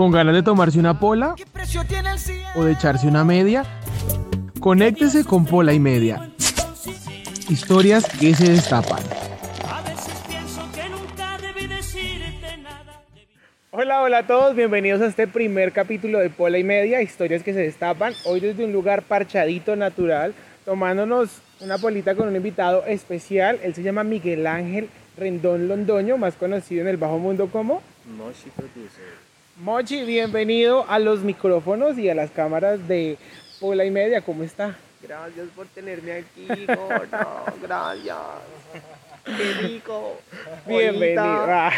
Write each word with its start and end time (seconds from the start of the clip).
¿Con 0.00 0.12
ganas 0.12 0.34
de 0.34 0.42
tomarse 0.42 0.78
una 0.78 0.98
pola 0.98 1.34
o 2.54 2.64
de 2.64 2.72
echarse 2.72 3.06
una 3.06 3.22
media? 3.22 3.66
Conéctese 4.58 5.26
con 5.26 5.44
Pola 5.44 5.74
y 5.74 5.78
Media. 5.78 6.30
Historias 7.50 8.08
que 8.18 8.34
se 8.34 8.50
destapan. 8.50 9.02
Hola, 13.72 14.00
hola 14.00 14.18
a 14.20 14.26
todos, 14.26 14.56
bienvenidos 14.56 15.02
a 15.02 15.06
este 15.06 15.28
primer 15.28 15.70
capítulo 15.72 16.18
de 16.18 16.30
Pola 16.30 16.56
y 16.56 16.64
Media, 16.64 17.02
historias 17.02 17.42
que 17.42 17.52
se 17.52 17.60
destapan. 17.60 18.14
Hoy 18.24 18.40
desde 18.40 18.64
un 18.64 18.72
lugar 18.72 19.02
parchadito, 19.02 19.76
natural, 19.76 20.32
tomándonos 20.64 21.42
una 21.60 21.76
polita 21.76 22.14
con 22.14 22.26
un 22.26 22.36
invitado 22.36 22.86
especial. 22.86 23.58
Él 23.62 23.74
se 23.74 23.82
llama 23.82 24.02
Miguel 24.02 24.46
Ángel 24.46 24.88
Rendón 25.18 25.68
Londoño, 25.68 26.16
más 26.16 26.36
conocido 26.36 26.80
en 26.80 26.88
el 26.88 26.96
bajo 26.96 27.18
mundo 27.18 27.50
como 27.52 27.82
Moshi 28.16 28.48
Producer. 28.56 29.19
Mochi, 29.60 30.04
bienvenido 30.04 30.86
a 30.88 30.98
los 30.98 31.20
micrófonos 31.20 31.98
y 31.98 32.08
a 32.08 32.14
las 32.14 32.30
cámaras 32.30 32.88
de 32.88 33.18
Pola 33.60 33.84
y 33.84 33.90
Media. 33.90 34.22
¿Cómo 34.22 34.42
está? 34.42 34.74
Gracias 35.02 35.48
por 35.54 35.66
tenerme 35.66 36.12
aquí, 36.12 36.46
gordo. 36.66 37.44
Gracias. 37.62 38.16
Qué 39.24 39.52
rico. 39.60 40.18
Bienvenido. 40.66 41.22
Polita. 41.22 41.68
Ah, 41.68 41.72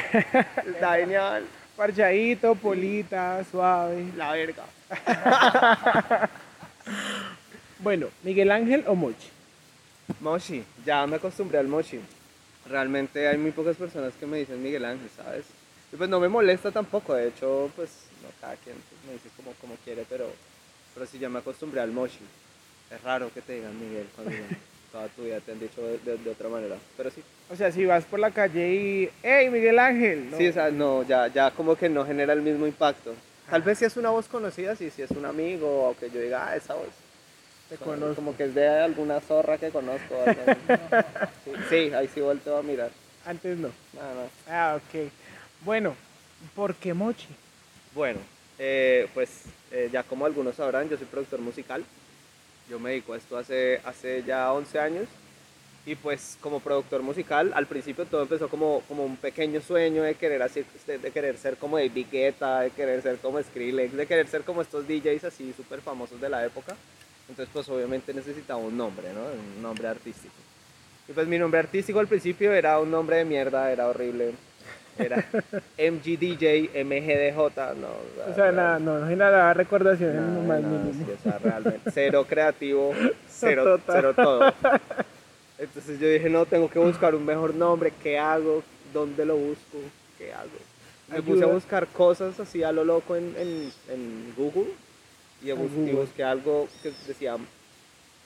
Está 0.64 0.96
genial. 0.96 1.44
Parchadito, 1.76 2.54
polita, 2.54 3.42
suave. 3.50 4.06
La 4.16 4.32
verga. 4.32 4.62
Bueno, 7.80 8.06
Miguel 8.22 8.52
Ángel 8.52 8.84
o 8.86 8.94
Mochi. 8.94 9.28
Moshi. 10.20 10.64
Ya 10.86 11.04
me 11.08 11.16
acostumbré 11.16 11.58
al 11.58 11.66
Moshi. 11.66 11.98
Realmente 12.68 13.26
hay 13.26 13.38
muy 13.38 13.50
pocas 13.50 13.76
personas 13.76 14.12
que 14.14 14.24
me 14.26 14.38
dicen 14.38 14.62
Miguel 14.62 14.84
Ángel, 14.84 15.08
¿sabes? 15.16 15.46
Y 15.92 15.96
pues 15.96 16.08
no 16.08 16.20
me 16.20 16.28
molesta 16.28 16.70
tampoco. 16.70 17.14
De 17.14 17.28
hecho, 17.28 17.70
pues 17.76 17.90
no 18.22 18.28
cada 18.40 18.54
quien 18.56 18.76
pues, 18.76 19.00
me 19.06 19.12
dice 19.12 19.28
como, 19.36 19.52
como 19.60 19.74
quiere, 19.84 20.04
pero, 20.08 20.26
pero 20.94 21.06
sí 21.06 21.18
ya 21.18 21.28
me 21.28 21.38
acostumbré 21.40 21.80
al 21.80 21.90
Moshi. 21.92 22.20
Es 22.90 23.02
raro 23.02 23.30
que 23.32 23.40
te 23.42 23.54
digan 23.54 23.78
Miguel 23.78 24.06
cuando 24.14 24.32
toda 24.92 25.08
tu 25.08 25.22
vida 25.24 25.40
te 25.40 25.52
han 25.52 25.60
dicho 25.60 25.80
de, 25.82 25.98
de- 25.98 26.16
de 26.18 26.30
otra 26.30 26.48
manera. 26.48 26.76
Pero 26.96 27.10
sí. 27.10 27.22
O 27.50 27.56
sea, 27.56 27.70
si 27.72 27.84
vas 27.84 28.04
por 28.04 28.20
la 28.20 28.30
calle 28.30 28.72
y, 28.74 29.10
¡Hey, 29.22 29.50
Miguel 29.50 29.78
Ángel! 29.78 30.30
¿no? 30.30 30.38
Sí, 30.38 30.48
o 30.48 30.52
sea, 30.52 30.70
no, 30.70 31.02
ya, 31.02 31.26
ya 31.28 31.50
como 31.50 31.76
que 31.76 31.88
no 31.88 32.04
genera 32.06 32.32
el 32.32 32.42
mismo 32.42 32.66
impacto. 32.66 33.14
Tal 33.50 33.60
vez 33.62 33.78
si 33.78 33.84
es 33.84 33.96
una 33.98 34.08
voz 34.10 34.28
conocida, 34.28 34.76
sí, 34.76 34.88
si 34.90 35.02
es 35.02 35.10
un 35.10 35.26
amigo 35.26 35.88
o 35.90 35.96
que 35.96 36.08
yo 36.10 36.20
diga, 36.20 36.48
ah, 36.48 36.56
esa 36.56 36.74
voz. 36.74 36.86
Te 37.68 37.76
Como- 37.76 37.92
conozco. 37.92 38.14
Como 38.16 38.36
que 38.36 38.44
es 38.44 38.54
de 38.54 38.66
alguna 38.68 39.20
zorra 39.20 39.58
que 39.58 39.68
conozco. 39.70 40.14
sí, 41.44 41.50
sí, 41.68 41.76
ahí 41.94 42.08
sí 42.14 42.20
volteo 42.20 42.56
a 42.58 42.62
mirar. 42.62 42.90
Antes 43.26 43.58
no. 43.58 43.70
Nada 43.94 44.14
más. 44.14 44.30
Ah, 44.48 44.76
ok. 44.78 45.10
Bueno, 45.64 45.94
¿por 46.56 46.74
qué 46.74 46.92
Mochi? 46.92 47.28
Bueno, 47.94 48.18
eh, 48.58 49.08
pues 49.14 49.44
eh, 49.70 49.88
ya 49.92 50.02
como 50.02 50.26
algunos 50.26 50.56
sabrán, 50.56 50.88
yo 50.88 50.96
soy 50.96 51.06
productor 51.06 51.40
musical. 51.40 51.84
Yo 52.68 52.80
me 52.80 52.90
dedico 52.90 53.12
a 53.12 53.16
esto 53.16 53.36
hace, 53.36 53.80
hace 53.84 54.24
ya 54.24 54.52
11 54.52 54.78
años. 54.80 55.06
Y 55.86 55.94
pues 55.94 56.36
como 56.40 56.60
productor 56.60 57.02
musical, 57.02 57.52
al 57.54 57.66
principio 57.66 58.04
todo 58.06 58.22
empezó 58.22 58.48
como, 58.48 58.82
como 58.86 59.04
un 59.04 59.16
pequeño 59.16 59.60
sueño 59.60 60.02
de 60.02 60.14
querer, 60.14 60.42
así, 60.42 60.64
de 60.86 61.10
querer 61.10 61.36
ser 61.36 61.56
como 61.56 61.76
David 61.76 62.06
Guetta, 62.10 62.60
de 62.60 62.70
querer 62.70 63.02
ser 63.02 63.18
como 63.18 63.42
Skrillex, 63.42 63.92
de 63.92 64.06
querer 64.06 64.28
ser 64.28 64.42
como 64.42 64.62
estos 64.62 64.86
DJs 64.86 65.24
así 65.24 65.52
súper 65.56 65.80
famosos 65.80 66.20
de 66.20 66.28
la 66.28 66.44
época. 66.44 66.76
Entonces 67.28 67.50
pues 67.52 67.68
obviamente 67.68 68.14
necesitaba 68.14 68.60
un 68.60 68.76
nombre, 68.76 69.12
¿no? 69.12 69.22
Un 69.22 69.62
nombre 69.62 69.88
artístico. 69.88 70.34
Y 71.08 71.12
pues 71.12 71.26
mi 71.26 71.38
nombre 71.38 71.58
artístico 71.58 71.98
al 71.98 72.06
principio 72.08 72.52
era 72.52 72.78
un 72.78 72.90
nombre 72.90 73.16
de 73.16 73.24
mierda, 73.24 73.72
era 73.72 73.88
horrible. 73.88 74.34
Era 74.98 75.24
MGDJ, 75.78 76.84
MGDJ, 76.84 77.74
no. 77.76 77.88
O 78.30 78.34
sea, 78.34 78.52
nada, 78.52 78.78
no, 78.78 78.98
no 78.98 79.06
hay 79.06 79.16
nada 79.16 79.52
recordación 79.54 80.10
en 80.10 80.46
Nada, 80.48 80.60
nada, 80.60 80.92
sí, 80.92 81.06
o 81.10 81.22
sea, 81.22 81.38
realmente 81.38 81.90
cero 81.92 82.26
creativo, 82.28 82.92
cero, 83.28 83.80
cero 83.86 84.12
todo. 84.14 84.52
Entonces 85.58 85.98
yo 86.00 86.08
dije, 86.08 86.28
no, 86.28 86.44
tengo 86.44 86.68
que 86.68 86.78
buscar 86.78 87.14
un 87.14 87.24
mejor 87.24 87.54
nombre, 87.54 87.92
¿qué 88.02 88.18
hago? 88.18 88.62
¿Dónde 88.92 89.24
lo 89.24 89.36
busco? 89.36 89.78
¿Qué 90.18 90.32
hago? 90.32 90.48
Me 91.08 91.22
puse 91.22 91.42
a 91.42 91.46
Ayuda. 91.46 91.54
buscar 91.54 91.86
cosas 91.88 92.38
así 92.40 92.62
a 92.62 92.72
lo 92.72 92.84
loco 92.84 93.16
en, 93.16 93.34
en, 93.38 93.72
en 93.90 94.34
Google 94.36 94.70
y, 95.42 95.50
En 95.50 95.58
bus- 95.58 95.70
y 95.72 95.74
Google. 95.76 95.92
busqué 95.94 96.24
algo 96.24 96.68
que 96.82 96.92
decía 97.06 97.36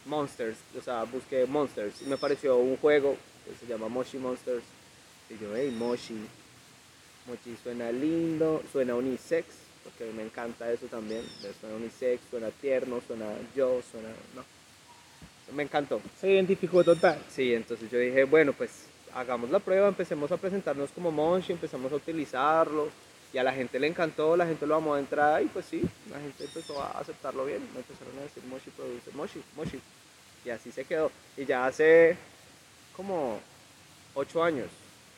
Monsters, 0.07 0.57
o 0.79 0.83
sea, 0.83 1.05
busqué 1.05 1.47
Monsters 1.47 2.01
y 2.03 2.07
me 2.07 2.15
apareció 2.15 2.57
un 2.57 2.77
juego 2.77 3.17
que 3.45 3.55
se 3.59 3.71
llama 3.71 3.89
Moshi 3.89 4.19
Monsters 4.19 4.63
y 5.29 5.35
yo, 5.43 5.49
hey, 5.57 5.75
Moshi, 5.77 6.15
Mochi 7.27 7.57
suena 7.63 7.91
lindo, 7.91 8.63
suena 8.71 8.95
unisex, 8.95 9.47
porque 9.83 10.13
me 10.13 10.23
encanta 10.23 10.71
eso 10.71 10.87
también. 10.87 11.23
Suena 11.61 11.77
unisex, 11.77 12.23
suena 12.31 12.51
tierno, 12.51 13.01
suena 13.07 13.27
yo, 13.55 13.81
suena. 13.91 14.09
No. 14.35 14.45
Me 15.55 15.63
encantó. 15.63 16.01
Se 16.21 16.31
identificó 16.31 16.85
total. 16.85 17.19
Sí, 17.31 17.55
entonces 17.55 17.91
yo 17.91 17.99
dije, 17.99 18.25
bueno, 18.25 18.53
pues 18.53 18.87
hagamos 19.15 19.51
la 19.51 19.59
prueba, 19.59 19.89
empecemos 19.89 20.31
a 20.31 20.37
presentarnos 20.37 20.91
como 20.91 21.11
Moshi, 21.11 21.53
empezamos 21.53 21.91
a 21.93 21.97
utilizarlo. 21.97 22.89
Y 23.33 23.39
a 23.39 23.43
la 23.43 23.53
gente 23.53 23.79
le 23.79 23.89
encantó, 23.89 24.37
la 24.37 24.47
gente 24.47 24.67
lo 24.67 24.77
amó 24.77 24.95
de 24.95 25.01
entrada 25.01 25.43
y 25.43 25.47
pues 25.47 25.67
sí, 25.67 25.83
la 26.11 26.19
gente 26.21 26.45
empezó 26.45 26.81
a 26.81 26.93
aceptarlo 26.93 27.45
bien. 27.45 27.61
Me 27.75 27.81
empezaron 27.81 28.17
a 28.19 28.23
decir 28.23 28.43
Moshi 28.45 28.71
produce, 28.71 29.11
Moshi, 29.13 29.43
Moshi. 29.57 29.81
Y 30.45 30.51
así 30.51 30.71
se 30.71 30.85
quedó. 30.85 31.11
Y 31.37 31.45
ya 31.45 31.67
hace 31.67 32.17
como 32.97 33.41
ocho 34.15 34.43
años 34.43 34.69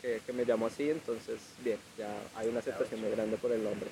que, 0.03 0.20
que 0.25 0.32
me 0.32 0.44
llamo 0.44 0.66
así, 0.66 0.91
entonces 0.91 1.36
bien, 1.64 1.78
ya 1.98 2.09
hay 2.36 2.48
una 2.48 2.60
aceptación 2.60 3.00
muy 3.00 3.10
grande 3.10 3.36
por 3.36 3.53
el 3.53 3.62
nombre. 3.62 3.88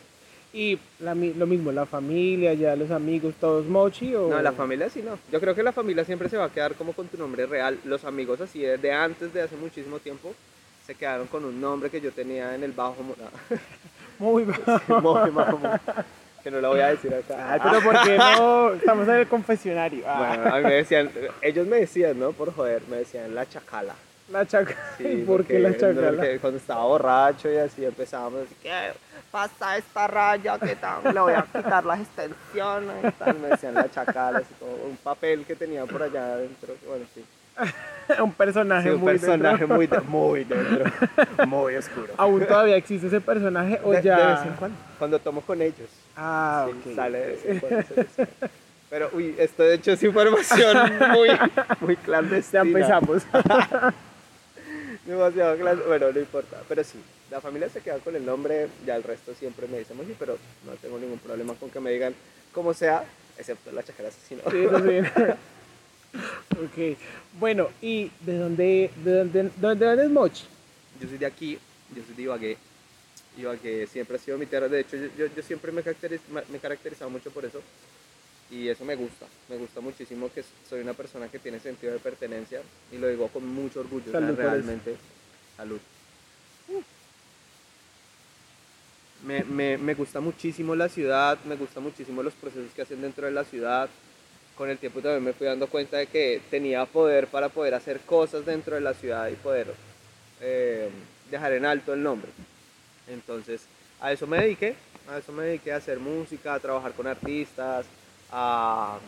Y 0.53 0.78
la 1.00 1.15
mi- 1.15 1.34
lo 1.34 1.47
mismo, 1.47 1.72
la 1.72 1.84
familia, 1.87 2.55
ya 2.55 2.77
los 2.77 2.91
amigos, 2.91 3.34
todos 3.41 3.67
Mochi 3.67 4.15
o... 4.15 4.28
No, 4.28 4.41
la 4.41 4.53
familia 4.53 4.89
sí 4.89 5.03
no. 5.03 5.19
Yo 5.31 5.41
creo 5.41 5.55
que 5.55 5.62
la 5.62 5.72
familia 5.72 6.05
siempre 6.05 6.28
se 6.28 6.37
va 6.37 6.45
a 6.45 6.53
quedar 6.53 6.75
como 6.75 6.93
con 6.95 7.09
tu 7.09 7.19
nombre 7.19 7.45
real. 7.47 7.78
Los 7.84 8.05
amigos 8.05 8.41
así 8.41 8.61
de, 8.61 8.93
antes, 8.93 9.34
de 9.34 9.43
hace 9.43 9.56
muchísimo 9.56 9.99
tiempo, 9.99 10.34
se 10.87 10.95
quedaron 10.95 11.27
con 11.27 11.45
un 11.45 11.61
nombre 11.61 11.91
que 11.91 12.00
yo 12.00 12.12
tenía 12.12 12.55
en 12.55 12.62
el 12.62 12.72
bajo. 12.72 13.03
mu- 13.03 13.15
Muy 14.19 14.45
no, 14.89 15.00
muy 15.03 15.31
bajo 15.31 15.61
que 16.43 16.50
no 16.50 16.61
lo 16.61 16.69
voy 16.71 16.81
a 16.81 16.87
decir 16.89 17.12
acá. 17.12 17.53
Ay, 17.53 17.61
pero 17.62 17.81
¿por 17.83 18.03
qué 18.05 18.16
no? 18.16 18.72
Estamos 18.75 19.09
en 19.09 19.15
el 19.16 19.27
confesionario. 19.27 20.05
Ah, 20.06 20.37
Bueno, 20.37 20.55
a 20.55 20.59
mí 20.59 20.65
me 20.65 20.75
decían, 20.75 21.11
ellos 21.43 21.66
me 21.66 21.81
decían, 21.81 22.19
¿no? 22.21 22.33
Por 22.33 22.55
joder, 22.55 22.83
me 22.89 22.99
decían 22.99 23.34
la 23.34 23.47
chacala. 23.49 23.95
La 24.31 24.47
chaca. 24.47 24.75
Sí, 24.99 25.05
¿Y 25.23 25.25
por 25.25 25.45
qué 25.45 25.59
la 25.59 25.77
chacala? 25.77 26.11
porque 26.17 26.39
cuando 26.41 26.59
estaba 26.59 26.85
borracho 26.85 27.51
y 27.51 27.57
así 27.59 27.85
empezábamos 27.85 28.43
¿qué 28.63 28.93
pasa 29.31 29.77
esta 29.77 30.07
raya? 30.07 30.59
¿Qué 30.59 30.77
tal? 30.77 31.13
Le 31.15 31.21
voy 31.21 31.35
a 31.35 31.43
quitar 31.43 31.85
las 31.85 32.01
extensiones 32.01 33.05
y 33.05 33.11
tal. 33.13 33.39
Me 33.39 33.49
decían 33.49 33.75
la 33.75 33.91
chacala, 33.91 34.39
así 34.39 34.55
como 34.59 34.73
un 34.89 34.97
papel 34.97 35.45
que 35.45 35.55
tenía 35.55 35.85
por 35.87 36.03
allá 36.03 36.35
adentro. 36.35 36.75
Bueno, 36.89 37.05
sí. 37.15 37.25
un 38.23 38.33
personaje 38.33 38.89
Sí, 38.89 38.95
un 38.95 39.01
muy 39.01 39.13
personaje 39.13 39.59
dentro. 39.67 39.77
muy, 39.77 39.87
de- 39.87 40.01
muy 40.09 40.45
dentro, 40.45 40.85
muy 41.47 41.75
oscuro. 41.77 42.13
¿Aún 42.19 42.45
todavía 42.47 42.77
existe 42.77 43.07
ese 43.07 43.21
personaje 43.21 43.81
o 43.83 43.93
De, 43.93 44.03
ya? 44.03 44.19
de 44.19 44.27
vez 44.27 44.41
en 44.43 44.53
cuando, 44.55 44.77
cuando 44.99 45.19
tomo 45.19 45.41
con 45.41 45.63
ellos, 45.63 45.89
Ah, 46.17 46.67
sí, 46.85 46.95
sale 46.95 47.19
de 47.19 47.27
vez 47.29 47.45
en 47.47 47.59
cuando, 47.61 47.85
Pero, 48.89 49.11
uy, 49.15 49.35
esto 49.39 49.63
de 49.65 49.75
hecho 49.75 49.93
es 49.93 50.03
información 50.03 50.93
muy, 51.13 51.29
muy 51.81 51.97
Ya 51.97 52.03
clandestina. 52.03 52.63
empezamos. 52.63 53.23
Demasiado 55.06 55.56
clandestina. 55.56 55.87
Bueno, 55.89 56.12
no 56.12 56.19
importa. 56.21 56.62
Pero 56.69 56.83
sí, 56.84 56.99
la 57.31 57.41
familia 57.41 57.69
se 57.69 57.81
queda 57.81 57.99
con 57.99 58.17
el 58.17 58.25
nombre, 58.25 58.69
ya 58.84 58.97
el 58.97 59.03
resto 59.03 59.34
siempre 59.34 59.67
me 59.69 59.78
dicen, 59.78 59.99
oye, 60.00 60.15
pero 60.19 60.37
no 60.65 60.72
tengo 60.75 60.99
ningún 60.99 61.19
problema 61.19 61.55
con 61.55 61.71
que 61.71 61.81
me 61.81 61.91
digan 61.93 62.15
como 62.53 62.75
sea, 62.75 63.05
excepto 63.39 63.71
la 63.72 63.83
chacra 63.83 64.09
asesino. 64.09 64.43
Sí, 64.50 64.59
eso 64.65 64.78
sí. 64.81 64.99
ok. 66.93 66.99
Bueno, 67.39 67.69
¿y 67.81 68.11
de 68.21 68.39
dónde, 68.39 68.91
de 69.05 69.12
dónde, 69.12 69.43
de 69.45 69.51
dónde 69.86 70.04
es 70.04 70.10
Mochi? 70.10 70.45
Yo 71.01 71.09
soy 71.09 71.19
de 71.19 71.27
aquí, 71.27 71.59
yo 71.95 72.03
soy 72.04 72.15
de 72.15 72.22
Ibagué. 72.22 72.57
Ibagué 73.39 73.86
siempre 73.86 74.16
ha 74.16 74.19
sido 74.19 74.39
mi 74.39 74.47
tierra. 74.47 74.66
De 74.69 74.81
hecho, 74.81 74.97
yo, 74.97 75.09
yo- 75.19 75.27
yo 75.36 75.42
siempre 75.42 75.71
me, 75.71 75.83
caracteriz- 75.84 76.21
me 76.33 76.42
me 76.48 76.57
he 76.57 76.60
caracterizado 76.60 77.10
mucho 77.10 77.31
por 77.31 77.45
eso. 77.45 77.60
Y 78.51 78.69
eso 78.69 78.84
me 78.84 78.95
gusta. 78.95 79.27
Me 79.48 79.57
gusta 79.57 79.81
muchísimo 79.81 80.31
que 80.33 80.45
soy 80.69 80.81
una 80.81 80.95
persona 80.95 81.28
que 81.28 81.39
tiene 81.39 81.59
sentido 81.59 81.93
de 81.93 81.98
pertenencia. 81.98 82.60
Y 82.93 82.98
lo 82.98 83.09
digo 83.09 83.28
con 83.28 83.47
mucho 83.47 83.81
orgullo. 83.81 84.04
o 84.09 84.10
sea, 84.13 84.21
Salud 84.21 84.37
realmente. 84.37 84.97
Salud. 85.57 85.81
Me, 89.25 89.43
me, 89.45 89.78
me 89.78 89.95
gusta 89.95 90.21
muchísimo 90.21 90.75
la 90.77 90.89
ciudad. 90.89 91.39
Me 91.45 91.57
gusta 91.57 91.81
muchísimo 91.81 92.22
los 92.22 92.34
procesos 92.34 92.72
que 92.75 92.83
hacen 92.83 93.01
dentro 93.01 93.27
de 93.27 93.33
la 93.33 93.45
ciudad. 93.45 93.89
Con 94.57 94.71
el 94.71 94.78
tiempo 94.78 95.01
también 95.01 95.25
me 95.25 95.33
fui 95.33 95.47
dando 95.47 95.66
cuenta 95.66 95.98
de 95.98 96.07
que 96.07 96.41
tenía 96.51 96.87
poder 96.87 97.27
para 97.27 97.48
poder 97.48 97.75
hacer 97.75 98.01
cosas 98.01 98.47
dentro 98.47 98.75
de 98.75 98.81
la 98.81 98.95
ciudad 98.95 99.28
y 99.28 99.34
poder 99.34 99.75
eh, 100.41 100.89
dejar 101.31 101.53
en 101.53 101.66
alto 101.66 101.93
el 101.93 102.03
nombre. 102.03 102.31
Entonces, 103.09 103.63
a 104.01 104.13
eso 104.13 104.27
me 104.27 104.39
dediqué, 104.39 104.75
a 105.10 105.19
eso 105.19 105.33
me 105.33 105.45
dediqué 105.45 105.72
a 105.72 105.77
hacer 105.77 105.98
música, 105.98 106.54
a 106.54 106.60
trabajar 106.60 106.93
con 106.93 107.07
artistas, 107.07 107.84
a, 108.38 108.98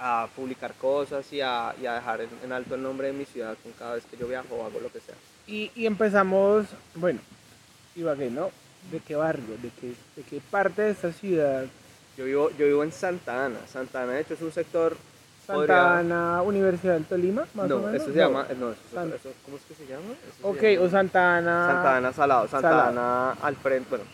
a 0.00 0.26
publicar 0.34 0.74
cosas 0.74 1.32
y 1.32 1.40
a, 1.40 1.72
y 1.80 1.86
a 1.86 1.94
dejar 1.94 2.20
en, 2.22 2.28
en 2.42 2.52
alto 2.52 2.74
el 2.74 2.82
nombre 2.82 3.06
de 3.06 3.12
mi 3.12 3.24
ciudad 3.24 3.54
con 3.62 3.70
cada 3.72 3.94
vez 3.94 4.04
que 4.10 4.16
yo 4.16 4.26
viajo 4.26 4.56
o 4.56 4.66
hago 4.66 4.80
lo 4.80 4.90
que 4.90 4.98
sea. 5.00 5.14
Y, 5.46 5.70
y 5.76 5.86
empezamos, 5.86 6.66
bueno, 6.96 7.20
Ibagué, 7.96 8.28
¿no? 8.28 8.50
¿De 8.90 8.98
qué 8.98 9.14
barrio? 9.14 9.56
¿De 9.62 9.70
qué, 9.80 9.94
de 10.16 10.22
qué 10.28 10.40
parte 10.50 10.82
de 10.82 10.90
esta 10.90 11.12
ciudad? 11.12 11.64
Yo 12.18 12.24
vivo, 12.24 12.50
yo 12.58 12.66
vivo 12.66 12.82
en 12.82 12.90
Santa 12.90 13.46
Ana. 13.46 13.58
Santa 13.72 14.02
Ana, 14.02 14.12
de 14.14 14.22
hecho, 14.22 14.34
es 14.34 14.42
un 14.42 14.50
sector... 14.52 14.96
Santa 15.46 15.60
podría- 15.60 15.98
Ana, 15.98 16.42
Universidad 16.42 16.94
del 16.94 17.04
Tolima, 17.04 17.46
más 17.54 17.66
o 17.66 17.68
No, 17.68 17.78
menos. 17.86 17.94
eso 18.02 18.12
se 18.12 18.18
llama... 18.18 18.46
No, 18.58 18.72
eso, 18.72 18.80
San- 18.92 19.12
eso- 19.12 19.32
¿cómo 19.44 19.58
es 19.58 19.62
que 19.64 19.74
se 19.74 19.86
llama? 19.86 20.10
Eso 20.26 20.36
se 20.40 20.46
Ok, 20.48 20.62
llama- 20.72 20.86
o 20.86 20.90
Santa 20.90 21.36
Ana. 21.36 21.66
Santa 21.72 21.96
Ana 21.98 22.12
Salado, 22.12 22.48
Santa 22.48 22.68
Salado. 22.70 22.88
Ana 22.88 23.30
al 23.42 23.56
frente, 23.56 23.88
bueno, 23.90 24.04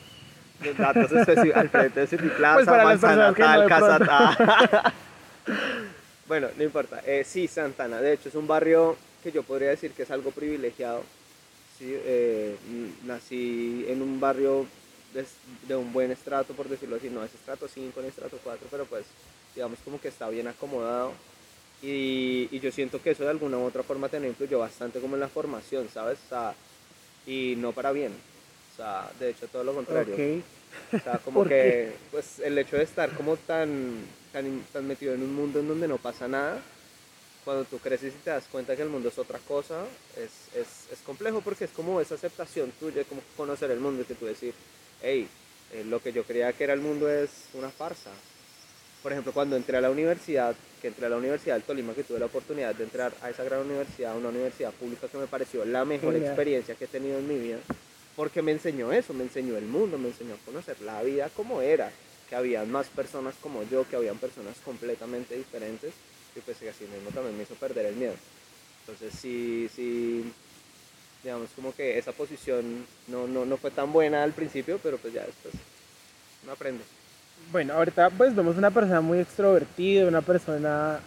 los 0.62 0.76
datos 0.76 1.12
específicos, 1.12 1.56
al 1.56 1.68
frente 1.68 2.00
de 2.00 2.06
Pues 2.06 2.66
para 2.66 2.84
Manzana 2.84 3.28
no 3.28 3.34
Tal, 3.34 3.60
de 3.62 3.68
Casa. 3.68 3.98
Tal. 3.98 4.92
bueno, 6.28 6.48
no 6.56 6.64
importa. 6.64 7.02
Eh, 7.06 7.24
sí, 7.24 7.48
Santa 7.48 7.84
Ana, 7.84 8.00
de 8.00 8.14
hecho 8.14 8.28
es 8.28 8.34
un 8.34 8.46
barrio 8.46 8.96
que 9.22 9.32
yo 9.32 9.42
podría 9.42 9.70
decir 9.70 9.92
que 9.92 10.02
es 10.02 10.10
algo 10.10 10.30
privilegiado. 10.30 11.02
Sí, 11.78 11.86
eh, 11.88 12.56
nací 13.04 13.86
en 13.88 14.02
un 14.02 14.20
barrio 14.20 14.66
de, 15.14 15.24
de 15.66 15.76
un 15.76 15.92
buen 15.92 16.10
estrato, 16.10 16.52
por 16.54 16.68
decirlo 16.68 16.96
así, 16.96 17.08
no 17.08 17.24
es 17.24 17.34
estrato 17.34 17.66
5 17.66 18.00
ni 18.02 18.08
estrato 18.08 18.38
4, 18.42 18.66
pero 18.70 18.84
pues 18.84 19.06
digamos 19.54 19.78
como 19.84 20.00
que 20.00 20.08
está 20.08 20.28
bien 20.28 20.48
acomodado. 20.48 21.12
Y, 21.82 22.48
y 22.50 22.60
yo 22.60 22.70
siento 22.70 23.00
que 23.02 23.12
eso 23.12 23.24
de 23.24 23.30
alguna 23.30 23.56
u 23.56 23.64
otra 23.64 23.82
forma 23.82 24.10
también 24.10 24.32
influyó 24.32 24.58
bastante 24.58 25.00
como 25.00 25.14
en 25.16 25.20
la 25.20 25.28
formación, 25.28 25.88
¿sabes? 25.88 26.18
O 26.26 26.28
sea, 26.28 26.54
y 27.26 27.54
no 27.56 27.72
para 27.72 27.92
bien. 27.92 28.12
Sea, 28.80 29.10
de 29.18 29.30
hecho 29.30 29.46
todo 29.48 29.64
lo 29.64 29.74
contrario. 29.74 30.14
Ok. 30.14 30.44
O 30.94 31.04
sea, 31.04 31.18
como 31.24 31.40
¿Por 31.40 31.48
que 31.48 31.54
qué? 31.54 31.92
pues 32.10 32.38
el 32.38 32.56
hecho 32.58 32.76
de 32.76 32.84
estar 32.84 33.10
como 33.10 33.36
tan, 33.36 33.96
tan, 34.32 34.62
tan 34.72 34.86
metido 34.86 35.12
en 35.14 35.22
un 35.22 35.34
mundo 35.34 35.60
en 35.60 35.68
donde 35.68 35.86
no 35.86 35.98
pasa 35.98 36.28
nada, 36.28 36.58
cuando 37.44 37.64
tú 37.64 37.78
creces 37.78 38.14
y 38.14 38.18
te 38.24 38.30
das 38.30 38.44
cuenta 38.50 38.76
que 38.76 38.82
el 38.82 38.88
mundo 38.88 39.08
es 39.08 39.18
otra 39.18 39.38
cosa, 39.46 39.84
es, 40.16 40.56
es, 40.58 40.92
es 40.92 40.98
complejo 41.04 41.40
porque 41.42 41.64
es 41.64 41.70
como 41.70 42.00
esa 42.00 42.14
aceptación 42.14 42.70
tuya, 42.78 43.04
como 43.04 43.20
conocer 43.36 43.70
el 43.70 43.80
mundo 43.80 44.02
y 44.02 44.04
que 44.04 44.14
tú 44.14 44.26
decir, 44.26 44.54
hey, 45.02 45.28
eh, 45.72 45.84
lo 45.84 46.00
que 46.00 46.12
yo 46.12 46.24
creía 46.24 46.52
que 46.52 46.64
era 46.64 46.72
el 46.72 46.80
mundo 46.80 47.08
es 47.10 47.30
una 47.54 47.70
farsa. 47.70 48.10
Por 49.02 49.12
ejemplo, 49.12 49.32
cuando 49.32 49.56
entré 49.56 49.76
a 49.76 49.80
la 49.80 49.90
universidad, 49.90 50.54
que 50.80 50.88
entré 50.88 51.06
a 51.06 51.08
la 51.10 51.16
Universidad 51.16 51.54
del 51.54 51.64
Tolima, 51.64 51.94
que 51.94 52.04
tuve 52.04 52.18
la 52.18 52.26
oportunidad 52.26 52.74
de 52.74 52.84
entrar 52.84 53.12
a 53.22 53.30
esa 53.30 53.44
gran 53.44 53.60
universidad, 53.60 54.16
una 54.16 54.28
universidad 54.28 54.72
pública 54.72 55.08
que 55.08 55.18
me 55.18 55.26
pareció 55.26 55.64
la 55.64 55.84
mejor 55.84 56.12
Genial. 56.12 56.32
experiencia 56.32 56.74
que 56.74 56.84
he 56.84 56.88
tenido 56.88 57.18
en 57.18 57.26
mi 57.28 57.38
vida, 57.38 57.58
porque 58.20 58.42
me 58.42 58.52
enseñó 58.52 58.92
eso, 58.92 59.14
me 59.14 59.22
enseñó 59.22 59.56
el 59.56 59.64
mundo, 59.64 59.96
me 59.96 60.08
enseñó 60.08 60.34
a 60.34 60.44
conocer 60.44 60.78
la 60.82 61.02
vida 61.02 61.30
como 61.34 61.62
era, 61.62 61.90
que 62.28 62.36
habían 62.36 62.70
más 62.70 62.86
personas 62.88 63.34
como 63.40 63.62
yo, 63.62 63.88
que 63.88 63.96
habían 63.96 64.18
personas 64.18 64.58
completamente 64.62 65.34
diferentes, 65.34 65.94
y 66.36 66.40
pues 66.40 66.58
así 66.58 66.84
mismo 66.84 67.08
también 67.14 67.34
me 67.34 67.44
hizo 67.44 67.54
perder 67.54 67.86
el 67.86 67.96
miedo. 67.96 68.12
Entonces 68.80 69.18
sí, 69.18 69.70
sí, 69.74 70.30
digamos 71.22 71.48
como 71.56 71.74
que 71.74 71.96
esa 71.96 72.12
posición 72.12 72.84
no, 73.08 73.26
no, 73.26 73.46
no 73.46 73.56
fue 73.56 73.70
tan 73.70 73.90
buena 73.90 74.22
al 74.22 74.34
principio, 74.34 74.78
pero 74.82 74.98
pues 74.98 75.14
ya 75.14 75.24
después 75.24 75.54
uno 76.42 76.52
aprende. 76.52 76.84
Bueno, 77.50 77.72
ahorita 77.72 78.10
pues 78.10 78.36
vemos 78.36 78.58
una 78.58 78.70
persona 78.70 79.00
muy 79.00 79.20
extrovertida, 79.20 80.06
una 80.06 80.20
persona 80.20 81.00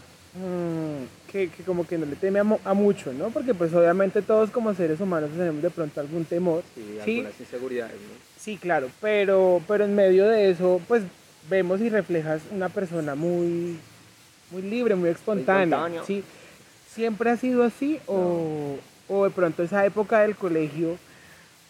que, 1.31 1.49
que 1.49 1.63
como 1.63 1.85
que 1.85 1.97
no 1.97 2.05
le 2.05 2.15
teme 2.15 2.39
a, 2.39 2.43
mu- 2.43 2.59
a 2.65 2.73
mucho, 2.73 3.13
¿no? 3.13 3.29
Porque 3.29 3.53
pues 3.53 3.73
obviamente 3.73 4.21
todos 4.21 4.49
como 4.49 4.73
seres 4.73 4.99
humanos 4.99 5.29
tenemos 5.31 5.61
de 5.61 5.69
pronto 5.69 5.99
algún 5.99 6.25
temor. 6.25 6.63
Sí, 6.75 6.81
Sí. 7.05 7.17
algunas 7.19 7.39
inseguridades, 7.39 7.95
¿no? 7.95 8.13
Sí, 8.39 8.57
claro, 8.57 8.89
pero, 9.01 9.61
pero 9.67 9.85
en 9.85 9.95
medio 9.95 10.27
de 10.27 10.49
eso 10.49 10.81
pues 10.87 11.03
vemos 11.49 11.79
y 11.81 11.89
reflejas 11.89 12.41
una 12.51 12.69
persona 12.69 13.15
muy, 13.15 13.77
muy 14.51 14.61
libre, 14.63 14.95
muy 14.95 15.09
espontánea. 15.09 16.03
¿sí? 16.05 16.23
¿Siempre 16.93 17.29
ha 17.29 17.37
sido 17.37 17.63
así 17.63 17.99
o, 18.07 18.77
o 19.07 19.23
de 19.25 19.29
pronto 19.29 19.63
esa 19.63 19.85
época 19.85 20.21
del 20.21 20.35
colegio 20.35 20.97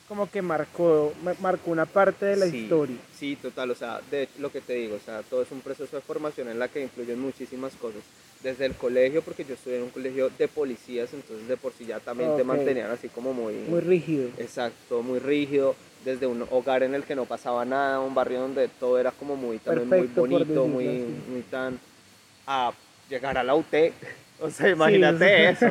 como 0.07 0.30
que 0.30 0.42
marcó, 0.42 1.13
ma- 1.24 1.33
marcó 1.42 1.71
una 1.71 1.86
parte 1.86 2.25
de 2.25 2.36
la 2.36 2.48
Sí, 2.48 2.57
historia? 2.63 2.98
Sí, 3.18 3.36
total, 3.42 3.71
o 3.71 3.75
sea, 3.75 4.01
de 4.12 4.27
lo 4.39 4.51
que 4.51 4.62
te 4.62 4.74
digo, 4.74 4.95
o 4.95 5.00
sea, 5.00 5.21
todo 5.24 5.42
es 5.44 5.51
un 5.51 5.62
proceso 5.62 5.95
de 5.95 6.01
formación 6.01 6.50
en 6.50 6.60
la 6.60 6.68
que 6.68 6.81
influyen 6.83 7.19
muchísimas 7.19 7.74
cosas. 7.75 8.01
Desde 8.43 8.65
el 8.65 8.73
colegio, 8.73 9.21
porque 9.21 9.45
yo 9.45 9.53
estudié 9.53 9.77
en 9.77 9.83
un 9.83 9.89
colegio 9.89 10.29
de 10.37 10.47
policías, 10.49 11.13
entonces 11.13 11.47
de 11.47 11.55
por 11.55 11.71
sí 11.71 11.85
ya 11.85 11.99
también 12.01 12.35
te 12.35 12.41
Ok. 12.41 12.47
mantenían 12.47 12.91
así 12.91 13.07
como 13.07 13.33
muy... 13.33 13.53
Muy 13.53 13.79
rígido. 13.79 14.27
Exacto, 14.37 15.01
muy 15.01 15.19
rígido, 15.19 15.75
desde 16.03 16.27
un 16.27 16.45
hogar 16.51 16.83
en 16.83 16.93
el 16.93 17.03
que 17.05 17.15
no 17.15 17.23
pasaba 17.23 17.63
nada, 17.63 18.01
un 18.01 18.13
barrio 18.13 18.41
donde 18.41 18.67
todo 18.67 18.99
era 18.99 19.11
como 19.11 19.37
muy, 19.37 19.59
también 19.59 19.87
Perfecto, 19.89 20.21
muy 20.25 20.29
bonito, 20.29 20.67
muy, 20.67 20.85
muy 21.29 21.41
tan... 21.49 21.79
A 22.45 22.73
llegar 23.09 23.37
a 23.37 23.43
la 23.43 23.55
UT, 23.55 23.73
o 24.41 24.49
sea, 24.49 24.69
imagínate 24.69 25.49
eso, 25.49 25.69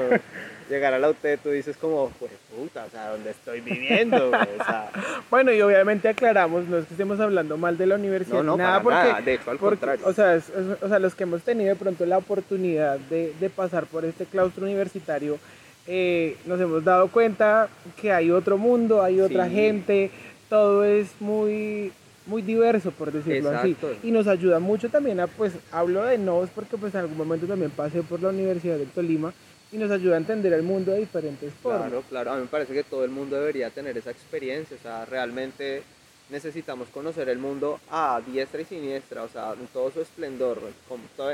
llegar 0.72 0.92
a 0.94 0.98
la 0.98 1.10
UT, 1.10 1.16
tú 1.42 1.50
dices 1.50 1.76
como, 1.76 2.10
pues 2.18 2.32
puta, 2.56 2.84
o 2.86 2.90
sea, 2.90 3.10
¿dónde 3.10 3.30
estoy 3.30 3.60
viviendo? 3.60 4.28
güey? 4.30 4.40
O 4.58 4.64
sea, 4.64 4.90
Bueno, 5.30 5.52
y 5.52 5.60
obviamente 5.60 6.08
aclaramos, 6.08 6.66
no 6.66 6.78
es 6.78 6.86
que 6.86 6.94
estemos 6.94 7.20
hablando 7.20 7.56
mal 7.56 7.78
de 7.78 7.86
la 7.86 7.94
universidad, 7.94 8.38
no, 8.38 8.52
no, 8.52 8.56
nada, 8.56 8.82
para 8.82 8.82
porque, 8.82 9.08
nada, 9.10 9.20
de 9.20 9.34
hecho, 9.34 9.50
al 9.50 9.58
porque, 9.58 9.76
contrario. 9.78 10.04
o 10.06 10.12
sea, 10.12 10.34
es- 10.34 10.48
es- 10.48 10.82
o 10.82 10.88
sea, 10.88 10.98
los 10.98 11.14
que 11.14 11.22
hemos 11.24 11.42
tenido 11.42 11.68
de 11.70 11.76
pronto 11.76 12.04
la 12.06 12.18
oportunidad 12.18 12.98
de, 12.98 13.32
de 13.38 13.50
pasar 13.50 13.86
por 13.86 14.04
este 14.04 14.24
claustro 14.26 14.64
universitario, 14.64 15.38
eh, 15.86 16.36
nos 16.46 16.60
hemos 16.60 16.84
dado 16.84 17.08
cuenta 17.08 17.68
que 18.00 18.12
hay 18.12 18.30
otro 18.30 18.56
mundo, 18.58 19.02
hay 19.02 19.20
otra 19.20 19.48
Sí. 19.48 19.54
gente, 19.54 20.10
todo 20.48 20.84
es 20.84 21.08
muy 21.20 21.92
muy 22.24 22.40
diverso 22.40 22.92
por 22.92 23.10
decirlo 23.10 23.50
Exacto. 23.50 23.88
así 23.88 23.98
y 24.06 24.12
nos 24.12 24.28
ayuda 24.28 24.60
mucho 24.60 24.88
también 24.88 25.18
a 25.18 25.26
pues 25.26 25.54
hablo 25.72 26.04
de 26.04 26.18
nos 26.18 26.48
porque 26.50 26.76
pues 26.76 26.94
en 26.94 27.00
algún 27.00 27.16
momento 27.18 27.48
también 27.48 27.72
pasé 27.72 28.02
por 28.04 28.22
la 28.22 28.28
Universidad 28.28 28.76
del 28.76 28.86
Tolima 28.90 29.32
y 29.72 29.78
nos 29.78 29.90
ayuda 29.90 30.14
a 30.14 30.18
entender 30.18 30.52
el 30.52 30.62
mundo 30.62 30.92
de 30.92 31.00
diferentes 31.00 31.52
formas 31.54 31.88
Claro, 31.88 32.04
claro. 32.08 32.32
A 32.32 32.36
mí 32.36 32.42
me 32.42 32.48
parece 32.48 32.74
que 32.74 32.84
todo 32.84 33.04
el 33.04 33.10
mundo 33.10 33.36
debería 33.36 33.70
tener 33.70 33.96
esa 33.96 34.10
experiencia. 34.10 34.76
O 34.78 34.82
sea, 34.82 35.06
realmente 35.06 35.82
necesitamos 36.28 36.88
conocer 36.88 37.28
el 37.30 37.38
mundo 37.38 37.80
a 37.90 38.20
diestra 38.26 38.60
y 38.60 38.64
siniestra, 38.66 39.22
o 39.22 39.28
sea, 39.28 39.54
en 39.54 39.66
todo 39.68 39.90
su 39.90 40.02
esplendor, 40.02 40.60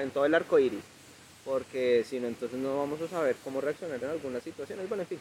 en 0.01 0.11
todo 0.11 0.25
el 0.25 0.35
arco 0.35 0.59
iris. 0.59 0.85
Porque 1.45 2.05
si 2.09 2.21
no, 2.21 2.29
entonces 2.29 2.59
no 2.59 2.79
vamos 2.79 3.01
a 3.03 3.09
saber 3.09 3.37
cómo 3.43 3.61
reaccionar 3.61 4.03
en 4.03 4.11
algunas 4.11 4.43
situaciones. 4.43 4.89
Bueno, 4.89 5.03
en 5.03 5.09
fin. 5.09 5.21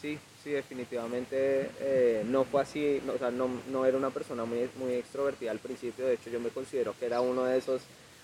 Sí, 0.00 0.18
sí, 0.42 0.50
definitivamente 0.50 1.68
eh, 1.80 2.24
no 2.26 2.44
fue 2.44 2.62
así. 2.62 3.02
o 3.14 3.18
sea, 3.18 3.30
no, 3.30 3.50
no 3.70 3.84
era 3.84 3.98
una 3.98 4.08
persona 4.08 4.46
muy, 4.46 4.70
muy 4.76 4.94
extrovertida 4.94 5.50
al 5.50 5.58
principio. 5.58 6.06
De 6.06 6.14
hecho, 6.14 6.30
yo 6.30 6.40
me 6.40 6.48
considero 6.48 6.94
que 6.98 7.04
era 7.04 7.20
uno 7.20 7.44
de 7.44 7.58
esos 7.58 7.82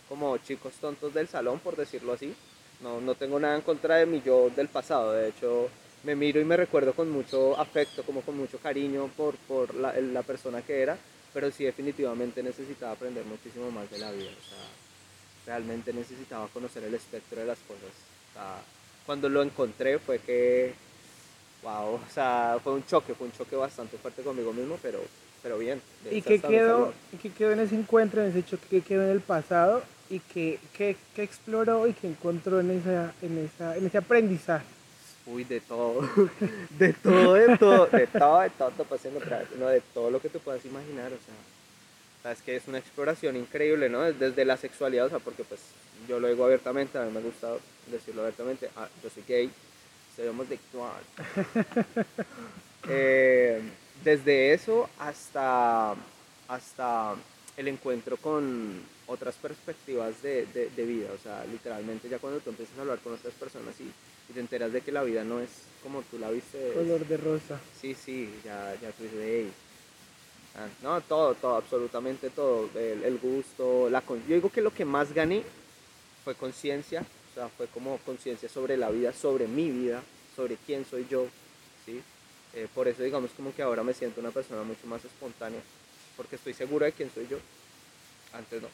como 0.09 0.39
chicos 0.39 0.73
tontos 0.81 1.13
del 1.13 1.29
salón, 1.29 1.59
por 1.59 1.77
decirlo 1.77 2.15
así. 2.15 2.35
No, 2.83 3.01
no 3.01 3.15
tengo 3.15 3.39
nada 3.39 3.57
en 3.57 3.63
contra 3.63 3.97
de 3.97 4.07
mi 4.07 4.21
yo 4.23 4.51
del 4.55 4.69
pasado. 4.69 5.13
De 5.13 5.29
hecho, 5.29 5.69
me 6.05 6.17
miro 6.17 6.41
y 6.41 6.45
me 6.45 6.57
recuerdo 6.57 6.93
con 6.93 7.11
mucho 7.11 7.59
afecto, 7.59 8.03
como 8.03 8.23
con 8.23 8.37
mucho 8.37 8.59
cariño 8.59 9.09
por, 9.17 9.37
por 9.37 9.75
la, 9.75 9.93
la 10.01 10.23
persona 10.23 10.63
que 10.63 10.83
era. 10.83 10.99
Pero 11.33 11.51
sí, 11.51 11.65
definitivamente 11.65 12.43
necesitaba 12.43 12.93
aprender 12.93 13.25
muchísimo 13.25 13.71
más 13.71 13.91
de 13.91 13.99
la 13.99 14.11
vida. 14.11 14.31
O 14.31 14.49
sea, 14.49 14.69
realmente 15.47 15.93
necesitaba 15.93 16.49
conocer 16.49 16.85
el 16.85 16.95
espectro 16.95 17.41
de 17.41 17.47
las 17.47 17.59
cosas. 17.61 17.91
O 18.31 18.35
sea, 18.35 18.63
cuando 19.07 19.29
lo 19.29 19.43
encontré 19.43 19.99
fue 19.99 20.19
que, 20.19 20.75
wow, 21.63 21.95
o 21.95 22.01
sea, 22.13 22.59
fue 22.63 22.75
un 22.75 22.87
choque, 22.87 23.15
fue 23.15 23.27
un 23.27 23.33
choque 23.33 23.57
bastante 23.57 23.97
fuerte 23.97 24.23
conmigo 24.23 24.53
mismo, 24.53 24.79
pero, 24.83 25.01
pero 25.43 25.59
bien. 25.59 25.81
¿Y 26.11 26.21
qué 26.23 26.41
quedó, 26.41 26.93
y 27.13 27.17
qué 27.17 27.31
quedó 27.31 27.53
en 27.53 27.61
ese 27.61 27.77
encuentro, 27.77 28.23
en 28.23 28.31
ese 28.31 28.45
choque 28.45 28.67
que 28.69 28.81
quedó 28.83 29.05
en 29.05 29.11
el 29.11 29.21
pasado 29.21 29.83
y 30.13 30.21
qué, 30.21 30.59
qué, 30.77 30.95
qué 31.17 31.23
exploró 31.23 31.87
y 31.87 31.95
qué 31.95 32.07
encontró 32.07 32.61
en, 32.61 32.71
esa, 32.71 33.15
en, 33.23 33.39
esa, 33.39 33.77
en 33.77 33.87
ese 33.87 33.97
aprendizaje? 33.97 34.67
Uy, 35.25 35.45
de 35.45 35.61
todo, 35.61 36.03
de 36.79 36.93
todo, 36.93 37.35
de 37.35 37.57
todo, 37.57 37.87
de 37.87 38.07
todo, 38.07 38.41
de 38.41 38.51
todo, 38.51 38.85
pasando 38.85 39.21
atrás, 39.21 39.45
no, 39.59 39.69
de 39.69 39.81
todo 39.95 40.11
lo 40.11 40.21
que 40.21 40.29
te 40.29 40.39
puedas 40.39 40.63
imaginar, 40.67 41.07
o 41.07 41.17
sea, 41.17 41.35
o 42.19 42.23
sea, 42.23 42.33
es 42.33 42.43
que 42.43 42.57
es 42.57 42.69
una 42.69 42.79
exploración 42.79 43.37
increíble, 43.37 43.89
¿no? 43.89 44.03
Desde 44.03 44.45
la 44.45 44.59
sexualidad, 44.59 45.07
o 45.07 45.09
sea, 45.09 45.19
porque 45.19 45.45
pues 45.45 45.61
yo 46.07 46.21
lo 46.21 46.29
digo 46.29 46.45
abiertamente, 46.45 46.99
a 46.99 47.05
mí 47.05 47.11
me 47.11 47.21
gusta 47.21 47.55
decirlo 47.91 48.21
abiertamente, 48.21 48.69
ah, 48.77 48.89
yo 49.03 49.09
soy 49.09 49.25
gay, 49.27 49.51
soy 50.15 50.29
homosexual. 50.29 51.01
Eh, 52.89 53.63
desde 54.03 54.53
eso 54.53 54.91
hasta, 54.99 55.95
hasta 56.49 57.15
el 57.57 57.69
encuentro 57.69 58.17
con 58.17 58.83
otras 59.07 59.35
perspectivas 59.37 60.23
de, 60.23 60.47
de- 60.47 60.71
de 60.71 60.85
vida, 60.85 61.09
o 61.13 61.19
sea, 61.23 61.45
literalmente 61.47 62.09
ya 62.09 62.19
cuando 62.19 62.41
tú 62.41 62.51
empiezas 62.51 62.77
a 62.79 62.83
hablar 62.83 62.99
con 63.01 63.15
otras 63.15 63.35
personas 63.35 63.75
y, 63.81 63.85
y 63.85 64.33
te 64.33 64.41
enteras 64.41 64.73
de 64.73 64.81
que 64.81 64.93
la 64.93 65.03
vida 65.03 65.25
no 65.25 65.41
es 65.41 65.51
como 65.83 66.03
tú 66.03 66.19
la 66.19 66.31
viste, 66.31 66.73
Color 66.73 67.05
de 67.07 67.17
rosa. 67.17 67.61
Sí, 67.81 67.95
sí, 67.95 68.33
ya, 68.45 68.75
ya 68.81 68.91
tú 68.93 69.03
dices, 69.03 69.19
"Ey". 69.21 69.51
Ah, 70.55 70.69
no, 70.83 71.01
todo, 71.01 71.35
todo, 71.35 71.57
absolutamente 71.57 72.31
todo. 72.31 72.69
El, 72.75 73.03
el 73.05 73.19
gusto, 73.19 73.89
la 73.91 74.03
con- 74.03 74.21
Yo 74.29 74.35
digo 74.35 74.51
que 74.51 74.61
lo 74.61 74.73
que 74.73 74.85
más 74.85 75.13
gané 75.13 75.43
fue 76.25 76.35
conciencia, 76.35 77.01
o 77.01 77.35
sea, 77.35 77.49
fue 77.49 77.67
como 77.69 77.97
conciencia 77.99 78.49
sobre 78.49 78.77
la 78.77 78.91
vida, 78.91 79.13
sobre 79.13 79.49
mi 79.49 79.71
vida, 79.71 80.03
sobre 80.37 80.57
quién 80.67 80.85
soy 80.85 81.07
yo, 81.11 81.27
¿sí? 81.87 82.01
Eh, 82.55 82.69
por 82.75 82.87
eso, 82.87 83.03
digamos, 83.03 83.31
como 83.37 83.55
que 83.55 83.63
ahora 83.63 83.83
me 83.83 83.95
siento 83.95 84.21
una 84.21 84.31
persona 84.31 84.63
mucho 84.63 84.87
más 84.87 85.03
espontánea, 85.05 85.61
porque 86.19 86.37
estoy 86.37 86.53
segura 86.53 86.85
de 86.87 86.93
quién 86.93 87.11
soy 87.13 87.27
yo. 87.29 87.39
Antes 88.33 88.63
no. 88.63 88.69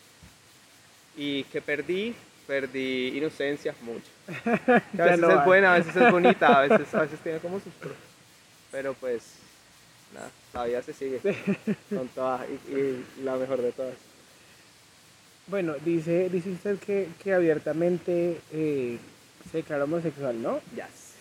Y 1.17 1.45
que 1.45 1.61
perdí, 1.61 2.15
perdí 2.47 3.17
inocencia, 3.17 3.75
mucho. 3.83 4.07
Que 4.95 5.03
a 5.03 5.05
veces 5.05 5.21
no 5.21 5.31
es 5.31 5.39
hay. 5.39 5.45
buena, 5.47 5.75
a 5.75 5.79
veces 5.79 5.97
es 5.97 6.11
bonita, 6.11 6.59
a 6.59 6.67
veces, 6.67 6.95
a 6.95 7.03
veces 7.03 7.21
tiene 7.21 7.39
como 7.39 7.61
sus 7.61 7.73
pros. 7.75 7.95
Pero 8.71 8.95
pues, 8.95 9.23
nada, 10.15 10.31
la 10.55 10.65
vida 10.65 10.83
se 10.83 10.93
sigue 10.93 11.21
con 11.89 12.09
todas 12.09 12.43
y, 12.49 12.73
y 12.73 13.07
la 13.25 13.37
mejor 13.37 13.63
de 13.63 13.73
todas. 13.73 13.95
Bueno, 15.49 15.75
dice, 15.83 16.29
dice 16.29 16.51
usted 16.51 16.79
que, 16.79 17.09
que 17.23 17.33
abiertamente 17.33 18.39
eh, 18.53 18.99
se 19.51 19.59
declara 19.59 19.85
homosexual, 19.85 20.41
¿no? 20.43 20.61
Yes. 20.75 21.15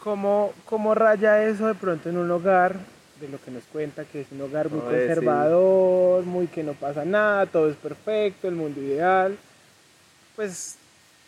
¿Cómo, 0.00 0.52
¿Cómo 0.64 0.94
raya 0.94 1.44
eso 1.44 1.68
de 1.68 1.74
pronto 1.74 2.08
en 2.08 2.16
un 2.16 2.30
hogar? 2.30 2.76
De 3.20 3.28
lo 3.28 3.40
que 3.42 3.50
nos 3.50 3.64
cuenta, 3.64 4.04
que 4.04 4.20
es 4.20 4.26
un 4.30 4.42
hogar 4.42 4.68
muy 4.68 4.80
sí. 4.80 4.86
conservador, 4.86 6.24
muy 6.24 6.46
que 6.48 6.62
no 6.62 6.74
pasa 6.74 7.04
nada, 7.04 7.46
todo 7.46 7.70
es 7.70 7.76
perfecto, 7.76 8.46
el 8.46 8.54
mundo 8.54 8.80
ideal. 8.80 9.36
Pues 10.34 10.76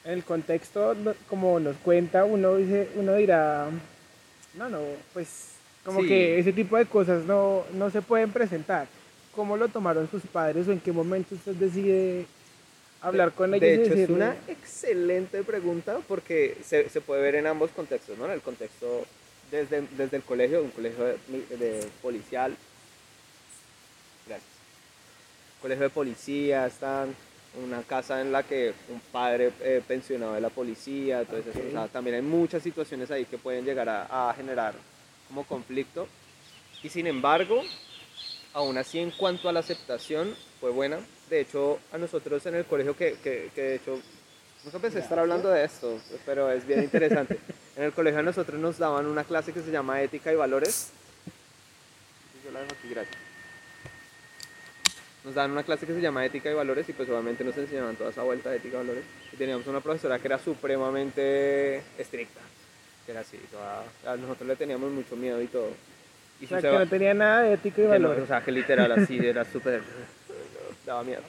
en 0.04 0.12
el 0.12 0.25
contexto, 0.25 0.95
como 1.30 1.59
nos 1.61 1.76
cuenta, 1.76 2.25
uno, 2.25 2.57
dice, 2.57 2.88
uno 2.97 3.14
dirá, 3.14 3.68
no, 4.54 4.68
no, 4.68 4.80
pues 5.14 5.52
como 5.85 6.02
Sí. 6.02 6.09
que 6.09 6.38
ese 6.38 6.52
tipo 6.52 6.76
de 6.76 6.85
cosas 6.85 7.25
no, 7.25 7.64
no 7.73 7.88
se 7.90 8.02
pueden 8.02 8.30
presentar. 8.33 8.87
¿Cómo 9.35 9.57
lo 9.57 9.68
tomaron 9.68 10.11
sus 10.11 10.23
padres 10.25 10.68
o 10.68 10.73
en 10.73 10.80
qué 10.80 10.92
momento 10.92 11.35
usted 11.37 11.54
decide 11.54 12.26
hablar 13.00 13.33
con 13.33 13.54
ellos? 13.54 13.61
De 13.62 13.75
hecho, 13.85 13.95
es 13.95 14.11
una 14.11 14.37
excelente 14.49 15.42
pregunta 15.42 16.00
porque 16.07 16.59
se, 16.64 16.90
se 16.90 17.00
puede 17.00 17.23
ver 17.23 17.37
en 17.37 17.47
ambos 17.47 17.71
contextos, 17.71 18.18
¿no? 18.18 18.26
En 18.26 18.33
el 18.33 18.42
contexto 18.42 19.07
desde, 19.50 19.83
desde 19.97 20.17
el 20.19 20.23
colegio, 20.23 20.62
un 20.62 20.71
colegio 20.71 21.05
de, 21.05 21.57
de 21.57 21.88
policial. 22.02 22.57
Gracias. 24.26 24.49
Colegio 25.61 25.85
de 25.85 25.90
policía, 25.90 26.67
están 26.67 27.14
una 27.64 27.83
casa 27.83 28.21
en 28.21 28.31
la 28.31 28.43
que 28.43 28.75
un 28.90 29.00
padre 29.11 29.50
eh, 29.61 29.83
pensionado 29.87 30.35
de 30.35 30.40
la 30.40 30.50
policía, 30.50 31.21
entonces 31.21 31.57
Ok. 31.57 31.62
o 31.69 31.71
sea, 31.73 31.88
también 31.88 32.17
hay 32.17 32.23
muchas 32.23 32.62
situaciones 32.62 33.11
ahí 33.11 33.25
que 33.25 33.38
pueden 33.38 33.64
llegar 33.64 33.88
a, 33.88 34.31
a 34.31 34.35
generar 34.35 34.75
como 35.26 35.45
conflicto. 35.45 36.07
Y 36.83 36.88
sin 36.90 37.07
embargo, 37.07 37.62
aún 38.52 38.78
así 38.78 38.99
en 38.99 39.11
cuanto 39.11 39.49
a 39.49 39.52
la 39.52 39.61
aceptación 39.61 40.35
fue 40.61 40.71
buena. 40.71 41.00
De 41.28 41.40
hecho, 41.40 41.81
a 41.93 41.99
nosotros 41.99 42.45
en 42.47 42.55
el 42.55 42.64
colegio 42.64 42.97
que, 42.97 43.14
que, 43.23 43.50
que 43.55 43.62
de 43.62 43.75
hecho, 43.76 44.00
nunca 44.65 44.79
pensé 44.79 44.99
estar 45.00 45.19
hablando 45.19 45.49
de 45.50 45.65
esto, 45.65 45.99
pero 46.27 46.50
es 46.50 46.67
bien 46.67 46.83
interesante. 46.83 47.38
en 47.77 47.85
el 47.85 47.93
colegio 47.93 48.21
a 48.21 48.23
nosotros 48.23 48.61
nos 48.61 48.79
daban 48.79 49.07
una 49.07 49.25
clase 49.25 49.53
que 49.53 49.61
se 49.62 49.71
llama 49.71 50.03
Ética 50.03 50.33
y 50.33 50.37
Valores. 50.37 50.91
Yo 52.45 52.50
la 52.53 52.61
dejo 52.61 52.73
aquí, 52.79 52.88
gracias. 52.91 53.17
Nos 55.25 55.35
daban 55.35 55.50
una 55.50 55.62
clase 55.62 55.85
que 55.87 55.93
se 55.95 56.00
llama 56.00 56.25
Ética 56.25 56.50
y 56.50 56.55
Valores 56.55 56.88
y 56.88 56.93
pues 56.93 57.09
obviamente 57.09 57.45
nos 57.45 57.57
enseñaban 57.57 57.97
toda 57.97 58.11
esa 58.11 58.23
vuelta 58.23 58.50
de 58.50 58.57
Ética 58.57 58.77
y 58.77 58.79
Valores. 58.79 59.05
Y 59.33 59.37
teníamos 59.37 59.67
una 59.67 59.81
profesora 59.81 60.19
que 60.19 60.27
era 60.29 60.38
supremamente 60.38 61.83
estricta, 61.99 62.41
que 63.05 63.12
era 63.12 63.21
así, 63.21 63.37
toda- 63.50 63.85
a 64.12 64.17
nosotros 64.17 64.49
le 64.49 64.57
teníamos 64.57 64.91
mucho 64.91 65.17
miedo 65.17 65.43
y 65.43 65.47
todo. 65.49 65.71
Y 66.41 66.45
O 66.45 66.49
sea, 66.49 66.61
que 66.61 66.71
no 66.71 66.87
tenía 66.87 67.12
nada 67.15 67.43
de 67.43 67.55
ética 67.55 67.81
y 67.83 67.85
no, 67.85 67.91
valores. 67.91 68.23
o 68.25 68.27
sea, 68.29 68.41
que 68.43 68.53
literal 68.53 68.91
así 68.93 69.19
era 69.19 69.45
súper. 69.53 69.83
daba 70.87 71.03
miedo. 71.03 71.21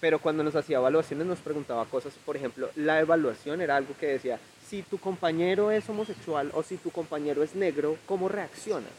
Pero 0.00 0.18
cuando 0.18 0.44
nos 0.44 0.54
hacía 0.54 0.76
evaluaciones 0.76 1.26
nos 1.26 1.38
preguntaba 1.38 1.84
cosas, 1.86 2.12
por 2.24 2.36
ejemplo, 2.36 2.70
la 2.76 3.00
evaluación 3.00 3.60
era 3.60 3.76
algo 3.76 3.94
que 3.98 4.06
decía, 4.06 4.38
si 4.68 4.82
tu 4.82 4.98
compañero 4.98 5.70
es 5.70 5.88
homosexual 5.88 6.50
o 6.52 6.62
si 6.62 6.76
tu 6.76 6.90
compañero 6.90 7.42
es 7.42 7.54
negro, 7.54 7.96
¿cómo 8.06 8.28
reaccionas? 8.28 8.90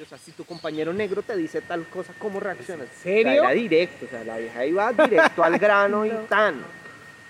O 0.00 0.04
sea, 0.04 0.18
si 0.18 0.32
tu 0.32 0.44
compañero 0.44 0.92
negro 0.92 1.22
te 1.22 1.36
dice 1.36 1.60
tal 1.60 1.84
cosa, 1.88 2.12
¿cómo 2.18 2.40
reaccionas? 2.40 2.88
¿En 2.88 3.02
serio? 3.02 3.32
O 3.32 3.34
sea, 3.34 3.44
era 3.44 3.50
directo, 3.50 4.06
o 4.06 4.08
sea, 4.08 4.24
la 4.24 4.38
vieja 4.38 4.66
iba 4.66 4.92
directo 4.92 5.44
al 5.44 5.58
grano 5.58 6.04
y 6.06 6.10
tan. 6.28 6.64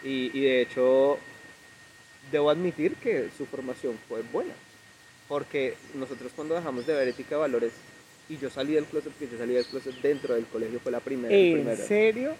Y, 0.02 0.30
y 0.32 0.44
de 0.44 0.62
hecho, 0.62 1.18
debo 2.32 2.48
admitir 2.48 2.94
que 2.96 3.28
su 3.36 3.44
formación 3.44 3.98
fue 4.08 4.22
buena. 4.22 4.54
Porque 5.28 5.76
nosotros 5.94 6.32
cuando 6.34 6.54
dejamos 6.54 6.86
de 6.86 6.94
ver 6.94 7.08
ética 7.08 7.34
de 7.34 7.40
valores 7.42 7.72
y 8.28 8.38
yo 8.38 8.48
salí 8.48 8.74
del 8.74 8.86
closet, 8.86 9.12
porque 9.12 9.32
yo 9.32 9.38
salí 9.38 9.54
del 9.54 9.66
closet 9.66 9.94
dentro 10.00 10.34
del 10.34 10.46
colegio, 10.46 10.80
fue 10.80 10.92
la 10.92 11.00
primera. 11.00 11.34
¿En 11.34 11.76
serio? 11.76 12.34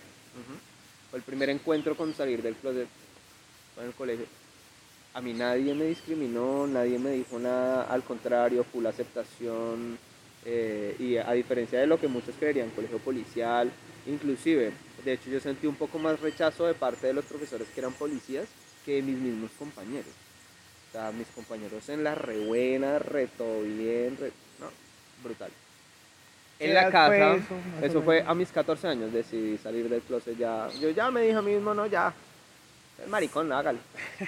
Fue 1.11 1.19
el 1.19 1.25
primer 1.25 1.51
encuentro 1.51 1.97
con 1.97 2.15
salir 2.15 2.43
del 2.43 2.57
closet 2.57 2.89
en 3.81 3.87
el 3.87 3.93
colegio. 3.93 4.27
A 5.15 5.21
mí 5.21 5.33
nadie 5.33 5.75
me 5.75 5.85
discriminó, 5.85 6.67
nadie 6.67 6.99
me 6.99 7.13
dijo 7.13 7.39
nada, 7.39 7.85
al 7.85 8.03
contrario, 8.03 8.65
full 8.65 8.87
aceptación. 8.87 9.99
eh, 10.47 10.95
y 10.99 11.17
a 11.17 11.33
diferencia 11.33 11.81
de 11.81 11.87
lo 11.87 11.99
que 11.99 12.09
muchos 12.09 12.35
creerían, 12.39 12.69
colegio 12.71 12.99
policial, 12.99 13.71
inclusive, 14.07 14.73
de 15.05 15.13
hecho 15.15 15.31
yo 15.31 15.41
sentí 15.41 15.67
un 15.67 15.77
poco 15.77 15.99
más 15.99 16.21
rechazo 16.21 16.67
de 16.67 16.75
parte 16.75 17.07
de 17.07 17.15
los 17.15 17.25
profesores 17.25 17.69
que 17.69 17.81
eran 17.81 17.95
policías 17.95 18.47
que 18.85 18.97
de 18.97 19.03
mis 19.03 19.17
mismos 19.17 19.51
compañeros. 19.59 20.13
O 20.89 20.93
sea, 20.93 21.13
mis 21.13 21.29
compañeros 21.29 21.89
en 21.89 22.05
la 22.05 22.15
re 22.15 22.45
buena, 22.45 22.99
re 22.99 23.27
todo 23.27 23.63
bien, 23.63 24.19
no, 24.61 24.69
brutal. 25.23 25.51
¿Qué 26.59 26.67
En 26.67 26.75
la 26.75 26.91
casa, 26.91 27.07
fue 27.07 27.87
eso, 27.87 28.03
fue 28.03 28.25
a 28.27 28.35
mis 28.35 28.51
14 28.51 28.87
años, 28.89 29.13
decidí 29.13 29.59
salir 29.59 29.89
del 29.89 30.03
closet 30.03 30.37
ya. 30.37 30.69
Yo 30.81 30.91
ya 30.91 31.11
me 31.11 31.23
dije 31.23 31.35
a 31.35 31.43
mí 31.43 31.53
mismo, 31.53 31.75
no, 31.75 31.87
ya, 31.87 32.13
el 33.03 33.11
maricón, 33.11 33.53
hágale. 33.53 33.79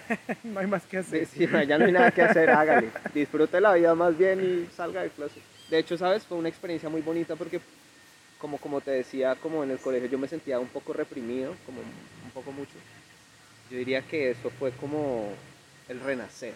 No 0.44 0.60
hay 0.60 0.66
más 0.66 0.84
que 0.84 0.98
hacer. 0.98 1.26
Sí, 1.26 1.46
sí, 1.46 1.66
ya 1.66 1.78
no 1.78 1.84
hay 1.84 1.92
nada 1.92 2.10
que 2.10 2.22
hacer, 2.22 2.50
hágale. 2.50 2.90
Disfrute 3.14 3.60
la 3.60 3.74
vida 3.74 3.94
más 3.94 4.16
bien 4.16 4.40
y 4.40 4.74
salga 4.74 5.02
del 5.02 5.10
closet. 5.10 5.42
De 5.70 5.78
hecho, 5.78 5.96
¿sabes? 5.96 6.24
Fue 6.24 6.36
una 6.38 6.48
experiencia 6.48 6.88
muy 6.88 7.02
bonita 7.02 7.36
porque, 7.36 7.60
como, 8.38 8.58
como 8.58 8.80
te 8.80 8.90
decía, 8.90 9.34
como 9.36 9.62
en 9.62 9.70
el 9.70 9.78
colegio 9.78 10.08
yo 10.08 10.18
me 10.18 10.28
sentía 10.28 10.58
un 10.58 10.68
poco 10.68 10.92
reprimido, 10.92 11.54
como 11.64 11.80
un 11.80 12.30
poco 12.32 12.52
mucho. 12.52 12.74
Yo 13.70 13.78
diría 13.78 14.02
que 14.02 14.30
eso 14.30 14.50
fue 14.50 14.72
como 14.72 15.32
el 15.88 16.00
renacer. 16.00 16.54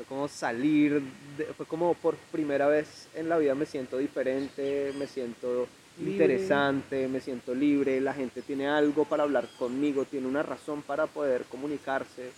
Fue 0.00 0.06
como 0.06 0.28
salir, 0.28 1.02
de- 1.36 1.44
fue 1.54 1.66
como 1.66 1.92
por 1.92 2.16
primera 2.32 2.66
vez 2.68 3.10
en 3.14 3.28
la 3.28 3.36
vida 3.36 3.54
me 3.54 3.66
siento 3.66 3.98
diferente, 3.98 4.94
me 4.98 5.06
siento 5.06 5.68
Libre. 5.98 6.12
interesante, 6.12 7.06
me 7.06 7.20
siento 7.20 7.54
libre, 7.54 8.00
la 8.00 8.14
gente 8.14 8.40
tiene 8.40 8.66
algo 8.66 9.04
para 9.04 9.24
hablar 9.24 9.46
conmigo, 9.58 10.06
tiene 10.06 10.26
una 10.26 10.42
razón 10.42 10.80
para 10.80 11.06
poder 11.06 11.44
comunicarse. 11.50 12.30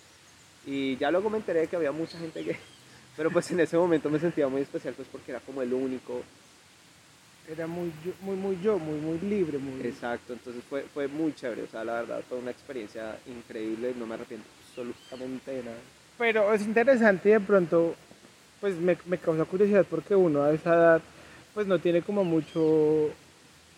Y 0.67 0.97
ya 0.97 1.13
luego 1.13 1.31
me 1.31 1.39
enteré 1.39 1.69
que 1.69 1.77
había 1.77 1.93
mucha 1.93 2.19
gente 2.19 2.43
gay. 2.43 2.57
Pero 3.17 3.31
pues 3.31 3.49
en 3.53 3.61
ese 3.61 3.77
momento 3.77 4.11
me 4.11 4.19
sentía 4.19 4.49
muy 4.49 4.63
especial 4.63 4.95
pues 4.95 5.07
porque 5.07 5.31
era 5.31 5.39
como 5.39 5.63
el 5.63 5.73
único. 5.73 6.21
Era 7.49 7.69
muy 7.69 7.93
yo, 8.05 8.13
muy, 8.23 8.35
muy 8.35 8.59
yo, 8.61 8.77
muy, 8.77 8.99
muy 8.99 9.21
libre, 9.21 9.59
muy... 9.59 9.87
Exacto, 9.87 10.33
entonces 10.33 10.65
fue, 10.69 10.83
fue 10.83 11.07
muy 11.07 11.33
chévere. 11.33 11.63
O 11.63 11.69
sea, 11.69 11.85
la 11.85 12.01
verdad 12.01 12.25
fue 12.29 12.39
una 12.39 12.51
experiencia 12.51 13.17
increíble, 13.29 13.95
no 13.97 14.05
me 14.05 14.15
arrepiento 14.15 14.49
absolutamente 14.67 15.53
de 15.53 15.63
nada. 15.63 15.79
Pero 16.23 16.55
es 16.55 16.63
interesante 16.63 17.31
y 17.31 17.33
de 17.33 17.41
pronto, 17.41 17.97
pues 18.61 18.77
me, 18.77 18.97
me 19.07 19.19
causa 19.19 19.45
curiosidad 19.45 19.85
porque 19.91 20.15
uno 20.15 20.45
a 20.45 20.53
esa 20.53 20.73
edad, 20.73 21.03
pues 21.53 21.67
no 21.67 21.81
tiene 21.81 22.01
como 22.01 22.23
mucho 22.23 23.11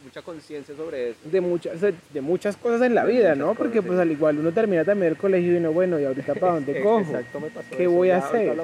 Mucha 0.04 0.20
conciencia 0.20 0.76
sobre 0.76 1.08
eso. 1.08 1.20
de 1.24 1.40
muchas 1.40 1.80
de 1.80 2.20
muchas 2.20 2.58
cosas 2.58 2.82
en 2.82 2.94
la 2.94 3.06
De 3.06 3.12
vida, 3.14 3.34
¿no? 3.34 3.46
cosas, 3.46 3.56
Porque 3.56 3.80
sí. 3.80 3.86
pues 3.86 3.98
al 3.98 4.10
igual 4.10 4.38
uno 4.40 4.52
termina 4.52 4.84
también 4.84 5.12
el 5.12 5.16
colegio 5.16 5.54
y 5.54 5.56
uno, 5.56 5.72
bueno, 5.72 5.98
¿y 5.98 6.04
ahorita 6.04 6.34
para 6.34 6.52
dónde 6.52 6.82
cojo? 6.82 7.00
Exacto, 7.00 7.40
me 7.40 7.48
pasó 7.48 7.70
¿Qué 7.74 7.84
eso, 7.84 7.92
voy 7.92 8.10
a 8.10 8.18
hacer? 8.18 8.54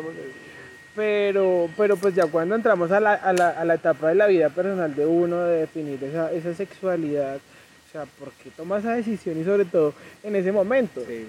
Pero, 0.94 1.70
pero 1.78 1.96
pues 1.96 2.14
ya 2.14 2.26
cuando 2.26 2.56
entramos 2.56 2.90
a 2.92 3.00
la, 3.00 3.14
a 3.14 3.32
la, 3.32 3.48
a 3.48 3.64
la 3.64 3.74
etapa 3.76 4.10
de 4.10 4.14
la 4.14 4.26
vida 4.26 4.50
personal 4.50 4.94
de 4.94 5.06
uno, 5.06 5.44
de 5.44 5.60
definir 5.60 6.04
esa, 6.04 6.30
esa 6.32 6.52
sexualidad, 6.52 7.36
o 7.36 7.92
sea, 7.92 8.04
¿por 8.18 8.30
qué 8.32 8.50
toma 8.54 8.76
esa 8.76 8.92
decisión 8.94 9.40
y 9.40 9.44
sobre 9.44 9.64
todo 9.64 9.94
en 10.22 10.36
ese 10.36 10.52
momento? 10.52 11.00
Sí. 11.08 11.26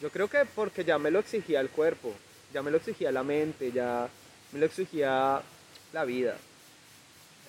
Yo 0.00 0.10
creo 0.10 0.28
que 0.28 0.44
porque 0.44 0.84
ya 0.84 0.98
me 0.98 1.10
lo 1.10 1.18
exigía 1.20 1.60
el 1.60 1.70
cuerpo, 1.70 2.12
ya 2.52 2.62
me 2.62 2.70
lo 2.70 2.76
exigía 2.76 3.10
la 3.12 3.22
mente, 3.22 3.72
ya 3.72 4.08
me 4.52 4.58
lo 4.58 4.66
exigía 4.66 5.40
la 5.92 6.04
vida. 6.04 6.36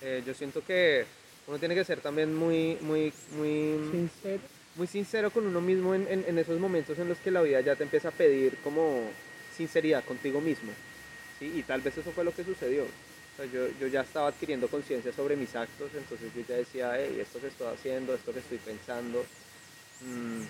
Eh, 0.02 0.22
yo 0.26 0.32
siento 0.34 0.62
que 0.64 1.04
uno 1.46 1.58
tiene 1.58 1.74
que 1.74 1.84
ser 1.84 2.00
también 2.00 2.34
muy, 2.34 2.76
muy, 2.80 3.12
muy, 3.32 3.78
Sincero. 3.90 4.42
muy 4.76 4.86
sincero 4.86 5.30
con 5.30 5.46
uno 5.46 5.60
mismo 5.60 5.94
en, 5.94 6.06
en- 6.08 6.24
en 6.26 6.38
esos 6.38 6.58
momentos 6.58 6.98
en 6.98 7.08
los 7.08 7.18
que 7.18 7.30
la 7.30 7.42
vida 7.42 7.60
ya 7.60 7.74
te 7.76 7.82
empieza 7.84 8.08
a 8.08 8.12
pedir 8.12 8.56
como 8.62 9.10
sinceridad 9.56 10.04
contigo 10.04 10.40
mismo. 10.40 10.72
¿sí? 11.38 11.52
Y 11.56 11.62
tal 11.62 11.80
vez 11.80 11.98
eso 11.98 12.12
fue 12.12 12.24
lo 12.24 12.34
que 12.34 12.44
sucedió. 12.44 12.84
O 12.84 13.36
sea, 13.36 13.46
yo, 13.46 13.68
yo 13.80 13.86
ya 13.88 14.00
estaba 14.02 14.28
adquiriendo 14.28 14.68
conciencia 14.68 15.12
sobre 15.12 15.36
mis 15.36 15.54
actos, 15.54 15.90
entonces 15.96 16.30
yo 16.34 16.42
ya 16.48 16.56
decía, 16.56 16.92
hey, 16.98 17.18
esto 17.20 17.40
que 17.40 17.48
estoy 17.48 17.66
haciendo, 17.72 18.14
esto 18.14 18.32
que 18.32 18.40
estoy 18.40 18.58
pensando, 18.58 19.24
mm, 20.00 20.42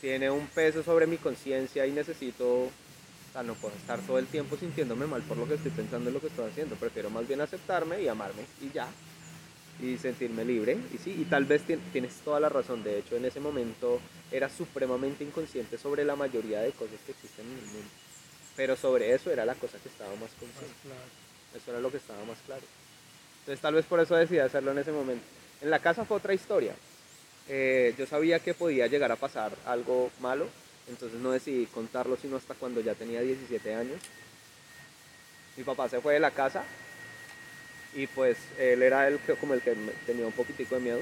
tiene 0.00 0.30
un 0.30 0.46
peso 0.48 0.82
sobre 0.82 1.06
mi 1.06 1.16
conciencia 1.18 1.86
y 1.86 1.92
necesito, 1.92 2.46
o 2.48 2.70
sea, 3.32 3.42
no 3.42 3.54
puedo 3.54 3.74
estar 3.76 4.00
todo 4.00 4.18
el 4.18 4.26
tiempo 4.26 4.56
sintiéndome 4.56 5.06
mal 5.06 5.22
por 5.22 5.36
lo 5.36 5.46
que 5.46 5.54
estoy 5.54 5.70
pensando 5.70 6.08
en 6.08 6.14
lo 6.14 6.20
que 6.20 6.28
estoy 6.28 6.48
haciendo. 6.50 6.76
Prefiero 6.76 7.10
más 7.10 7.26
bien 7.28 7.40
aceptarme 7.40 8.02
y 8.02 8.08
amarme 8.08 8.42
y 8.62 8.70
ya. 8.74 8.88
Y 9.82 9.96
sentirme 9.96 10.44
libre. 10.44 10.76
Y 10.92 10.98
sí, 10.98 11.16
y 11.18 11.24
tal 11.24 11.44
vez 11.46 11.62
tien- 11.66 11.80
tienes 11.92 12.12
toda 12.24 12.38
la 12.40 12.48
razón. 12.50 12.82
De 12.82 12.98
hecho, 12.98 13.16
en 13.16 13.24
ese 13.24 13.40
momento 13.40 13.98
era 14.30 14.48
supremamente 14.50 15.24
inconsciente 15.24 15.78
sobre 15.78 16.04
la 16.04 16.16
mayoría 16.16 16.60
de 16.60 16.72
cosas 16.72 16.98
que 17.06 17.12
existen 17.12 17.46
en 17.46 17.58
el 17.58 17.64
mundo. 17.64 17.88
Pero 18.56 18.76
sobre 18.76 19.14
eso 19.14 19.30
era 19.30 19.44
la 19.46 19.54
cosa 19.54 19.78
que 19.78 19.88
estaba 19.88 20.10
más 20.16 20.30
consciente. 20.38 20.74
Eso 21.56 21.70
era 21.70 21.80
lo 21.80 21.90
que 21.90 21.96
estaba 21.96 22.22
más 22.24 22.38
claro. 22.46 22.62
Entonces 23.40 23.60
tal 23.62 23.74
vez 23.74 23.86
por 23.86 24.00
eso 24.00 24.14
decidí 24.16 24.38
hacerlo 24.38 24.72
en 24.72 24.78
ese 24.78 24.92
momento. 24.92 25.24
En 25.62 25.70
la 25.70 25.78
casa 25.78 26.04
fue 26.04 26.18
otra 26.18 26.34
historia. 26.34 26.74
Eh, 27.48 27.94
yo 27.98 28.06
sabía 28.06 28.38
que 28.38 28.54
podía 28.54 28.86
llegar 28.86 29.10
a 29.10 29.16
pasar 29.16 29.52
algo 29.66 30.10
malo, 30.20 30.46
entonces 30.88 31.18
no 31.20 31.32
decidí 31.32 31.66
contarlo 31.66 32.16
sino 32.16 32.36
hasta 32.36 32.54
cuando 32.54 32.80
ya 32.80 32.94
tenía 32.94 33.20
17 33.22 33.74
años. 33.74 34.00
Mi 35.56 35.64
papá 35.64 35.88
se 35.88 36.00
fue 36.00 36.14
de 36.14 36.20
la 36.20 36.30
casa 36.30 36.64
Y 37.94 38.06
pues 38.06 38.38
él 38.58 38.82
era 38.82 39.08
el 39.08 39.18
que, 39.18 39.34
como 39.34 39.52
el 39.54 39.62
que 39.62 39.74
tenía 40.06 40.24
un 40.26 40.32
poquitico 40.32 40.76
de 40.76 40.80
miedo. 40.80 41.00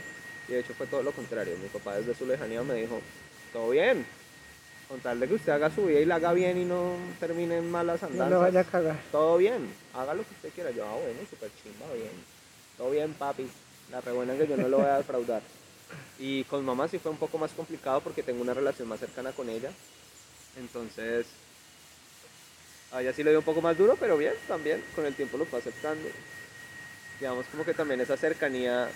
Y 0.49 0.53
de 0.53 0.61
hecho 0.61 0.75
fue 0.75 0.87
todo 0.87 1.03
lo 1.03 1.13
contrario. 1.13 1.57
Mi 1.59 1.69
papá 1.69 1.97
desde 1.97 2.15
su 2.15 2.25
lejanía 2.27 2.63
me 2.63 2.75
dijo, 2.75 3.01
todo 3.53 3.71
bien. 3.71 4.07
Con 4.89 5.01
tal 5.01 5.21
de 5.21 5.29
que 5.29 5.35
usted 5.35 5.53
haga 5.53 5.71
su 5.71 5.85
vida 5.85 6.01
y 6.01 6.07
la 6.07 6.15
haga 6.17 6.33
bien 6.33 6.57
y 6.59 6.65
no 6.65 6.97
termine 7.21 7.59
en 7.59 7.71
malas 7.71 8.01
No 8.03 8.09
andanzas. 8.09 8.31
lo 8.31 8.41
vaya 8.41 8.61
a 8.61 8.65
cagar. 8.65 8.97
Todo 9.13 9.37
bien, 9.37 9.69
haga 9.93 10.15
lo 10.15 10.23
que 10.25 10.35
usted 10.35 10.51
quiera. 10.55 10.71
Yo, 10.71 10.87
ah, 10.87 10.95
bueno, 10.95 11.21
súper 11.29 11.51
chimba, 11.63 11.93
bien. 11.95 12.11
Todo 12.79 12.91
bien, 12.91 13.13
papi. 13.15 13.47
La 13.91 14.01
re 14.01 14.13
buena 14.13 14.33
es 14.35 14.41
que 14.41 14.47
yo 14.49 14.57
no 14.57 14.69
lo 14.69 14.79
voy 14.79 14.87
a 14.87 14.97
defraudar. 14.99 15.43
Y 16.19 16.45
con 16.45 16.65
mamá 16.65 16.89
sí 16.89 16.99
fue 16.99 17.13
un 17.13 17.19
poco 17.19 17.39
más 17.39 17.53
complicado 17.53 18.01
porque 18.01 18.23
tengo 18.23 18.43
una 18.43 18.55
relación 18.55 18.89
más 18.89 19.01
cercana 19.01 19.33
con 19.33 19.49
ella. 19.49 19.71
Entonces, 20.59 21.27
a 22.93 23.03
ella 23.03 23.13
sí 23.13 23.23
le 23.23 23.31
dio 23.31 23.39
un 23.41 23.45
poco 23.45 23.61
más 23.61 23.77
duro, 23.77 23.97
pero 23.99 24.17
bien, 24.17 24.35
también 24.47 24.83
con 24.95 25.07
el 25.07 25.15
tiempo 25.15 25.39
lo 25.39 25.45
fue 25.45 25.61
aceptando. 25.61 26.09
Digamos 27.21 27.47
como 27.47 27.65
que 27.65 27.75
también 27.75 28.01
esa 28.01 28.17
cercanía 28.17 28.89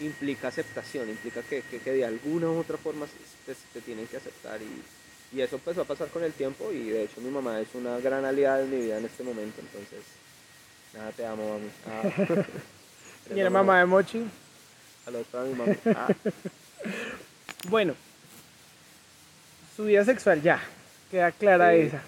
implica 0.00 0.48
aceptación, 0.48 1.08
implica 1.08 1.42
que, 1.42 1.62
que, 1.62 1.80
que 1.80 1.92
de 1.92 2.04
alguna 2.04 2.48
u 2.48 2.60
otra 2.60 2.76
forma 2.76 3.06
te, 3.46 3.54
te 3.72 3.80
tienen 3.80 4.06
que 4.06 4.16
aceptar 4.16 4.60
y, 4.62 5.36
y 5.36 5.40
eso 5.40 5.56
empezó 5.56 5.82
a 5.82 5.84
pasar 5.84 6.08
con 6.08 6.22
el 6.22 6.32
tiempo 6.32 6.70
y 6.72 6.90
de 6.90 7.04
hecho 7.04 7.20
mi 7.20 7.30
mamá 7.30 7.60
es 7.60 7.68
una 7.74 7.98
gran 7.98 8.24
aliada 8.24 8.62
en 8.62 8.70
mi 8.70 8.76
vida 8.76 8.98
en 8.98 9.04
este 9.04 9.22
momento, 9.24 9.60
entonces, 9.60 10.00
nada, 10.94 11.10
te 11.12 11.26
amo, 11.26 11.58
mami. 11.58 12.44
Ah. 13.30 13.34
Y 13.34 13.42
la 13.42 13.50
mamá 13.50 13.80
de 13.80 13.84
Mochi. 13.84 14.24
Saludos 15.08 15.26
para 15.32 15.44
mi 15.44 15.54
mami. 15.54 15.74
Ah. 15.86 16.08
Bueno, 17.70 17.94
su 19.74 19.84
vida 19.84 20.04
sexual 20.04 20.42
ya, 20.42 20.62
queda 21.10 21.32
clara 21.32 21.72
Sí. 21.72 21.80
esa. 21.80 22.02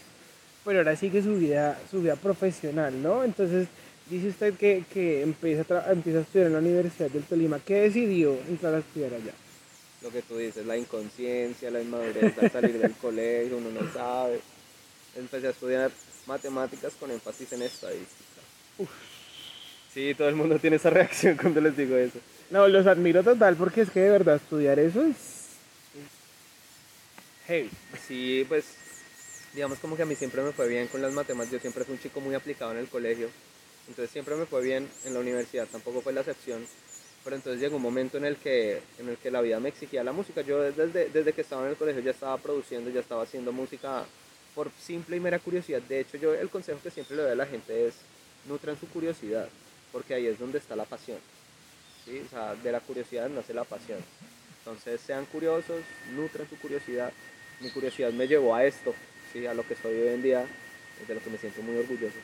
Pero 0.64 0.78
ahora 0.80 0.94
sigue 0.96 1.22
su 1.22 1.34
vida, 1.36 1.80
su 1.90 2.02
vida 2.02 2.14
profesional, 2.16 3.02
¿no? 3.02 3.24
Entonces, 3.24 3.68
dice 4.08 4.28
usted 4.28 4.54
que, 4.54 4.84
que 4.92 5.22
empieza, 5.22 5.62
a 5.80 5.92
empieza 5.92 6.18
a 6.18 6.22
estudiar 6.22 6.46
en 6.48 6.52
la 6.52 6.58
Universidad 6.60 7.10
del 7.10 7.24
Tolima. 7.24 7.58
¿Qué 7.58 7.80
decidió 7.80 8.38
entrar 8.48 8.74
a 8.74 8.78
estudiar 8.78 9.14
allá? 9.14 9.32
Lo 10.02 10.10
que 10.10 10.20
tú 10.22 10.36
dices, 10.36 10.64
la 10.66 10.76
inconsciencia, 10.76 11.70
la 11.70 11.80
inmadurez 11.80 12.36
al 12.38 12.50
salir 12.50 12.78
del 12.78 12.92
colegio, 13.00 13.56
uno 13.56 13.70
no 13.70 13.92
sabe. 13.92 14.40
Empecé 15.16 15.48
a 15.48 15.50
estudiar 15.50 15.90
matemáticas 16.26 16.92
con 17.00 17.10
énfasis 17.10 17.50
en 17.54 17.62
estadística. 17.62 18.40
Sí, 19.92 20.14
todo 20.14 20.28
el 20.28 20.36
mundo 20.36 20.58
tiene 20.58 20.76
esa 20.76 20.90
reacción 20.90 21.36
cuando 21.40 21.60
les 21.60 21.76
digo 21.76 21.96
eso. 21.96 22.18
No, 22.50 22.66
los 22.66 22.86
admiro 22.86 23.22
total 23.22 23.54
porque 23.54 23.82
es 23.82 23.90
que 23.90 24.00
de 24.00 24.10
verdad 24.10 24.36
estudiar 24.36 24.78
eso 24.80 25.02
es, 25.02 25.16
es 25.94 26.10
heavy. 27.46 27.70
Sí, 28.06 28.44
pues 28.48 28.64
digamos 29.54 29.78
como 29.78 29.96
que 29.96 30.02
a 30.02 30.06
mí 30.06 30.16
siempre 30.16 30.42
me 30.42 30.50
fue 30.50 30.68
bien 30.68 30.88
con 30.88 31.00
las 31.00 31.12
matemáticas. 31.12 31.52
Yo 31.52 31.60
siempre 31.60 31.84
fui 31.84 31.94
un 31.94 32.00
chico 32.00 32.20
muy 32.20 32.34
aplicado 32.34 32.72
en 32.72 32.78
el 32.78 32.88
colegio. 32.88 33.28
Entonces 33.88 34.10
siempre 34.10 34.34
me 34.34 34.46
fue 34.46 34.62
bien 34.62 34.88
en 35.04 35.14
la 35.14 35.20
universidad, 35.20 35.66
tampoco 35.66 36.00
fue 36.00 36.12
la 36.12 36.20
excepción. 36.20 36.66
Pero 37.22 37.36
entonces 37.36 37.60
llegó 37.60 37.76
un 37.76 37.82
momento 37.82 38.18
en 38.18 38.24
el 38.24 38.36
que, 38.36 38.80
en 38.98 39.08
el 39.08 39.16
que 39.18 39.30
la 39.30 39.42
vida 39.42 39.60
me 39.60 39.68
exigía 39.68 40.02
la 40.02 40.12
música. 40.12 40.40
Yo 40.40 40.60
desde, 40.62 41.08
desde 41.10 41.32
que 41.32 41.42
estaba 41.42 41.64
en 41.64 41.70
el 41.70 41.76
colegio 41.76 42.02
ya 42.02 42.10
estaba 42.12 42.36
produciendo, 42.38 42.90
ya 42.90 43.00
estaba 43.00 43.22
haciendo 43.22 43.52
música 43.52 44.04
por 44.54 44.70
simple 44.80 45.16
y 45.16 45.20
mera 45.20 45.38
curiosidad. 45.38 45.82
De 45.82 46.00
hecho, 46.00 46.16
yo 46.16 46.34
el 46.34 46.48
consejo 46.48 46.80
que 46.82 46.90
siempre 46.90 47.16
le 47.16 47.22
doy 47.22 47.32
a 47.32 47.36
la 47.36 47.46
gente 47.46 47.86
es 47.86 47.94
nutran 48.48 48.78
su 48.80 48.88
curiosidad, 48.88 49.48
porque 49.92 50.14
ahí 50.14 50.26
es 50.26 50.38
donde 50.38 50.58
está 50.58 50.74
la 50.74 50.84
pasión. 50.84 51.18
¿Sí? 52.04 52.22
O 52.26 52.28
sea, 52.30 52.54
de 52.54 52.72
la 52.72 52.80
curiosidad 52.80 53.28
nace 53.28 53.54
la 53.54 53.64
pasión. 53.64 53.98
Entonces 54.58 55.00
sean 55.00 55.24
curiosos, 55.26 55.82
nutran 56.14 56.48
su 56.48 56.56
curiosidad. 56.56 57.12
Mi 57.60 57.70
curiosidad 57.70 58.10
me 58.12 58.26
llevó 58.28 58.54
a 58.54 58.64
esto, 58.64 58.94
¿sí? 59.32 59.46
a 59.46 59.54
lo 59.54 59.66
que 59.66 59.74
soy 59.76 59.94
hoy 60.00 60.08
en 60.08 60.22
día, 60.22 60.44
de 61.06 61.14
lo 61.14 61.20
que 61.20 61.30
me 61.30 61.38
siento 61.38 61.62
muy 61.62 61.76
orgulloso. 61.78 62.16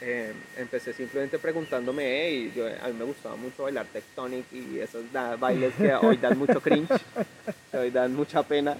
Eh, 0.00 0.32
empecé 0.56 0.92
simplemente 0.92 1.40
preguntándome, 1.40 2.04
hey, 2.04 2.52
yo, 2.54 2.66
a 2.68 2.86
mí 2.86 2.94
me 2.96 3.04
gustaba 3.04 3.34
mucho 3.34 3.64
bailar 3.64 3.86
tectonic 3.86 4.44
y 4.52 4.78
esos 4.78 5.10
da- 5.12 5.34
bailes 5.34 5.74
que 5.74 5.92
hoy 5.94 6.16
dan 6.18 6.38
mucho 6.38 6.60
cringe, 6.60 6.88
que 7.72 7.76
hoy 7.78 7.90
dan 7.90 8.14
mucha 8.14 8.44
pena. 8.44 8.76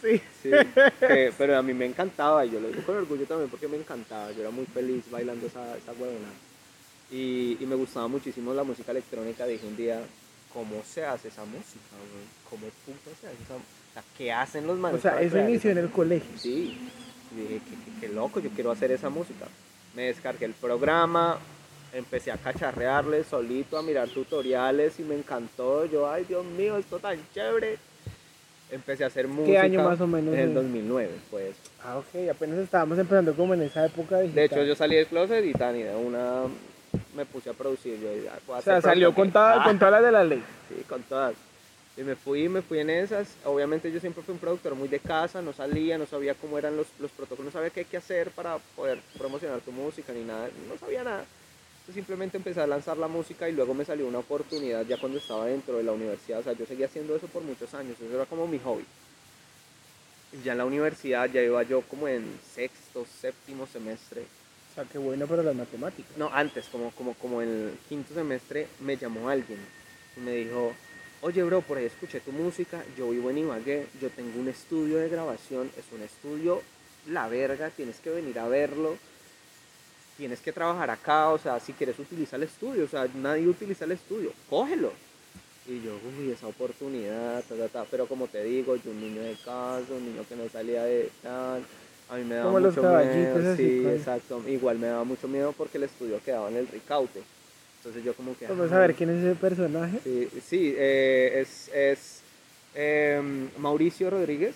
Sí. 0.00 0.20
Sí, 0.42 0.50
que- 1.00 1.32
pero 1.36 1.58
a 1.58 1.62
mí 1.62 1.74
me 1.74 1.84
encantaba 1.84 2.46
y 2.46 2.50
yo 2.52 2.60
lo 2.60 2.68
digo 2.68 2.82
con 2.86 2.96
orgullo 2.96 3.26
también 3.26 3.50
porque 3.50 3.68
me 3.68 3.76
encantaba. 3.76 4.30
Yo 4.32 4.40
era 4.42 4.50
muy 4.50 4.64
feliz 4.66 5.04
bailando 5.10 5.46
esa, 5.46 5.76
esa 5.76 5.92
huevona. 5.92 6.28
Y, 7.10 7.56
y 7.60 7.66
me 7.66 7.74
gustaba 7.76 8.08
muchísimo 8.08 8.52
la 8.54 8.64
música 8.64 8.90
electrónica. 8.92 9.46
Dije 9.46 9.66
un 9.66 9.76
día, 9.76 10.00
¿cómo 10.52 10.82
se 10.84 11.04
hace 11.04 11.28
esa 11.28 11.44
música? 11.44 11.94
güey? 11.96 12.24
¿Cómo 12.50 12.66
puta 12.84 13.16
se 13.20 13.26
hace 13.28 13.42
esa 13.42 13.54
o 13.54 13.60
sea, 13.94 14.02
¿Qué 14.18 14.32
hacen 14.32 14.66
los 14.66 14.76
manes? 14.78 14.98
O 14.98 15.02
sea, 15.02 15.20
eso 15.22 15.38
inició 15.38 15.70
en 15.70 15.78
el 15.78 15.90
colegio. 15.90 16.36
Sí, 16.38 16.76
y 17.34 17.40
dije, 17.40 17.60
qué, 17.64 17.70
qué- 18.00 18.00
qué 18.08 18.12
loco, 18.12 18.40
yo 18.40 18.50
quiero 18.50 18.70
hacer 18.70 18.90
esa 18.92 19.08
música. 19.08 19.46
Me 19.94 20.02
descargué 20.04 20.44
el 20.46 20.52
programa, 20.52 21.38
empecé 21.94 22.30
a 22.30 22.36
cacharrearle 22.36 23.24
solito, 23.24 23.78
a 23.78 23.82
mirar 23.82 24.08
tutoriales 24.08 24.98
y 25.00 25.02
me 25.02 25.14
encantó. 25.16 25.86
Yo, 25.86 26.10
ay 26.10 26.24
Dios 26.24 26.44
mío, 26.44 26.76
esto 26.76 26.98
tan 26.98 27.18
chévere. 27.32 27.78
Empecé 28.70 29.04
a 29.04 29.06
hacer 29.06 29.28
música. 29.28 29.62
año 29.62 29.82
más 29.84 30.00
o 30.00 30.06
menos 30.08 30.34
En 30.34 30.40
el 30.40 30.48
es? 30.48 30.54
2009, 30.56 31.10
pues. 31.30 31.54
Ah, 31.84 31.98
ok, 31.98 32.28
apenas 32.30 32.58
estábamos 32.58 32.98
empezando 32.98 33.32
como 33.34 33.54
en 33.54 33.62
esa 33.62 33.86
época 33.86 34.18
digital. 34.20 34.34
De 34.34 34.44
hecho, 34.44 34.64
yo 34.64 34.74
salí 34.74 34.96
del 34.96 35.06
closet 35.06 35.44
y 35.44 35.52
tan 35.52 35.76
y 35.76 35.84
de 35.84 35.94
una 35.94 36.42
me 37.16 37.24
puse 37.26 37.50
a 37.50 37.54
producir. 37.54 37.98
Yo, 37.98 38.10
O 38.54 38.62
sea, 38.62 38.80
salió 38.80 39.14
con, 39.14 39.32
toda, 39.32 39.62
Ah. 39.62 39.64
con 39.64 39.78
todas 39.78 39.92
las 39.92 40.02
de 40.02 40.12
la 40.12 40.22
ley. 40.24 40.42
Sí, 40.68 40.82
con 40.88 41.02
todas. 41.04 41.34
Y 41.96 42.02
me 42.02 42.14
fui, 42.14 42.48
me 42.48 42.60
fui 42.60 42.78
en 42.80 42.90
esas. 42.90 43.26
Obviamente 43.44 43.90
yo 43.90 43.98
siempre 44.00 44.22
fui 44.22 44.34
un 44.34 44.38
productor 44.38 44.74
muy 44.74 44.86
de 44.88 44.98
casa, 45.00 45.40
no 45.40 45.52
salía, 45.54 45.96
no 45.96 46.04
sabía 46.06 46.34
cómo 46.34 46.58
eran 46.58 46.76
los, 46.76 46.86
los 46.98 47.10
protocolos, 47.10 47.46
no 47.46 47.50
sabía 47.58 47.70
qué 47.70 47.80
hay 47.80 47.86
que 47.86 47.96
hacer 47.96 48.30
para 48.32 48.58
poder 48.76 49.00
promocionar 49.16 49.60
tu 49.60 49.72
música 49.72 50.12
ni 50.12 50.22
nada, 50.22 50.48
no 50.68 50.76
sabía 50.78 51.02
nada. 51.02 51.24
Entonces 51.80 51.94
simplemente 51.94 52.36
empecé 52.36 52.60
a 52.60 52.66
lanzar 52.66 52.98
la 52.98 53.08
música 53.08 53.48
y 53.48 53.52
luego 53.52 53.72
me 53.72 53.84
salió 53.84 54.06
una 54.08 54.18
oportunidad 54.18 54.84
ya 54.84 54.98
cuando 54.98 55.18
estaba 55.18 55.46
dentro 55.46 55.76
de 55.78 55.84
la 55.84 55.92
universidad. 55.92 56.40
O 56.40 56.42
sea, 56.42 56.52
yo 56.52 56.66
seguía 56.66 56.86
haciendo 56.86 57.16
eso 57.16 57.28
por 57.28 57.42
muchos 57.42 57.72
años, 57.74 57.96
eso 57.98 58.14
era 58.14 58.26
como 58.26 58.46
mi 58.46 58.58
hobby. 58.58 58.84
Y 60.32 60.42
ya 60.44 60.52
en 60.52 60.58
la 60.58 60.64
universidad 60.66 61.30
ya 61.30 61.40
iba 61.40 61.62
yo 61.62 61.80
como 61.82 62.08
en 62.08 62.26
sexto, 62.54 63.06
séptimo 63.22 63.66
semestre. 63.66 64.24
Sea, 64.76 64.84
qué 64.84 64.98
bueno 64.98 65.26
para 65.26 65.42
las 65.42 65.56
matemáticas. 65.56 66.16
No, 66.18 66.28
antes, 66.30 66.66
como, 66.66 66.90
como, 66.90 67.14
como 67.14 67.40
el 67.40 67.78
quinto 67.88 68.12
semestre, 68.12 68.68
me 68.80 68.98
llamó 68.98 69.30
alguien 69.30 69.58
y 70.18 70.20
me 70.20 70.32
dijo, 70.32 70.74
oye 71.22 71.42
bro, 71.44 71.62
por 71.62 71.78
ahí 71.78 71.86
escuché 71.86 72.20
tu 72.20 72.30
música, 72.30 72.84
yo 72.96 73.08
vivo 73.08 73.30
en 73.30 73.38
Ibagué, 73.38 73.86
yo 74.02 74.10
tengo 74.10 74.38
un 74.38 74.48
estudio 74.48 74.98
de 74.98 75.08
grabación, 75.08 75.70
es 75.78 75.84
un 75.92 76.02
estudio 76.02 76.62
la 77.08 77.26
verga, 77.26 77.70
tienes 77.70 78.00
que 78.00 78.10
venir 78.10 78.38
a 78.38 78.48
verlo, 78.48 78.98
tienes 80.18 80.40
que 80.40 80.52
trabajar 80.52 80.90
acá, 80.90 81.30
o 81.30 81.38
sea, 81.38 81.58
si 81.58 81.72
quieres 81.72 81.98
utiliza 81.98 82.36
el 82.36 82.42
estudio, 82.42 82.84
o 82.84 82.88
sea, 82.88 83.08
nadie 83.14 83.48
utiliza 83.48 83.86
el 83.86 83.92
estudio, 83.92 84.32
cógelo. 84.50 84.92
Y 85.66 85.80
yo, 85.80 85.98
uy, 86.20 86.32
esa 86.32 86.48
oportunidad, 86.48 87.42
ta, 87.44 87.56
ta, 87.56 87.68
ta. 87.68 87.86
pero 87.90 88.06
como 88.06 88.28
te 88.28 88.44
digo, 88.44 88.76
yo 88.76 88.90
un 88.90 89.00
niño 89.00 89.22
de 89.22 89.36
casa, 89.36 89.86
un 89.90 90.04
niño 90.04 90.22
que 90.28 90.36
no 90.36 90.48
salía 90.50 90.84
de 90.84 91.10
tal, 91.22 91.64
a 92.08 92.16
mí 92.16 92.24
me 92.24 92.34
daba 92.36 92.46
Como 92.46 92.60
los 92.60 92.76
mucho 92.76 92.82
caballitos 92.82 93.42
miedo, 93.42 93.56
sí, 93.56 93.86
exacto, 93.88 94.42
igual 94.48 94.78
me 94.78 94.86
daba 94.86 95.04
mucho 95.04 95.26
miedo 95.28 95.52
porque 95.56 95.78
el 95.78 95.84
estudio 95.84 96.20
quedaba 96.24 96.48
en 96.48 96.56
el 96.56 96.68
Ricaute, 96.68 97.22
entonces 97.78 98.04
yo 98.04 98.14
como 98.14 98.36
que... 98.36 98.46
Vamos 98.46 98.70
a 98.72 98.78
ver 98.78 98.94
quién 98.94 99.10
es 99.10 99.24
ese 99.24 99.34
personaje. 99.34 99.98
Sí, 100.04 100.28
sí, 100.48 100.74
eh, 100.76 101.40
es, 101.42 101.68
es 101.74 102.20
em, 102.74 103.48
Mauricio 103.58 104.10
Rodríguez. 104.10 104.54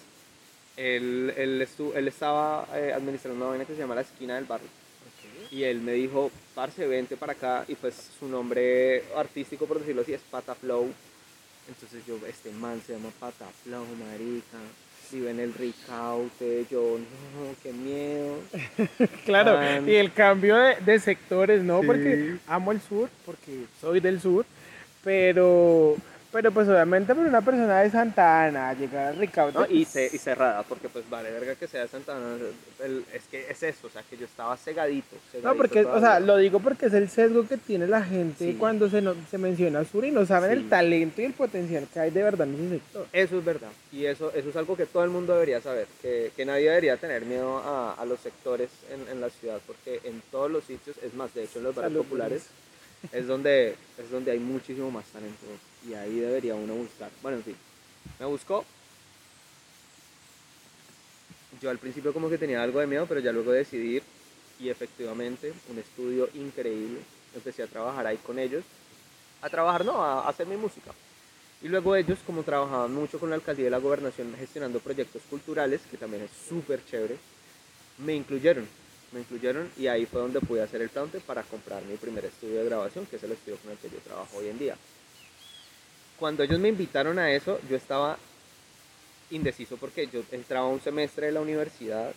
Él, 0.76 1.32
él, 1.36 1.60
estu- 1.68 1.92
él 1.94 2.08
estaba 2.08 2.66
eh, 2.74 2.92
administrando 2.94 3.38
una 3.40 3.50
vaina 3.50 3.64
que 3.66 3.74
se 3.74 3.80
llama 3.80 3.94
La 3.94 4.00
Esquina 4.00 4.36
del 4.36 4.44
Barrio. 4.44 4.68
Y 5.50 5.64
él 5.64 5.80
me 5.80 5.92
dijo, 5.92 6.30
parce, 6.54 6.86
vente 6.86 7.16
para 7.16 7.32
acá. 7.32 7.64
Y 7.68 7.74
pues 7.74 7.94
su 8.18 8.26
nombre 8.28 9.02
artístico, 9.16 9.66
por 9.66 9.78
decirlo 9.80 10.02
así, 10.02 10.14
es 10.14 10.20
Pataflow. 10.30 10.88
Entonces 11.68 12.06
yo, 12.06 12.16
este 12.26 12.50
man 12.52 12.80
se 12.86 12.94
llama 12.94 13.10
Pataflow, 13.18 13.84
marica. 14.08 14.58
Vive 15.12 15.30
en 15.30 15.40
el 15.40 15.54
Ricaute. 15.54 16.66
Yo, 16.70 16.98
no, 16.98 17.54
qué 17.62 17.72
miedo. 17.72 18.36
Claro, 19.24 19.58
y 19.86 19.94
el 19.94 20.12
cambio 20.12 20.56
de, 20.56 20.76
de 20.76 20.98
sectores, 20.98 21.62
¿no? 21.62 21.80
Sí. 21.80 21.86
Porque 21.86 22.36
amo 22.46 22.72
el 22.72 22.80
sur, 22.80 23.08
porque 23.24 23.64
soy 23.80 24.00
del 24.00 24.20
sur, 24.20 24.44
pero, 25.02 25.96
pero 26.32 26.52
pues 26.52 26.68
obviamente 26.68 27.14
para 27.14 27.26
una 27.28 27.40
persona 27.40 27.80
de 27.80 27.90
Santa 27.90 28.44
Ana 28.44 28.72
llegar 28.74 29.08
a 29.08 29.12
Ricaute, 29.12 29.58
¿no? 29.58 29.64
Y, 29.66 29.84
pues, 29.84 29.88
ce- 29.88 30.10
y 30.12 30.18
cerrada, 30.18 30.62
porque 30.62 30.88
pues 30.88 31.08
vale, 31.10 31.30
verga 31.30 31.54
que 31.56 31.66
sea 31.66 31.82
de 31.82 31.88
Santa 31.88 32.16
Ana, 32.16 32.36
el- 32.84 33.04
es 33.12 33.22
que 33.30 33.50
es 33.50 33.62
eso, 33.62 33.86
o 33.86 33.90
sea, 33.90 34.02
que 34.08 34.16
yo 34.16 34.26
estaba 34.26 34.56
cegadito. 34.56 35.16
no, 35.16 35.20
cegadito 35.32 35.56
porque, 35.56 35.84
o 35.84 36.00
sea, 36.00 36.20
lo 36.20 36.36
digo 36.36 36.60
porque 36.60 36.86
es 36.86 36.94
el 36.94 37.08
sesgo 37.08 37.46
que 37.48 37.56
tiene 37.56 37.86
la 37.86 38.02
gente 38.02 38.52
Sí. 38.52 38.56
cuando 38.58 38.88
se, 38.88 39.00
no- 39.02 39.14
se 39.30 39.38
menciona 39.38 39.84
sur 39.84 40.04
y 40.04 40.10
no 40.10 40.24
saben 40.26 40.50
Sí. 40.52 40.56
el 40.58 40.68
talento 40.68 41.20
y 41.20 41.24
el 41.24 41.32
potencial 41.32 41.86
que 41.92 42.00
hay 42.00 42.10
de 42.10 42.22
verdad 42.22 42.46
en 42.48 42.54
ese 42.54 42.68
sector. 42.78 43.06
Eso 43.12 43.38
es 43.38 43.44
verdad, 43.44 43.70
y 43.92 44.04
eso, 44.06 44.32
eso 44.34 44.48
es 44.50 44.56
algo 44.56 44.76
que 44.76 44.86
todo 44.86 45.04
el 45.04 45.10
mundo 45.10 45.32
debería 45.34 45.60
saber, 45.60 45.86
que, 46.00 46.30
que 46.36 46.44
nadie 46.44 46.68
debería 46.68 46.96
tener 46.96 47.24
miedo 47.24 47.58
a, 47.58 47.94
a 47.94 48.04
los 48.04 48.20
sectores 48.20 48.70
en, 48.92 49.08
en 49.12 49.20
la 49.20 49.30
ciudad, 49.30 49.58
porque 49.66 50.00
en 50.04 50.22
todos 50.30 50.50
los 50.50 50.64
sitios, 50.64 50.96
es 51.02 51.12
más, 51.14 51.34
de 51.34 51.44
hecho 51.44 51.58
en 51.58 51.64
los 51.64 51.74
barrios 51.74 51.92
Salud, 51.92 52.04
populares, 52.04 52.46
es 53.12 53.26
donde, 53.26 53.76
es 53.98 54.10
donde 54.10 54.32
hay 54.32 54.38
muchísimo 54.38 54.90
más 54.90 55.06
talento, 55.06 55.46
y 55.88 55.94
ahí 55.94 56.20
debería 56.20 56.54
uno 56.54 56.74
buscar. 56.74 57.10
Bueno, 57.22 57.38
en 57.38 57.44
fin, 57.44 57.56
me 58.18 58.26
buscó. 58.26 58.64
Yo 61.60 61.70
al 61.70 61.78
principio 61.78 62.12
como 62.12 62.30
que 62.30 62.38
tenía 62.38 62.62
algo 62.62 62.80
de 62.80 62.86
miedo, 62.86 63.06
pero 63.06 63.20
ya 63.20 63.32
luego 63.32 63.52
decidí 63.52 64.00
y 64.60 64.68
efectivamente, 64.68 65.52
un 65.70 65.78
estudio 65.78 66.28
increíble, 66.34 67.00
empecé 67.34 67.62
a 67.62 67.66
trabajar 67.66 68.06
ahí 68.06 68.18
con 68.18 68.38
ellos. 68.38 68.62
A 69.40 69.48
trabajar, 69.48 69.84
no, 69.84 70.04
a 70.04 70.28
hacer 70.28 70.46
mi 70.46 70.56
música. 70.56 70.92
Y 71.62 71.68
luego 71.68 71.96
ellos, 71.96 72.18
como 72.26 72.42
trabajaban 72.42 72.92
mucho 72.92 73.18
con 73.18 73.30
la 73.30 73.36
alcaldía 73.36 73.66
de 73.66 73.70
la 73.70 73.78
gobernación 73.78 74.34
gestionando 74.38 74.80
proyectos 74.80 75.22
culturales, 75.30 75.80
que 75.90 75.96
también 75.96 76.24
es 76.24 76.30
súper 76.48 76.84
chévere, 76.84 77.16
me 77.98 78.14
incluyeron. 78.14 78.66
Me 79.12 79.20
incluyeron 79.20 79.68
y 79.76 79.88
ahí 79.88 80.06
fue 80.06 80.20
donde 80.20 80.40
pude 80.40 80.62
hacer 80.62 80.80
el 80.82 80.88
plante 80.88 81.18
para 81.20 81.42
comprar 81.42 81.82
mi 81.84 81.96
primer 81.96 82.24
estudio 82.24 82.60
de 82.60 82.64
grabación, 82.66 83.06
que 83.06 83.16
es 83.16 83.22
el 83.24 83.32
estudio 83.32 83.56
con 83.58 83.72
el 83.72 83.78
que 83.78 83.90
yo 83.90 83.98
trabajo 83.98 84.36
hoy 84.36 84.48
en 84.48 84.58
día. 84.58 84.76
Cuando 86.18 86.42
ellos 86.42 86.60
me 86.60 86.68
invitaron 86.68 87.18
a 87.18 87.32
eso, 87.32 87.58
yo 87.68 87.76
estaba 87.76 88.18
indeciso 89.30 89.76
porque 89.76 90.06
yo 90.06 90.22
entraba 90.32 90.66
un 90.68 90.80
semestre 90.80 91.26
de 91.26 91.32
la 91.32 91.40
universidad 91.40 92.12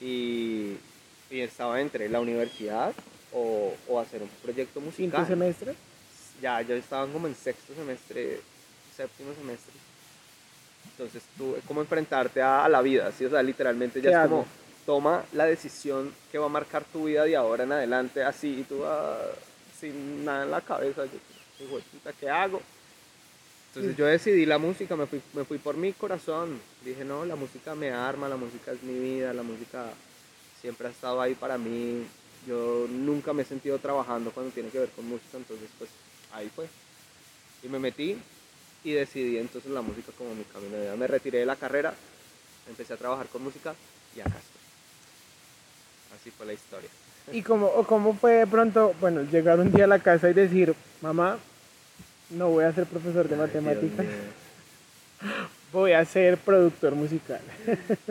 y, 0.00 0.76
y 1.30 1.40
estaba 1.40 1.80
entre 1.80 2.08
la 2.08 2.20
universidad 2.20 2.94
o, 3.32 3.74
o 3.88 4.00
hacer 4.00 4.22
un 4.22 4.28
proyecto 4.42 4.80
musical. 4.80 5.26
¿Quinto 5.26 5.26
semestre? 5.26 5.74
Ya, 6.40 6.62
yo 6.62 6.74
estaba 6.74 7.06
como 7.06 7.26
en 7.26 7.34
sexto 7.34 7.74
semestre, 7.74 8.40
séptimo 8.96 9.34
semestre. 9.34 9.72
Entonces 10.92 11.22
tú, 11.36 11.56
es 11.56 11.64
como 11.64 11.80
enfrentarte 11.80 12.40
a, 12.40 12.64
a 12.64 12.68
la 12.68 12.80
vida, 12.82 13.10
¿sí? 13.12 13.24
O 13.24 13.30
sea, 13.30 13.42
literalmente 13.42 14.00
ya 14.00 14.10
¿Qué 14.10 14.14
es 14.14 14.16
hago? 14.16 14.30
como, 14.42 14.46
toma 14.86 15.24
la 15.32 15.46
decisión 15.46 16.12
que 16.30 16.38
va 16.38 16.46
a 16.46 16.50
marcar 16.50 16.84
tu 16.84 17.04
vida 17.04 17.24
de 17.24 17.36
ahora 17.36 17.64
en 17.64 17.72
adelante, 17.72 18.22
así, 18.22 18.60
y 18.60 18.62
tú 18.64 18.84
ah, 18.84 19.18
sin 19.78 20.24
nada 20.24 20.44
en 20.44 20.50
la 20.50 20.60
cabeza, 20.60 21.04
yo, 21.04 21.68
puta, 21.68 22.12
¿qué 22.12 22.28
hago? 22.28 22.60
Entonces 23.74 23.96
yo 23.96 24.06
decidí 24.06 24.46
la 24.46 24.58
música, 24.58 24.94
me 24.94 25.06
fui, 25.06 25.20
me 25.32 25.44
fui 25.44 25.58
por 25.58 25.76
mi 25.76 25.92
corazón. 25.92 26.60
Dije, 26.84 27.04
no, 27.04 27.24
la 27.24 27.34
música 27.34 27.74
me 27.74 27.90
arma, 27.90 28.28
la 28.28 28.36
música 28.36 28.70
es 28.70 28.80
mi 28.84 28.96
vida, 28.96 29.34
la 29.34 29.42
música 29.42 29.86
siempre 30.60 30.86
ha 30.86 30.90
estado 30.90 31.20
ahí 31.20 31.34
para 31.34 31.58
mí. 31.58 32.06
Yo 32.46 32.86
nunca 32.88 33.32
me 33.32 33.42
he 33.42 33.44
sentido 33.44 33.78
trabajando 33.78 34.30
cuando 34.30 34.52
tiene 34.52 34.68
que 34.68 34.78
ver 34.78 34.90
con 34.90 35.08
música, 35.08 35.38
entonces 35.38 35.68
pues 35.76 35.90
ahí 36.32 36.48
fue. 36.54 36.68
Y 37.64 37.68
me 37.68 37.80
metí 37.80 38.16
y 38.84 38.92
decidí 38.92 39.38
entonces 39.38 39.72
la 39.72 39.82
música 39.82 40.12
como 40.16 40.36
mi 40.36 40.44
camino 40.44 40.76
de 40.76 40.82
vida. 40.82 40.96
Me 40.96 41.08
retiré 41.08 41.40
de 41.40 41.46
la 41.46 41.56
carrera, 41.56 41.94
empecé 42.68 42.92
a 42.94 42.96
trabajar 42.96 43.26
con 43.26 43.42
música 43.42 43.74
y 44.14 44.20
acá 44.20 44.38
estoy. 44.38 44.53
Así 46.14 46.30
fue 46.30 46.46
la 46.46 46.52
historia. 46.52 46.88
¿Y 47.32 47.42
cómo, 47.42 47.66
o 47.66 47.84
cómo 47.86 48.14
fue 48.14 48.32
de 48.32 48.46
pronto, 48.46 48.94
bueno, 49.00 49.22
llegar 49.22 49.58
un 49.58 49.72
día 49.72 49.84
a 49.84 49.88
la 49.88 49.98
casa 49.98 50.28
y 50.28 50.34
decir, 50.34 50.74
mamá, 51.00 51.38
no 52.30 52.50
voy 52.50 52.64
a 52.64 52.72
ser 52.72 52.86
profesor 52.86 53.28
de 53.28 53.34
Ay, 53.34 53.40
matemáticas, 53.40 54.06
voy 55.72 55.92
a 55.92 56.04
ser 56.04 56.36
productor 56.36 56.94
musical? 56.94 57.40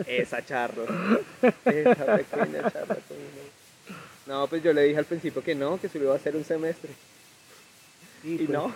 Esa 0.06 0.44
charro. 0.44 0.84
Esa 1.64 2.16
pequeña 2.16 2.70
charla 2.70 2.96
conmigo. 2.96 3.44
No, 4.26 4.46
pues 4.48 4.62
yo 4.62 4.72
le 4.72 4.82
dije 4.82 4.98
al 4.98 5.04
principio 5.04 5.42
que 5.42 5.54
no, 5.54 5.78
que 5.80 5.88
solo 5.88 6.04
iba 6.04 6.14
a 6.14 6.16
hacer 6.16 6.34
un 6.34 6.44
semestre. 6.44 6.90
Sí, 8.22 8.34
Y 8.34 8.38
pues, 8.38 8.50
no. 8.50 8.74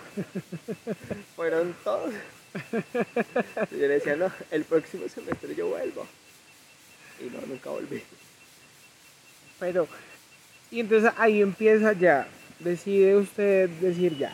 Fueron 1.35 1.75
todos. 1.83 2.13
Y 3.71 3.79
yo 3.79 3.87
le 3.87 3.95
decía, 3.95 4.15
no, 4.15 4.31
el 4.51 4.63
próximo 4.63 5.09
semestre 5.09 5.55
yo 5.55 5.67
vuelvo. 5.67 6.05
Y 7.19 7.25
no, 7.35 7.41
nunca 7.47 7.71
volví. 7.71 8.01
Pero, 9.59 9.87
y 10.71 10.79
entonces 10.79 11.11
ahí 11.17 11.41
empieza 11.41 11.93
ya, 11.93 12.27
decide 12.59 13.15
usted 13.17 13.69
decir 13.81 14.17
ya, 14.17 14.33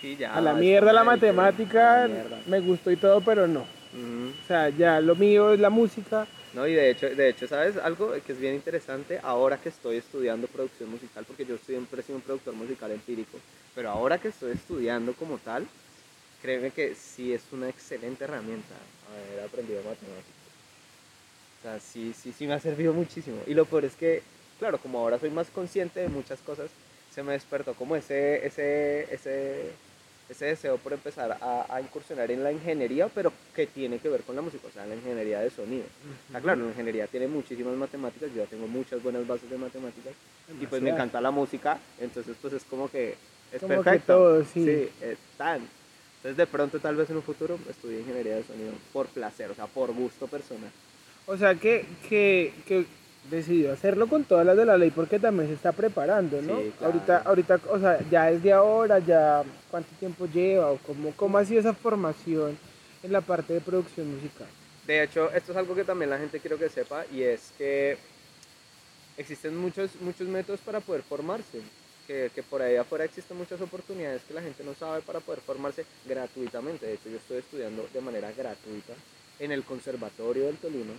Sí, 0.00 0.16
ya. 0.16 0.34
a 0.34 0.40
la 0.40 0.52
mierda 0.54 0.92
la 0.92 1.04
matemática, 1.04 2.06
mierda. 2.08 2.40
me 2.46 2.60
gustó 2.60 2.90
y 2.90 2.96
todo, 2.96 3.20
pero 3.20 3.46
no. 3.46 3.60
O 3.62 4.46
sea, 4.48 4.68
ya 4.70 5.00
lo 5.00 5.14
mío 5.14 5.52
es 5.54 5.60
la 5.60 5.70
música. 5.70 6.26
No, 6.52 6.66
y 6.66 6.74
de 6.74 6.90
hecho, 6.90 7.08
de 7.08 7.28
hecho, 7.28 7.46
¿sabes? 7.48 7.76
Algo 7.76 8.12
que 8.24 8.32
es 8.32 8.38
bien 8.40 8.54
interesante 8.54 9.18
ahora 9.22 9.56
que 9.56 9.68
estoy 9.70 9.96
estudiando 9.96 10.46
producción 10.46 10.90
musical, 10.90 11.24
porque 11.26 11.44
yo 11.44 11.56
siempre 11.64 12.00
he 12.00 12.04
sido 12.04 12.16
un 12.16 12.22
productor 12.22 12.54
musical 12.54 12.90
empírico, 12.92 13.38
pero 13.74 13.90
ahora 13.90 14.18
que 14.18 14.28
estoy 14.28 14.52
estudiando 14.52 15.14
como 15.14 15.38
tal, 15.38 15.66
créeme 16.42 16.70
que 16.70 16.94
sí 16.94 17.32
es 17.32 17.42
una 17.52 17.68
excelente 17.68 18.24
herramienta 18.24 18.74
haber 19.10 19.44
aprendido 19.46 19.78
matemáticas. 19.78 20.43
O 21.64 21.66
sea, 21.66 21.80
sí, 21.80 22.12
sí, 22.12 22.30
sí 22.30 22.46
me 22.46 22.52
ha 22.52 22.60
servido 22.60 22.92
muchísimo. 22.92 23.38
Y 23.46 23.54
lo 23.54 23.64
peor 23.64 23.86
es 23.86 23.96
que, 23.96 24.20
claro, 24.58 24.76
como 24.76 24.98
ahora 24.98 25.18
soy 25.18 25.30
más 25.30 25.48
consciente 25.48 26.00
de 26.00 26.08
muchas 26.10 26.38
cosas, 26.42 26.70
se 27.08 27.22
me 27.22 27.32
despertó 27.32 27.72
como 27.72 27.96
ese, 27.96 28.44
ese, 28.46 29.04
ese, 29.10 29.70
ese 30.28 30.44
deseo 30.44 30.76
por 30.76 30.92
empezar 30.92 31.38
a, 31.40 31.64
a 31.74 31.80
incursionar 31.80 32.30
en 32.30 32.44
la 32.44 32.52
ingeniería, 32.52 33.08
pero 33.08 33.32
que 33.54 33.66
tiene 33.66 33.98
que 33.98 34.10
ver 34.10 34.20
con 34.24 34.36
la 34.36 34.42
música, 34.42 34.68
o 34.68 34.70
sea, 34.72 34.84
la 34.84 34.94
ingeniería 34.94 35.40
de 35.40 35.48
sonido. 35.48 35.84
Ah, 36.34 36.40
claro, 36.40 36.60
la 36.64 36.68
ingeniería 36.68 37.06
tiene 37.06 37.28
muchísimas 37.28 37.74
matemáticas, 37.76 38.28
yo 38.34 38.42
ya 38.44 38.50
tengo 38.50 38.66
muchas 38.66 39.02
buenas 39.02 39.26
bases 39.26 39.48
de 39.48 39.56
matemáticas 39.56 40.12
y 40.60 40.66
pues 40.66 40.82
me 40.82 40.90
encanta 40.90 41.18
la 41.22 41.30
música, 41.30 41.78
entonces 41.98 42.36
pues 42.42 42.52
es 42.52 42.64
como 42.64 42.90
que 42.90 43.16
es 43.50 43.62
Como 43.62 43.76
que 43.82 43.84
perfecto. 43.84 44.12
todo, 44.12 44.44
sí. 44.44 44.90
es 45.00 45.16
tan. 45.38 45.66
Entonces 46.16 46.36
de 46.36 46.46
pronto 46.46 46.78
tal 46.78 46.96
vez 46.96 47.08
en 47.08 47.16
un 47.16 47.22
futuro 47.22 47.58
estudie 47.70 48.00
ingeniería 48.00 48.36
de 48.36 48.42
sonido 48.42 48.72
por 48.92 49.06
placer, 49.06 49.50
o 49.50 49.54
sea, 49.54 49.66
por 49.66 49.92
gusto 49.94 50.26
personal. 50.26 50.70
O 51.26 51.36
sea, 51.36 51.54
que, 51.54 51.86
que, 52.08 52.52
que 52.66 52.84
decidió 53.30 53.72
hacerlo 53.72 54.06
con 54.06 54.24
todas 54.24 54.44
las 54.44 54.56
de 54.56 54.66
la 54.66 54.76
ley 54.76 54.90
porque 54.90 55.18
también 55.18 55.48
se 55.48 55.54
está 55.54 55.72
preparando, 55.72 56.42
¿no? 56.42 56.58
Sí, 56.58 56.72
claro. 56.78 56.92
Ahorita, 56.92 57.22
ahorita, 57.24 57.60
o 57.70 57.78
sea, 57.78 57.98
ya 58.10 58.30
desde 58.30 58.52
ahora, 58.52 58.98
ya 58.98 59.42
cuánto 59.70 59.88
tiempo 59.98 60.26
lleva 60.26 60.70
o 60.70 60.78
cómo, 60.78 61.12
cómo 61.16 61.38
ha 61.38 61.44
sido 61.44 61.60
esa 61.60 61.72
formación 61.72 62.58
en 63.02 63.12
la 63.12 63.20
parte 63.20 63.54
de 63.54 63.60
producción 63.60 64.14
musical. 64.14 64.46
De 64.86 65.02
hecho, 65.02 65.30
esto 65.32 65.52
es 65.52 65.58
algo 65.58 65.74
que 65.74 65.84
también 65.84 66.10
la 66.10 66.18
gente 66.18 66.40
quiero 66.40 66.58
que 66.58 66.68
sepa 66.68 67.04
y 67.12 67.22
es 67.22 67.52
que 67.56 67.96
existen 69.16 69.56
muchos, 69.56 69.90
muchos 70.00 70.28
métodos 70.28 70.60
para 70.60 70.80
poder 70.80 71.02
formarse. 71.02 71.60
Que, 72.06 72.30
que 72.34 72.42
por 72.42 72.60
ahí 72.60 72.76
afuera 72.76 73.06
existen 73.06 73.38
muchas 73.38 73.58
oportunidades 73.62 74.20
que 74.28 74.34
la 74.34 74.42
gente 74.42 74.62
no 74.62 74.74
sabe 74.74 75.00
para 75.00 75.20
poder 75.20 75.40
formarse 75.40 75.86
gratuitamente. 76.06 76.84
De 76.84 76.92
hecho, 76.92 77.08
yo 77.08 77.16
estoy 77.16 77.38
estudiando 77.38 77.88
de 77.94 78.00
manera 78.02 78.30
gratuita 78.30 78.92
en 79.38 79.52
el 79.52 79.62
Conservatorio 79.64 80.44
del 80.44 80.58
Tolima, 80.58 80.92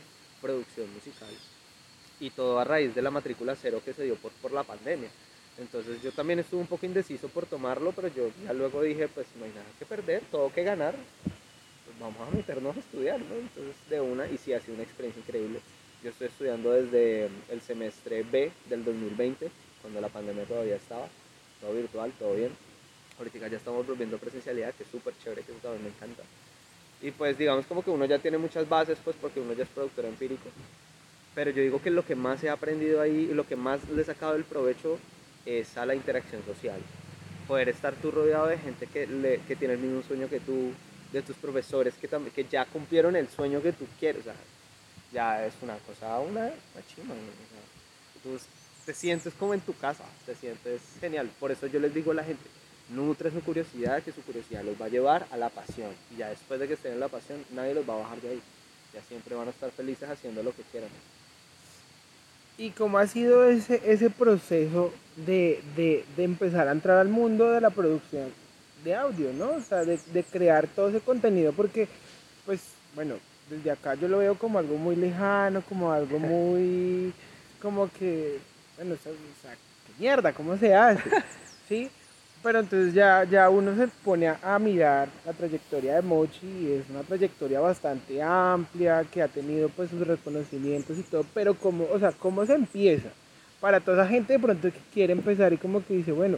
producción 0.45 0.93
musical, 0.93 1.33
y 2.19 2.29
todo 2.29 2.59
a 2.59 2.63
raíz 2.63 2.93
de 2.93 3.01
la 3.01 3.09
matrícula 3.09 3.55
cero 3.59 3.81
que 3.83 3.93
se 3.93 4.03
dio 4.03 4.15
por, 4.15 4.31
por 4.33 4.51
la 4.51 4.61
pandemia. 4.61 5.09
Entonces 5.57 6.03
yo 6.03 6.11
también 6.11 6.37
estuve 6.37 6.61
un 6.61 6.67
poco 6.67 6.85
indeciso 6.85 7.29
por 7.29 7.47
tomarlo, 7.47 7.91
pero 7.93 8.09
yo 8.09 8.29
ya 8.43 8.53
luego 8.53 8.83
dije, 8.83 9.07
pues 9.07 9.25
no 9.39 9.45
hay 9.45 9.51
nada 9.51 9.65
que 9.79 9.85
perder, 9.85 10.21
todo 10.29 10.53
que 10.53 10.63
ganar, 10.63 10.93
pues 10.93 11.99
vamos 11.99 12.21
a 12.27 12.35
meternos 12.35 12.77
a 12.77 12.79
estudiar, 12.79 13.19
¿no? 13.21 13.35
Entonces 13.35 13.75
de 13.89 14.01
una, 14.01 14.27
y 14.27 14.37
sí 14.37 14.53
ha 14.53 14.61
sido 14.61 14.75
una 14.75 14.83
experiencia 14.83 15.19
increíble. 15.19 15.61
Yo 16.03 16.11
estoy 16.11 16.27
estudiando 16.27 16.71
desde 16.73 17.27
el 17.49 17.61
semestre 17.61 18.21
B 18.21 18.51
del 18.69 18.85
2020, 18.85 19.49
cuando 19.81 19.99
la 19.99 20.09
pandemia 20.09 20.43
todavía 20.43 20.75
estaba, 20.75 21.07
todo 21.59 21.73
virtual, 21.73 22.11
todo 22.19 22.35
bien. 22.35 22.51
Ahorita 23.17 23.47
ya 23.47 23.57
estamos 23.57 23.87
volviendo 23.87 24.19
presencialidad, 24.19 24.75
que 24.75 24.83
es 24.83 24.89
súper 24.89 25.15
chévere, 25.23 25.41
que 25.41 25.53
eso 25.53 25.61
también 25.61 25.85
me 25.85 25.89
encanta. 25.89 26.21
Y 27.01 27.11
pues 27.11 27.37
digamos 27.37 27.65
como 27.65 27.83
que 27.83 27.89
uno 27.91 28.05
ya 28.05 28.19
tiene 28.19 28.37
muchas 28.37 28.67
bases, 28.67 28.97
pues 29.03 29.15
porque 29.21 29.39
uno 29.39 29.53
ya 29.53 29.63
es 29.63 29.69
productor 29.69 30.05
empírico. 30.05 30.49
Pero 31.35 31.51
yo 31.51 31.61
digo 31.61 31.81
que 31.81 31.91
lo 31.91 32.05
que 32.05 32.15
más 32.15 32.43
he 32.43 32.49
aprendido 32.49 33.01
ahí 33.01 33.27
y 33.31 33.33
lo 33.33 33.45
que 33.45 33.55
más 33.55 33.79
le 33.89 34.01
he 34.01 34.05
sacado 34.05 34.35
el 34.35 34.43
provecho 34.45 34.97
es 35.45 35.77
a 35.77 35.85
la 35.85 35.93
interacción 35.93 36.41
social. 36.45 36.79
Poder 37.47 37.69
estar 37.69 37.93
tú 37.95 38.09
rodeado 38.11 38.47
de 38.47 38.57
gente 38.57 38.87
que, 38.87 39.05
le- 39.05 39.39
que 39.47 39.55
tiene 39.55 39.73
el 39.75 39.79
mismo 39.81 40.01
sueño 40.01 40.29
que 40.29 40.39
tú, 40.39 40.71
de 41.11 41.21
tus 41.21 41.35
profesores 41.35 41.93
que, 41.95 42.07
que 42.33 42.45
ya 42.45 42.65
cumplieron 42.65 43.15
el 43.15 43.27
sueño 43.29 43.61
que 43.61 43.73
tú 43.73 43.85
quieres. 43.99 44.25
O 44.25 44.31
ya 45.13 45.45
es 45.45 45.53
una 45.61 45.75
cosa, 45.79 46.19
una, 46.19 46.41
una 46.45 46.85
chimba, 46.95 47.13
¿no? 47.13 48.31
O 48.33 48.37
te 48.85 48.93
sientes 48.93 49.33
como 49.33 49.53
en 49.53 49.61
tu 49.61 49.73
casa, 49.77 50.03
te 50.25 50.35
sientes 50.35 50.81
genial. 50.99 51.29
Por 51.39 51.51
eso 51.51 51.67
yo 51.67 51.79
les 51.79 51.93
digo 51.93 52.11
a 52.11 52.15
la 52.15 52.23
gente, 52.23 52.43
nutre 52.89 53.31
su 53.31 53.41
curiosidad, 53.41 54.03
que 54.03 54.11
su 54.11 54.21
curiosidad 54.21 54.63
los 54.63 54.79
va 54.79 54.85
a 54.85 54.89
llevar 54.89 55.25
a 55.31 55.37
la 55.37 55.49
pasión. 55.49 55.91
Y 56.13 56.17
ya 56.17 56.29
después 56.29 56.59
de 56.59 56.67
que 56.67 56.73
estén 56.75 56.93
en 56.93 56.99
la 56.99 57.07
pasión, 57.07 57.43
nadie 57.53 57.73
los 57.73 57.87
va 57.87 57.95
a 57.95 58.03
bajar 58.03 58.21
de 58.21 58.29
ahí. 58.29 58.41
Ya 58.93 59.01
siempre 59.01 59.35
van 59.35 59.47
a 59.47 59.51
estar 59.51 59.71
felices 59.71 60.09
haciendo 60.09 60.43
lo 60.43 60.55
que 60.55 60.63
quieran. 60.71 60.89
¿Y 62.57 62.69
cómo 62.69 62.97
ha 62.97 63.07
sido 63.07 63.49
ese, 63.49 63.81
ese 63.85 64.09
proceso 64.09 64.93
de, 65.17 65.61
de, 65.75 66.05
de 66.15 66.23
empezar 66.23 66.67
a 66.67 66.71
entrar 66.71 66.99
al 66.99 67.09
mundo 67.09 67.51
de 67.51 67.59
la 67.59 67.69
producción 67.69 68.31
de 68.83 68.95
audio, 68.95 69.33
¿no? 69.33 69.55
O 69.55 69.61
sea, 69.61 69.83
de, 69.83 69.99
de 70.13 70.23
crear 70.23 70.67
todo 70.67 70.89
ese 70.89 71.01
contenido, 71.01 71.51
porque, 71.51 71.89
pues, 72.45 72.61
bueno, 72.93 73.15
desde 73.49 73.71
acá 73.71 73.95
yo 73.95 74.07
lo 74.07 74.19
veo 74.19 74.35
como 74.35 74.59
algo 74.59 74.77
muy 74.77 74.95
lejano, 74.95 75.61
como 75.63 75.91
algo 75.91 76.17
muy, 76.19 77.13
como 77.61 77.91
que, 77.91 78.39
bueno, 78.77 78.93
o 78.93 78.97
sea, 78.97 79.11
o 79.11 79.41
sea, 79.41 79.51
¿qué 79.51 79.93
mierda, 79.99 80.31
¿cómo 80.31 80.55
se 80.57 80.73
hace? 80.73 81.09
¿Sí? 81.67 81.89
Pero 82.45 82.59
entonces 82.59 82.93
ya, 82.93 83.23
ya 83.23 83.49
uno 83.49 83.75
se 83.75 83.87
pone 83.87 84.27
a, 84.27 84.59
mirar 84.59 85.09
la 85.25 85.33
trayectoria 85.33 85.95
de 85.95 86.03
Mochi 86.03 86.45
y 86.45 86.73
es 86.73 86.87
una 86.91 87.01
trayectoria 87.01 87.59
bastante 87.59 88.21
amplia, 88.21 89.03
que 89.11 89.23
ha 89.23 89.27
tenido 89.27 89.67
pues 89.69 89.89
sus 89.89 90.05
reconocimientos 90.05 90.95
y 90.95 91.01
todo, 91.01 91.25
pero 91.33 91.55
cómo, 91.55 91.87
o 91.91 91.97
sea, 91.97 92.11
¿cómo 92.11 92.45
se 92.45 92.53
empieza? 92.53 93.09
Para 93.59 93.79
toda 93.79 94.03
esa 94.03 94.11
gente 94.11 94.33
de 94.33 94.39
pronto 94.39 94.71
que 94.71 94.79
quiere 94.93 95.13
empezar 95.13 95.53
y 95.53 95.57
como 95.57 95.83
que 95.83 95.95
dice, 95.95 96.11
bueno, 96.11 96.37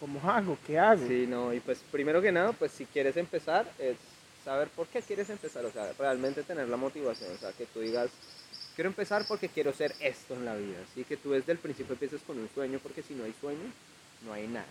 ¿cómo 0.00 0.18
hago? 0.22 0.56
¿Qué 0.66 0.78
hago? 0.78 1.06
Sí, 1.06 1.26
no, 1.28 1.52
y 1.52 1.60
pues 1.60 1.82
primero 1.90 2.22
que 2.22 2.32
nada, 2.32 2.52
pues 2.52 2.72
si 2.72 2.86
quieres 2.86 3.18
empezar, 3.18 3.66
es 3.78 3.98
saber 4.46 4.68
por 4.68 4.86
qué 4.86 5.02
quieres 5.02 5.28
empezar, 5.28 5.66
o 5.66 5.70
sea, 5.70 5.92
realmente 5.98 6.44
tener 6.44 6.66
la 6.66 6.78
motivación, 6.78 7.30
o 7.30 7.36
sea, 7.38 7.52
que 7.52 7.66
tú 7.66 7.80
digas, 7.80 8.08
quiero 8.74 8.88
empezar 8.88 9.26
porque 9.28 9.50
quiero 9.50 9.74
ser 9.74 9.94
esto 10.00 10.32
en 10.32 10.46
la 10.46 10.56
vida, 10.56 10.78
así 10.90 11.04
que 11.04 11.18
tú 11.18 11.32
desde 11.32 11.52
el 11.52 11.58
principio 11.58 11.92
empieces 11.92 12.22
con 12.26 12.38
un 12.38 12.48
sueño, 12.54 12.80
porque 12.82 13.02
si 13.02 13.12
no 13.12 13.24
hay 13.24 13.34
sueño, 13.38 13.70
no 14.24 14.32
hay 14.32 14.48
nada. 14.48 14.64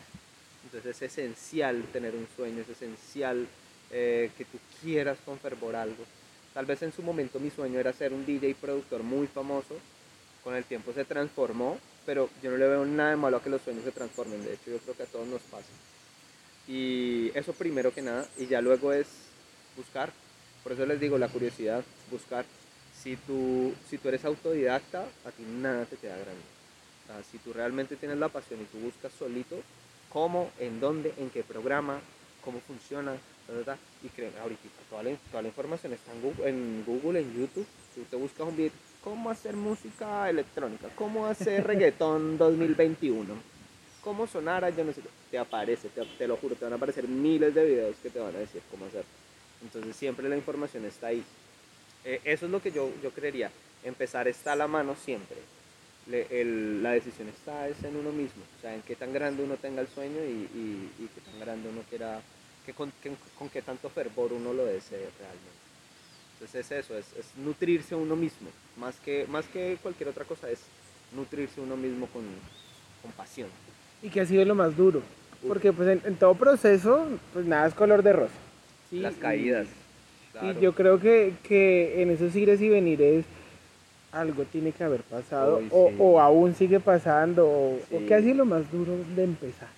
Entonces 0.63 0.95
es 0.95 1.12
esencial 1.12 1.84
tener 1.91 2.15
un 2.15 2.28
sueño, 2.36 2.62
es 2.62 2.69
esencial 2.69 3.47
eh, 3.91 4.32
que 4.38 4.45
tú 4.45 4.58
quieras 4.82 5.17
con 5.26 5.39
fervor 5.39 5.76
algo. 5.76 6.04
Tal 6.54 6.65
vez 6.65 6.82
en 6.82 6.91
su 6.91 7.02
momento 7.02 7.39
mi 7.39 7.50
sueño 7.50 7.80
era 7.80 7.93
ser 7.93 8.13
un 8.13 8.26
DJ 8.26 8.56
productor 8.56 9.04
muy 9.04 9.28
famoso, 9.28 9.76
con 10.43 10.56
el 10.56 10.65
tiempo 10.65 10.93
se 10.93 11.06
transformó, 11.06 11.78
pero 12.06 12.30
yo 12.41 12.52
no 12.52 12.58
le 12.58 12.67
veo 12.67 12.86
nada 12.86 13.12
de 13.12 13.15
malo 13.15 13.38
a 13.38 13.43
que 13.43 13.50
los 13.50 13.62
sueños 13.62 13.84
se 13.84 13.91
transformen, 13.91 14.43
de 14.43 14.54
hecho 14.54 14.71
yo 14.71 14.78
creo 14.80 14.95
que 14.95 15.04
a 15.04 15.08
todos 15.08 15.28
nos 15.28 15.41
pasa. 15.43 15.69
Y 16.67 17.32
eso 17.36 17.54
primero 17.54 17.93
que 17.93 18.02
nada, 18.02 18.28
y 18.38 18.47
ya 18.47 18.62
luego 18.62 18.91
es 18.93 19.08
buscar, 19.76 20.12
por 20.63 20.74
eso 20.74 20.86
les 20.86 21.00
digo 21.00 21.17
la 21.17 21.28
curiosidad, 21.28 21.84
buscar. 22.10 22.45
Si 23.02 23.15
tú, 23.15 23.74
si 23.89 23.97
tú 23.97 24.10
eres 24.10 24.26
autodidacta, 24.26 25.02
a 25.26 25.32
ti 25.32 25.43
nada 25.43 25.86
te 25.86 25.95
queda 25.95 26.15
grande. 26.15 26.43
O 27.04 27.08
sea, 27.08 27.24
si 27.32 27.39
tú 27.39 27.52
realmente 27.52 27.95
tienes 27.95 28.19
la 28.19 28.30
pasión 28.30 28.62
y 28.62 28.65
tú 28.65 28.78
buscas 28.78 29.12
solito 29.17 29.58
cómo, 30.12 30.52
en 30.60 30.80
dónde, 30.80 31.13
en 31.17 31.30
qué 31.30 31.43
programa, 31.43 32.00
cómo 32.43 32.60
funciona, 32.60 33.13
¿verdad? 33.47 33.78
Y 34.04 34.10
créeme, 34.10 34.39
ahorita 34.39 34.62
toda 34.89 35.04
la, 35.04 35.15
toda 35.30 35.41
la 35.41 35.47
información 35.50 35.93
está 35.93 36.12
en 36.12 36.21
Google, 36.21 36.50
en 36.50 36.84
Google, 36.86 37.19
en 37.19 37.34
YouTube. 37.34 37.65
Si 37.95 38.02
te 38.02 38.15
buscas 38.15 38.47
un 38.47 38.58
video, 38.58 38.71
cómo 39.04 39.30
hacer 39.30 39.56
música 39.56 40.30
electrónica, 40.30 40.88
cómo 40.95 41.26
hacer 41.26 41.65
reggaetón 41.67 42.38
2021, 42.38 43.34
cómo 44.04 44.28
sonar, 44.28 44.76
yo 44.76 44.84
no 44.84 44.93
sé, 44.93 45.02
te 45.30 45.38
aparece, 45.38 45.89
te, 45.89 46.06
te 46.06 46.28
lo 46.28 46.38
juro, 46.38 46.56
te 46.56 46.65
van 46.65 46.74
a 46.74 46.78
aparecer 46.78 47.08
miles 47.08 47.54
de 47.54 47.65
videos 47.65 47.95
que 48.02 48.10
te 48.10 48.19
van 48.19 48.36
a 48.36 48.39
decir 48.39 48.62
cómo 48.69 48.86
hacer. 48.86 49.04
Entonces 49.62 49.95
siempre 49.95 50.28
la 50.28 50.38
información 50.38 50.86
está 50.86 51.08
ahí. 51.08 51.24
Eh, 52.04 52.19
eso 52.24 52.45
es 52.45 52.52
lo 52.52 52.62
que 52.62 52.71
yo, 52.71 52.91
yo 53.04 53.12
creería. 53.12 53.52
Empezar 53.84 54.28
está 54.28 54.54
a 54.54 54.56
la 54.56 54.67
mano 54.67 54.95
siempre. 54.95 55.38
Le- 56.07 56.27
el- 56.31 56.81
la 56.81 56.91
decisión 56.91 57.27
está 57.29 57.67
es 57.67 57.83
en 57.83 57.95
uno 57.95 58.11
mismo. 58.11 58.41
O 58.57 58.61
sea, 58.61 58.73
en 58.73 58.81
qué 58.81 58.95
tan 58.95 59.13
grande 59.13 59.43
uno 59.43 59.55
tenga 59.57 59.81
el 59.81 59.87
sueño 59.87 60.19
y, 60.25 60.47
y, 60.57 60.89
y 60.99 61.07
qué 61.13 61.21
tan 61.21 61.39
grande 61.39 61.69
uno 61.69 61.81
quiera, 61.89 62.21
que 62.65 62.73
con, 62.73 62.91
que- 63.03 63.11
con 63.37 63.49
qué 63.49 63.61
tanto 63.61 63.89
fervor 63.89 64.33
uno 64.33 64.53
lo 64.53 64.65
desee 64.65 64.97
realmente. 65.19 65.61
Entonces 66.33 66.71
es 66.71 66.85
eso, 66.85 66.97
es, 66.97 67.05
es 67.19 67.25
nutrirse 67.37 67.93
uno 67.93 68.15
mismo. 68.15 68.49
Más 68.77 68.95
que, 68.99 69.25
más 69.29 69.45
que 69.45 69.77
cualquier 69.81 70.09
otra 70.09 70.25
cosa, 70.25 70.49
es 70.49 70.59
nutrirse 71.15 71.61
uno 71.61 71.77
mismo 71.77 72.07
con, 72.07 72.23
con 73.03 73.11
pasión. 73.11 73.49
¿Y 74.01 74.09
qué 74.09 74.21
ha 74.21 74.25
sido 74.25 74.43
lo 74.45 74.55
más 74.55 74.75
duro? 74.75 75.03
Porque 75.47 75.71
pues 75.71 75.87
en, 75.89 76.01
en 76.05 76.15
todo 76.15 76.33
proceso, 76.33 77.07
pues 77.33 77.45
nada 77.45 77.67
es 77.67 77.73
color 77.75 78.01
de 78.01 78.13
rosa. 78.13 78.33
¿sí? 78.89 78.99
Las 78.99 79.13
Y- 79.13 79.19
caídas. 79.19 79.67
Y 79.67 80.31
claro. 80.31 80.59
yo 80.61 80.73
creo 80.73 80.99
que, 80.99 81.33
que 81.43 82.01
en 82.01 82.09
esos 82.09 82.35
ires 82.35 82.59
y 82.61 82.69
venires 82.69 83.25
algo 84.12 84.43
tiene 84.45 84.71
que 84.71 84.84
haber 84.84 85.02
pasado 85.04 85.58
Uy, 85.58 85.67
o, 85.71 85.88
sí. 85.89 85.95
o 86.00 86.19
aún 86.19 86.54
sigue 86.56 86.80
pasando 86.80 87.47
o, 87.47 87.76
o 87.78 87.80
Sí. 87.89 88.06
qué 88.08 88.15
ha 88.15 88.21
sido 88.21 88.36
lo 88.36 88.45
más 88.45 88.69
duro 88.71 88.97
de 89.15 89.24
empezar. 89.24 89.69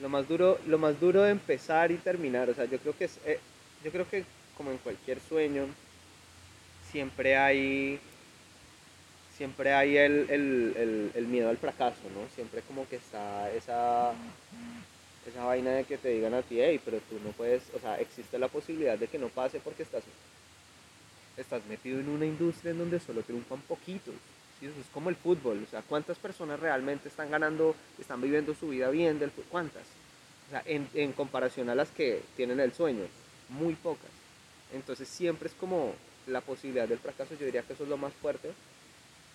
Lo 0.00 0.08
más 0.08 0.28
duro, 0.28 0.58
lo 0.66 0.78
más 0.78 0.98
duro 1.00 1.22
de 1.22 1.32
empezar 1.32 1.90
y 1.90 1.96
terminar, 1.96 2.48
o 2.48 2.54
sea, 2.54 2.64
yo 2.66 2.78
creo 2.78 2.96
que 2.96 3.04
es, 3.04 3.18
eh, 3.26 3.38
yo 3.84 3.90
creo 3.90 4.08
que 4.08 4.24
como 4.56 4.70
en 4.70 4.78
cualquier 4.78 5.20
sueño, 5.20 5.66
siempre 6.90 7.36
hay, 7.36 8.00
siempre 9.36 9.72
hay 9.74 9.96
el, 9.96 10.26
el- 10.30 10.74
el- 10.76 11.10
el 11.14 11.26
miedo 11.26 11.48
al 11.48 11.58
fracaso, 11.58 12.02
¿no? 12.14 12.28
Siempre 12.34 12.62
como 12.62 12.88
que 12.88 12.96
está 12.96 13.50
esa, 13.52 14.12
esa 15.28 15.44
vaina 15.44 15.70
de 15.72 15.84
que 15.84 15.98
te 15.98 16.08
digan 16.10 16.34
a 16.34 16.42
ti, 16.42 16.60
hey, 16.60 16.80
pero 16.84 16.98
tú 17.08 17.18
no 17.24 17.30
puedes, 17.32 17.62
o 17.74 17.78
sea, 17.80 18.00
existe 18.00 18.38
la 18.38 18.48
posibilidad 18.48 18.96
de 18.98 19.08
que 19.08 19.18
no 19.18 19.28
pase 19.28 19.60
porque 19.60 19.82
estás, 19.82 20.04
estás 21.38 21.64
metido 21.66 22.00
en 22.00 22.08
una 22.08 22.26
industria 22.26 22.72
en 22.72 22.78
donde 22.78 23.00
solo 23.00 23.22
triunfan 23.22 23.60
poquitos. 23.62 24.14
¿sí? 24.60 24.66
Eso 24.66 24.80
es 24.80 24.86
como 24.92 25.08
el 25.08 25.16
fútbol, 25.16 25.62
o 25.66 25.70
sea, 25.70 25.82
¿cuántas 25.82 26.18
personas 26.18 26.60
realmente 26.60 27.08
están 27.08 27.30
ganando, 27.30 27.74
están 27.98 28.20
viviendo 28.20 28.54
su 28.54 28.68
vida 28.68 28.90
bien 28.90 29.18
del 29.18 29.30
fútbol? 29.30 29.46
¿Cuántas? 29.50 29.82
O 30.48 30.50
sea, 30.50 30.62
en, 30.66 30.88
en 30.94 31.12
comparación 31.12 31.70
a 31.70 31.74
las 31.74 31.90
que 31.90 32.22
tienen 32.36 32.60
el 32.60 32.72
sueño, 32.72 33.04
muy 33.48 33.74
pocas. 33.74 34.10
Entonces 34.72 35.08
siempre 35.08 35.48
es 35.48 35.54
como 35.54 35.94
la 36.26 36.40
posibilidad 36.40 36.88
del 36.88 36.98
fracaso, 36.98 37.34
yo 37.38 37.46
diría 37.46 37.62
que 37.62 37.72
eso 37.72 37.84
es 37.84 37.88
lo 37.88 37.96
más 37.96 38.12
fuerte, 38.14 38.50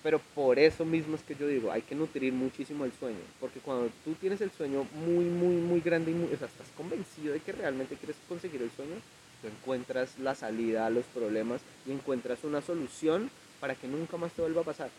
pero 0.04 0.20
por 0.36 0.60
eso 0.60 0.84
mismo 0.84 1.16
es 1.16 1.24
que 1.24 1.36
yo 1.36 1.48
digo, 1.48 1.72
hay 1.72 1.82
que 1.82 1.96
nutrir 1.96 2.34
muchísimo 2.34 2.84
el 2.86 2.92
sueño, 2.92 3.22
porque 3.39 3.60
cuando 3.62 3.89
tú 4.04 4.13
tienes 4.16 4.42
el 4.42 4.52
sueño 4.52 4.86
muy, 4.94 5.26
muy, 5.26 5.56
muy 5.56 5.80
grande 5.80 6.12
y 6.12 6.13
muy, 6.13 6.34
o 6.34 6.38
sea, 6.38 6.48
estás 6.48 6.68
convencido 6.76 7.34
de 7.34 7.39
que 7.39 7.54
realmente 7.54 7.96
quieres 7.96 8.18
conseguir 8.28 8.62
el 8.62 8.72
sueño, 8.72 8.96
tú 9.44 9.50
encuentras 9.50 10.18
la 10.20 10.34
salida 10.34 10.86
a 10.86 10.90
los 10.90 11.04
problemas 11.06 11.62
y 11.86 11.92
encuentras 11.92 12.44
una 12.46 12.62
solución 12.62 13.30
para 13.60 13.76
que 13.76 13.88
nunca 13.88 14.18
más 14.18 14.32
te 14.32 14.42
vuelva 14.42 14.62
a 14.62 14.66
pasar. 14.66 14.90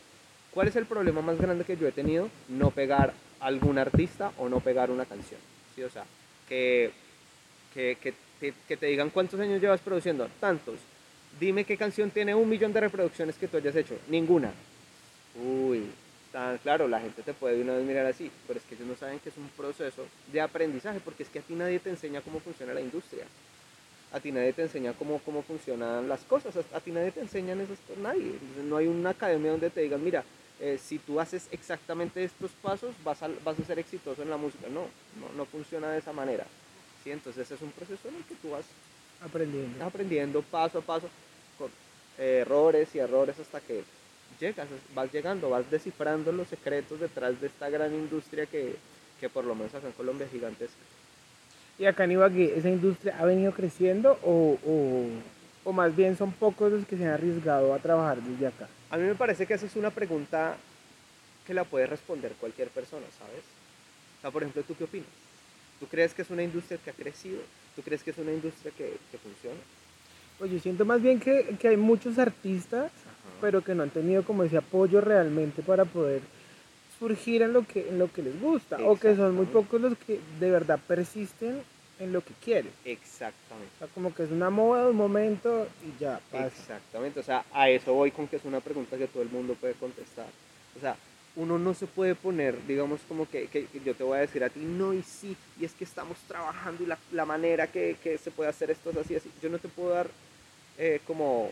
¿Cuál 0.52 0.68
es 0.68 0.76
el 0.76 0.86
problema 0.86 1.22
más 1.22 1.38
grande 1.38 1.64
que 1.64 1.76
yo 1.76 1.88
he 1.88 1.92
tenido? 1.92 2.28
No 2.48 2.70
pegar 2.70 3.14
algún 3.40 3.78
artista 3.78 4.32
o 4.38 4.48
no 4.48 4.60
pegar 4.60 4.90
una 4.90 5.06
canción. 5.06 5.40
¿sí? 5.74 5.82
O 5.82 5.90
sea, 5.90 6.04
que, 6.48 6.92
que 7.72 8.76
te 8.76 8.86
digan 8.86 9.10
cuántos 9.10 9.40
años 9.40 9.60
llevas 9.60 9.80
produciendo. 9.80 10.28
Tantos. 10.38 10.78
Dime 11.40 11.64
qué 11.64 11.76
canción 11.76 12.10
tiene 12.10 12.34
un 12.34 12.48
millón 12.48 12.72
de 12.72 12.80
reproducciones 12.80 13.36
que 13.36 13.48
tú 13.48 13.56
hayas 13.56 13.74
hecho. 13.74 13.96
Ninguna. 14.08 14.52
Uy, 15.42 15.86
tan 16.30 16.58
claro, 16.58 16.86
la 16.86 17.00
gente 17.00 17.22
te 17.22 17.32
puede 17.32 17.56
de 17.56 17.62
una 17.62 17.74
vez 17.74 17.84
mirar 17.84 18.06
así, 18.06 18.30
pero 18.46 18.60
es 18.60 18.66
que 18.66 18.76
ellos 18.76 18.86
no 18.86 18.96
saben 18.96 19.18
que 19.18 19.30
es 19.30 19.36
un 19.36 19.48
proceso 19.56 20.06
de 20.32 20.40
aprendizaje, 20.40 21.00
porque 21.00 21.24
es 21.24 21.28
que 21.28 21.40
a 21.40 21.42
ti 21.42 21.54
nadie 21.54 21.80
te 21.80 21.90
enseña 21.90 22.20
cómo 22.20 22.38
funciona 22.38 22.74
la 22.74 22.80
industria. 22.80 23.24
A 24.14 24.20
ti 24.20 24.30
nadie 24.30 24.52
te 24.52 24.62
enseña 24.62 24.92
cómo, 24.92 25.18
cómo 25.24 25.42
funcionan 25.42 26.08
las 26.08 26.20
cosas, 26.22 26.54
a, 26.72 26.80
ti 26.80 26.92
nadie 26.92 27.10
te 27.10 27.20
enseñan 27.20 27.60
esas 27.60 27.78
cosas, 27.80 27.98
nadie. 28.00 28.32
No 28.64 28.76
hay 28.76 28.86
una 28.86 29.10
academia 29.10 29.50
donde 29.50 29.70
te 29.70 29.80
digan, 29.80 30.04
mira, 30.04 30.22
eh, 30.60 30.78
si 30.80 30.98
tú 31.00 31.18
haces 31.18 31.48
exactamente 31.50 32.22
estos 32.22 32.52
pasos, 32.62 32.94
vas 33.04 33.20
a, 33.24 33.28
vas 33.44 33.58
a 33.58 33.64
ser 33.64 33.80
exitoso 33.80 34.22
en 34.22 34.30
la 34.30 34.36
música. 34.36 34.68
No, 34.68 34.82
no, 35.20 35.32
no 35.36 35.44
funciona 35.44 35.90
de 35.90 35.98
esa 35.98 36.12
manera. 36.12 36.46
¿sí? 37.02 37.10
Entonces 37.10 37.50
es 37.50 37.60
un 37.60 37.72
proceso 37.72 38.08
en 38.08 38.14
el 38.14 38.22
que 38.24 38.36
tú 38.36 38.50
vas 38.50 38.64
Aprendiendo. 39.20 39.84
aprendiendo 39.84 40.42
paso 40.42 40.78
a 40.78 40.82
paso, 40.82 41.08
con 41.58 41.68
eh, 42.18 42.38
errores 42.42 42.94
y 42.94 42.98
errores 43.00 43.36
hasta 43.40 43.60
que 43.60 43.82
llegas, 44.38 44.68
vas 44.94 45.12
llegando, 45.12 45.50
vas 45.50 45.68
descifrando 45.70 46.30
los 46.30 46.46
secretos 46.48 47.00
detrás 47.00 47.40
de 47.40 47.48
esta 47.48 47.68
gran 47.68 47.92
industria 47.92 48.46
que, 48.46 48.76
que 49.18 49.28
por 49.28 49.44
lo 49.44 49.56
menos 49.56 49.74
acá 49.74 49.88
en 49.88 49.92
Colombia 49.92 50.26
es 50.26 50.32
gigantesca. 50.32 50.76
Y 51.78 51.86
acá 51.86 52.04
en 52.04 52.12
Ibagué, 52.12 52.56
¿esa 52.56 52.68
industria 52.68 53.16
ha 53.18 53.24
venido 53.24 53.52
creciendo 53.52 54.18
o, 54.22 54.58
o, 54.64 55.06
o 55.64 55.72
más 55.72 55.94
bien 55.96 56.16
son 56.16 56.30
pocos 56.32 56.70
los 56.70 56.86
que 56.86 56.96
se 56.96 57.04
han 57.04 57.12
arriesgado 57.12 57.74
a 57.74 57.78
trabajar 57.78 58.22
desde 58.22 58.46
acá? 58.46 58.68
A 58.90 58.96
mí 58.96 59.04
me 59.04 59.14
parece 59.14 59.46
que 59.46 59.54
esa 59.54 59.66
es 59.66 59.74
una 59.74 59.90
pregunta 59.90 60.56
que 61.46 61.54
la 61.54 61.64
puede 61.64 61.86
responder 61.86 62.32
cualquier 62.38 62.68
persona, 62.68 63.04
¿sabes? 63.18 63.42
O 64.18 64.20
sea, 64.20 64.30
por 64.30 64.42
ejemplo, 64.42 64.62
¿tú 64.62 64.76
qué 64.76 64.84
opinas? 64.84 65.08
¿Tú 65.80 65.86
crees 65.86 66.14
que 66.14 66.22
es 66.22 66.30
una 66.30 66.42
industria 66.42 66.78
que 66.82 66.90
ha 66.90 66.94
crecido? 66.94 67.40
¿Tú 67.74 67.82
crees 67.82 68.02
que 68.02 68.10
es 68.12 68.18
una 68.18 68.32
industria 68.32 68.72
que, 68.76 68.96
que 69.10 69.18
funciona? 69.18 69.58
Pues 70.38 70.50
yo 70.52 70.58
siento 70.60 70.84
más 70.84 71.02
bien 71.02 71.18
que, 71.18 71.56
que 71.58 71.68
hay 71.68 71.76
muchos 71.76 72.18
artistas, 72.18 72.92
pero 73.40 73.62
que 73.62 73.74
no 73.74 73.82
han 73.82 73.90
tenido 73.90 74.22
como 74.22 74.44
ese 74.44 74.56
apoyo 74.56 75.00
realmente 75.00 75.62
para 75.62 75.84
poder 75.84 76.22
surgir 77.04 77.42
en 77.42 77.52
lo 77.52 77.66
que, 77.66 77.86
en 77.88 77.98
lo 77.98 78.10
que 78.10 78.22
les 78.22 78.40
gusta, 78.40 78.78
o 78.82 78.96
que 78.96 79.14
son 79.14 79.34
muy 79.34 79.44
pocos 79.44 79.78
los 79.78 79.96
que 79.98 80.18
de 80.40 80.50
verdad 80.50 80.78
persisten 80.88 81.60
en 82.00 82.12
lo 82.14 82.22
que 82.22 82.32
quieren. 82.42 82.72
Exactamente. 82.84 83.70
O 83.76 83.78
sea, 83.78 83.88
como 83.88 84.14
que 84.14 84.22
es 84.22 84.30
una 84.30 84.48
moda, 84.48 84.88
un 84.88 84.96
momento 84.96 85.68
y 85.86 86.02
ya 86.02 86.18
pasa. 86.32 86.46
Exactamente, 86.46 87.20
o 87.20 87.22
sea, 87.22 87.44
a 87.52 87.68
eso 87.68 87.92
voy 87.92 88.10
con 88.10 88.26
que 88.26 88.36
es 88.36 88.44
una 88.46 88.60
pregunta 88.60 88.96
que 88.96 89.06
todo 89.06 89.22
el 89.22 89.28
mundo 89.28 89.54
puede 89.54 89.74
contestar. 89.74 90.26
O 90.78 90.80
sea, 90.80 90.96
uno 91.36 91.58
no 91.58 91.74
se 91.74 91.86
puede 91.86 92.14
poner, 92.14 92.56
digamos, 92.66 93.00
como 93.06 93.28
que, 93.28 93.48
que 93.48 93.66
yo 93.84 93.94
te 93.94 94.02
voy 94.02 94.16
a 94.16 94.20
decir 94.22 94.42
a 94.42 94.48
ti, 94.48 94.60
no 94.60 94.94
y 94.94 95.02
sí, 95.02 95.36
y 95.60 95.66
es 95.66 95.74
que 95.74 95.84
estamos 95.84 96.16
trabajando 96.26 96.84
y 96.84 96.86
la, 96.86 96.96
la 97.12 97.26
manera 97.26 97.66
que, 97.66 97.96
que 98.02 98.16
se 98.16 98.30
puede 98.30 98.48
hacer 98.48 98.70
esto 98.70 98.90
es 98.90 98.96
así, 98.96 99.16
así. 99.16 99.30
Yo 99.42 99.50
no 99.50 99.58
te 99.58 99.68
puedo 99.68 99.90
dar 99.90 100.08
eh, 100.78 101.00
como 101.06 101.50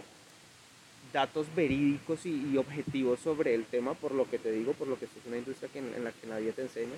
datos 1.13 1.47
verídicos 1.55 2.25
y, 2.27 2.57
objetivos 2.57 3.21
sobre 3.21 3.55
el 3.55 3.65
tema, 3.67 3.95
por 3.95 4.13
lo 4.13 4.29
que 4.29 4.39
te 4.39 4.51
digo, 4.51 4.73
por 4.73 4.89
lo 4.89 4.99
que 4.99 5.05
esto 5.07 5.19
es 5.21 5.27
una 5.27 5.39
industria 5.39 5.69
que, 5.73 5.79
en, 5.81 6.05
la 6.05 6.13
que 6.13 6.27
nadie 6.27 6.53
te 6.53 6.63
enseña. 6.63 6.95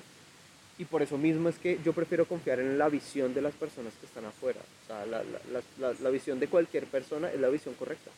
Y 0.79 0.85
por 0.87 1.03
eso 1.03 1.17
mismo 1.19 1.49
es 1.49 1.57
que 1.59 1.79
yo 1.85 1.93
prefiero 1.93 2.27
confiar 2.27 2.59
en 2.61 2.79
la 2.79 2.89
visión 2.89 3.33
de 3.35 3.41
las 3.43 3.55
personas 3.55 3.93
que 4.01 4.07
están 4.07 4.25
afuera. 4.25 4.61
O 4.85 4.87
sea, 4.87 5.07
la, 5.07 5.23
la- 5.23 5.41
la- 5.53 5.63
la- 5.93 5.95
la 6.01 6.11
visión 6.11 6.41
de 6.41 6.49
cualquier 6.49 6.87
persona 6.87 7.31
es 7.31 7.41
la 7.41 7.49
visión 7.49 7.75
correcta. 7.75 8.11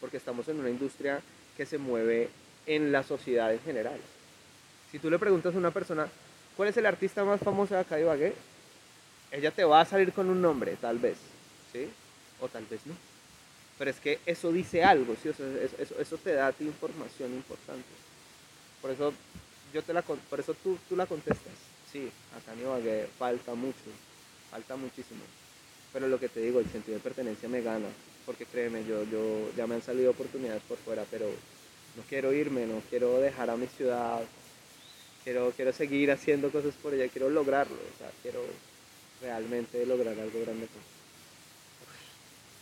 Porque 0.00 0.16
estamos 0.18 0.46
en 0.48 0.60
una 0.60 0.70
industria 0.70 1.20
que 1.56 1.66
se 1.66 1.78
mueve 1.78 2.28
en 2.66 2.92
la 2.92 3.02
sociedad 3.02 3.52
en 3.52 3.60
general. 3.60 3.98
Si 4.92 4.98
tú 4.98 5.10
le 5.10 5.18
preguntas 5.18 5.54
a 5.54 5.58
una 5.58 5.70
persona, 5.72 6.08
¿cuál 6.56 6.68
es 6.68 6.76
el 6.76 6.86
artista 6.86 7.24
más 7.24 7.40
famoso 7.40 7.74
de 7.74 7.80
acá 7.80 7.96
de 7.96 8.02
Ibagué? 8.02 8.34
Ella 9.32 9.50
te 9.50 9.64
va 9.64 9.80
a 9.80 9.84
salir 9.84 10.12
con 10.12 10.30
un 10.30 10.40
nombre, 10.40 10.76
tal 10.80 10.98
vez. 10.98 11.16
¿Sí? 11.72 11.88
O 12.40 12.46
tal 12.48 12.64
vez 12.70 12.80
no. 12.86 12.94
Pero 13.78 13.90
es 13.90 14.00
que 14.00 14.18
eso 14.26 14.52
dice 14.52 14.84
algo, 14.84 15.16
¿sí? 15.22 15.28
O 15.30 15.34
sea, 15.34 15.46
eso, 15.80 15.94
eso- 16.00 16.18
te 16.18 16.32
da 16.34 16.48
a 16.48 16.54
información 16.60 17.32
importante. 17.34 17.88
Por 18.80 18.90
eso, 18.90 19.12
yo 19.72 19.82
te 19.82 19.92
la, 19.92 20.02
por 20.02 20.40
eso 20.40 20.54
tú, 20.54 20.78
tú 20.88 20.96
la 20.96 21.06
contestas. 21.06 21.52
Sí, 21.90 22.10
acá 22.36 22.52
en 22.54 22.60
Ibagué 22.60 23.06
falta 23.18 23.54
mucho, 23.54 23.90
falta 24.50 24.76
muchísimo. 24.76 25.22
Pero 25.92 26.08
lo 26.08 26.18
que 26.20 26.28
te 26.28 26.40
digo, 26.40 26.60
el 26.60 26.70
sentido 26.70 26.96
de 26.96 27.02
pertenencia 27.02 27.48
me 27.48 27.62
gana. 27.62 27.88
Porque 28.26 28.46
créeme, 28.46 28.84
yo, 28.86 29.04
yo 29.04 29.50
ya 29.56 29.66
me 29.66 29.76
han 29.76 29.82
salido 29.82 30.10
oportunidades 30.12 30.62
por 30.62 30.78
fuera, 30.78 31.04
pero 31.10 31.26
no 31.28 32.02
quiero 32.08 32.32
irme, 32.32 32.66
no 32.66 32.80
quiero 32.90 33.20
dejar 33.20 33.50
a 33.50 33.56
mi 33.56 33.66
ciudad. 33.66 34.22
quiero, 35.24 35.52
quiero 35.56 35.72
seguir 35.72 36.10
haciendo 36.12 36.50
cosas 36.50 36.74
por 36.76 36.94
ella, 36.94 37.08
quiero 37.08 37.30
lograrlo, 37.30 37.74
o 37.76 37.98
sea, 37.98 38.10
quiero 38.22 38.40
realmente 39.22 39.84
lograr 39.86 40.18
algo 40.18 40.40
grande. 40.40 40.66
con- 40.68 40.93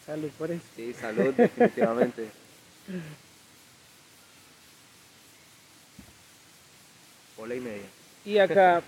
Salud 0.06 0.30
por 0.38 0.50
eso. 0.50 0.62
Sí, 0.76 0.92
salud, 0.92 1.32
definitivamente. 1.34 2.28
Hola 7.36 7.54
y 7.54 7.60
media. 7.60 7.82
Y 8.24 8.38
acá, 8.38 8.82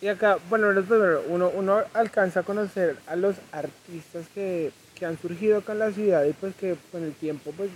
y 0.00 0.08
acá, 0.08 0.38
bueno, 0.48 0.68
primero, 0.82 1.24
uno, 1.28 1.50
uno 1.54 1.82
alcanza 1.94 2.40
a 2.40 2.42
conocer 2.42 2.96
a 3.06 3.16
los 3.16 3.36
artistas 3.52 4.26
que, 4.34 4.70
que 4.94 5.06
han 5.06 5.18
surgido 5.18 5.58
acá 5.58 5.72
en 5.72 5.78
la 5.80 5.92
ciudad 5.92 6.24
y 6.24 6.32
pues 6.32 6.54
que 6.54 6.76
con 6.92 7.02
el 7.02 7.12
tiempo 7.14 7.52
pues 7.56 7.70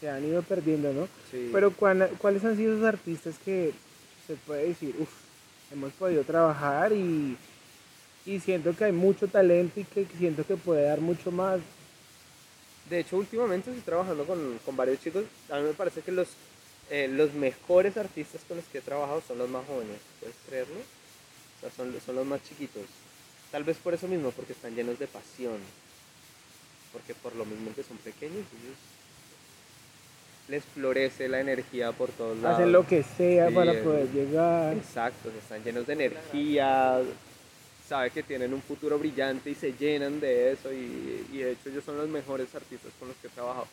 se 0.00 0.08
han 0.10 0.24
ido 0.24 0.42
perdiendo, 0.42 0.92
¿no? 0.92 1.08
Sí. 1.30 1.50
Pero 1.52 1.70
¿cuán- 1.72 2.08
¿cuáles 2.18 2.44
han 2.44 2.56
sido 2.56 2.74
esos 2.74 2.86
artistas 2.86 3.34
que 3.44 3.72
se 4.26 4.34
puede 4.34 4.68
decir, 4.68 4.94
uff, 4.98 5.10
hemos 5.72 5.92
podido 5.92 6.22
trabajar 6.24 6.92
y, 6.92 7.36
y 8.26 8.40
siento 8.40 8.74
que 8.76 8.84
hay 8.84 8.92
mucho 8.92 9.28
talento 9.28 9.80
y 9.80 9.84
que 9.84 10.06
siento 10.18 10.44
que 10.46 10.56
puede 10.56 10.84
dar 10.84 11.00
mucho 11.00 11.30
más? 11.30 11.60
De 12.90 13.00
hecho, 13.00 13.16
últimamente 13.16 13.70
estoy 13.70 13.82
trabajando 13.82 14.24
con, 14.24 14.58
con 14.64 14.76
varios 14.76 15.00
chicos. 15.00 15.24
A 15.50 15.56
mí 15.58 15.62
me 15.62 15.72
parece 15.72 16.02
que 16.02 16.12
los, 16.12 16.28
eh, 16.90 17.08
los 17.08 17.32
mejores 17.32 17.96
artistas 17.96 18.42
con 18.46 18.58
los 18.58 18.66
que 18.66 18.78
he 18.78 18.82
trabajado 18.82 19.22
son 19.26 19.38
los 19.38 19.48
más 19.48 19.66
jóvenes. 19.66 19.96
¿Puedes 20.20 20.36
creerlo? 20.46 20.76
O 20.76 21.60
sea, 21.60 21.70
son, 21.70 21.94
son 22.04 22.16
los 22.16 22.26
más 22.26 22.42
chiquitos. 22.42 22.82
Tal 23.50 23.64
vez 23.64 23.76
por 23.78 23.94
eso 23.94 24.06
mismo, 24.08 24.30
porque 24.32 24.52
están 24.52 24.74
llenos 24.74 24.98
de 24.98 25.06
pasión. 25.06 25.58
Porque 26.92 27.14
por 27.14 27.34
lo 27.36 27.44
mismo 27.44 27.74
que 27.74 27.82
son 27.82 27.96
pequeños, 27.98 28.38
ellos 28.38 28.76
les 30.48 30.62
florece 30.62 31.28
la 31.28 31.40
energía 31.40 31.92
por 31.92 32.10
todos 32.10 32.36
lados. 32.38 32.58
Hacen 32.58 32.72
lo 32.72 32.86
que 32.86 33.02
sea 33.02 33.48
Sí, 33.48 33.54
para 33.54 33.72
poder 33.82 34.10
llegar. 34.12 34.76
Exacto, 34.76 35.30
están 35.30 35.64
llenos 35.64 35.86
de 35.86 35.92
energía, 35.94 37.00
sabe 37.94 38.10
que 38.10 38.24
tienen 38.24 38.52
un 38.52 38.60
futuro 38.60 38.98
brillante 38.98 39.50
y 39.50 39.54
se 39.54 39.72
llenan 39.72 40.18
de 40.18 40.50
eso 40.50 40.72
y, 40.72 41.24
y 41.32 41.38
de 41.38 41.52
hecho 41.52 41.68
ellos 41.68 41.84
son 41.84 41.96
los 41.96 42.08
mejores 42.08 42.52
artistas 42.52 42.90
con 42.98 43.06
los 43.06 43.16
que 43.18 43.28
he 43.28 43.30
trabajado. 43.30 43.68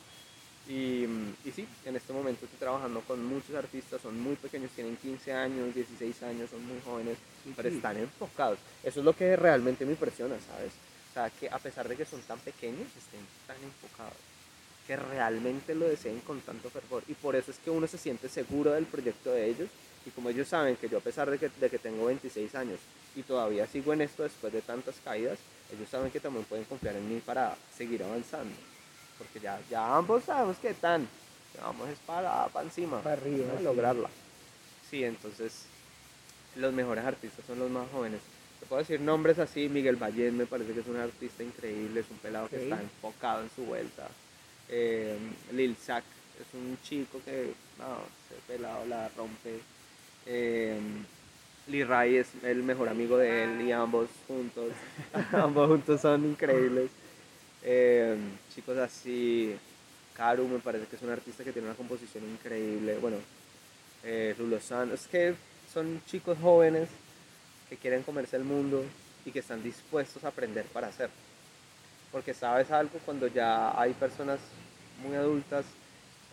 Y, 0.69 1.05
y 1.43 1.51
sí, 1.55 1.67
en 1.85 1.95
este 1.95 2.13
momento 2.13 2.45
estoy 2.45 2.59
trabajando 2.59 3.01
con 3.01 3.25
muchos 3.25 3.55
artistas, 3.55 3.99
son 3.99 4.21
muy 4.21 4.35
pequeños, 4.35 4.69
tienen 4.75 4.95
15 4.95 5.33
años, 5.33 5.73
16 5.73 6.21
años, 6.21 6.51
son 6.51 6.63
muy 6.67 6.79
jóvenes, 6.85 7.17
pero 7.55 7.69
sí. 7.69 7.77
están 7.77 7.97
enfocados. 7.97 8.59
Eso 8.83 8.99
es 8.99 9.05
lo 9.05 9.13
que 9.13 9.35
realmente 9.35 9.85
me 9.85 9.93
impresiona, 9.93 10.35
¿sabes? 10.39 10.71
O 11.09 11.13
sea, 11.15 11.31
que 11.31 11.49
a 11.49 11.57
pesar 11.57 11.89
de 11.89 11.95
que 11.95 12.05
son 12.05 12.21
tan 12.21 12.37
pequeños, 12.41 12.85
estén 12.95 13.25
tan 13.47 13.57
enfocados 13.63 14.21
que 14.85 14.97
realmente 14.97 15.73
lo 15.73 15.89
deseen 15.89 16.19
con 16.19 16.39
tanto 16.41 16.69
fervor. 16.69 17.01
Y 17.07 17.15
por 17.15 17.35
eso 17.35 17.49
es 17.49 17.57
que 17.57 17.71
uno 17.71 17.87
se 17.87 17.97
siente 17.97 18.29
seguro 18.29 18.73
del 18.73 18.85
proyecto 18.85 19.31
de 19.31 19.49
ellos. 19.49 19.69
Y 20.05 20.11
como 20.11 20.29
ellos 20.29 20.47
saben 20.47 20.75
que 20.75 20.89
yo 20.89 20.99
a 20.99 21.01
pesar 21.01 21.29
de 21.29 21.39
que, 21.39 21.49
de 21.49 21.69
que 21.71 21.79
tengo 21.79 22.05
26 22.05 22.53
años 22.53 22.79
y 23.15 23.23
todavía 23.23 23.67
sigo 23.67 23.93
en 23.93 24.01
esto 24.01 24.23
después 24.23 24.53
de 24.53 24.61
tantas 24.61 24.95
caídas, 25.03 25.37
ellos 25.73 25.89
saben 25.89 26.11
que 26.11 26.19
también 26.19 26.45
pueden 26.45 26.65
confiar 26.65 26.95
en 26.95 27.07
mí 27.13 27.21
para 27.25 27.55
seguir 27.75 28.03
avanzando. 28.03 28.55
Porque 29.17 29.39
ya, 29.39 29.59
ya 29.69 29.95
ambos 29.95 30.23
sabemos 30.23 30.57
que 30.57 30.73
tan, 30.73 31.07
vamos 31.61 31.89
es 31.89 31.99
para, 31.99 32.47
para 32.47 32.65
encima, 32.65 33.01
Para 33.01 33.21
arriba, 33.21 33.53
sí. 33.57 33.63
lograrla. 33.63 34.09
Sí, 34.89 35.03
entonces 35.03 35.65
los 36.55 36.73
mejores 36.73 37.05
artistas 37.05 37.45
son 37.45 37.59
los 37.59 37.69
más 37.69 37.87
jóvenes. 37.91 38.19
Te 38.59 38.65
puedo 38.65 38.81
decir 38.81 38.99
nombres 38.99 39.39
así, 39.39 39.69
Miguel 39.69 39.95
Ballén 39.95 40.37
me 40.37 40.45
parece 40.45 40.73
que 40.73 40.81
es 40.81 40.87
un 40.87 40.97
artista 40.97 41.43
increíble, 41.43 42.01
es 42.01 42.09
un 42.11 42.17
pelado 42.17 42.47
que 42.49 42.63
está 42.63 42.81
enfocado 42.81 43.41
en 43.41 43.49
su 43.55 43.63
vuelta. 43.63 44.07
Eh, 44.69 45.17
Lil 45.51 45.75
Sack 45.75 46.03
es 46.39 46.53
un 46.53 46.77
chico 46.83 47.19
que, 47.25 47.53
no, 47.77 47.97
ese 48.25 48.41
pelado 48.47 48.85
la 48.85 49.09
rompe. 49.09 49.59
Eh, 50.25 50.79
Lee 51.71 51.85
Ray 51.85 52.17
es 52.17 52.27
el 52.43 52.63
mejor 52.63 52.89
amigo 52.89 53.17
de 53.17 53.45
él 53.45 53.61
y 53.61 53.71
ambos 53.71 54.09
juntos, 54.27 54.73
ambos 55.31 55.69
juntos 55.69 56.01
son 56.01 56.25
increíbles. 56.25 56.91
Eh, 57.63 58.17
chicos 58.53 58.77
así, 58.77 59.55
Karu 60.13 60.47
me 60.49 60.59
parece 60.59 60.87
que 60.87 60.97
es 60.97 61.01
un 61.01 61.11
artista 61.11 61.45
que 61.45 61.53
tiene 61.53 61.69
una 61.69 61.77
composición 61.77 62.25
increíble. 62.25 62.97
Bueno, 62.99 63.17
eh, 64.03 64.35
Rulo 64.37 64.59
San, 64.59 64.91
es 64.91 65.07
que 65.07 65.33
son 65.73 66.01
chicos 66.05 66.37
jóvenes 66.41 66.89
que 67.69 67.77
quieren 67.77 68.03
comerse 68.03 68.35
el 68.35 68.43
mundo 68.43 68.83
y 69.25 69.31
que 69.31 69.39
están 69.39 69.63
dispuestos 69.63 70.25
a 70.25 70.27
aprender 70.27 70.65
para 70.65 70.87
hacerlo. 70.87 71.15
Porque 72.11 72.33
sabes 72.33 72.69
algo, 72.71 72.99
cuando 73.05 73.27
ya 73.27 73.79
hay 73.79 73.93
personas 73.93 74.39
muy 75.01 75.15
adultas, 75.15 75.63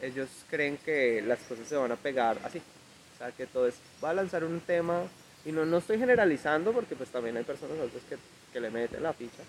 ellos 0.03 0.29
creen 0.51 0.79
que 0.79 1.23
las 1.23 1.39
cosas 1.41 1.69
se 1.69 1.77
van 1.77 1.93
a 1.93 1.97
pegar 1.97 2.39
así. 2.43 2.59
O 2.59 3.19
sea, 3.19 3.31
que 3.31 3.47
todo 3.47 3.69
es, 3.69 3.77
va 4.03 4.11
a 4.11 4.15
lanzar 4.15 4.43
un 4.43 4.61
tema, 4.61 5.03
y 5.45 5.53
no, 5.53 5.65
no 5.65 5.79
estoy 5.79 5.99
generalizando 5.99 6.73
porque 6.73 6.95
pues 6.97 7.11
también 7.11 7.37
hay 7.37 7.45
personas 7.45 7.79
adultas 7.79 8.03
que, 8.09 8.17
que 8.53 8.61
le 8.61 8.71
meten 8.71 9.03
la 9.03 9.13
ficha, 9.13 9.43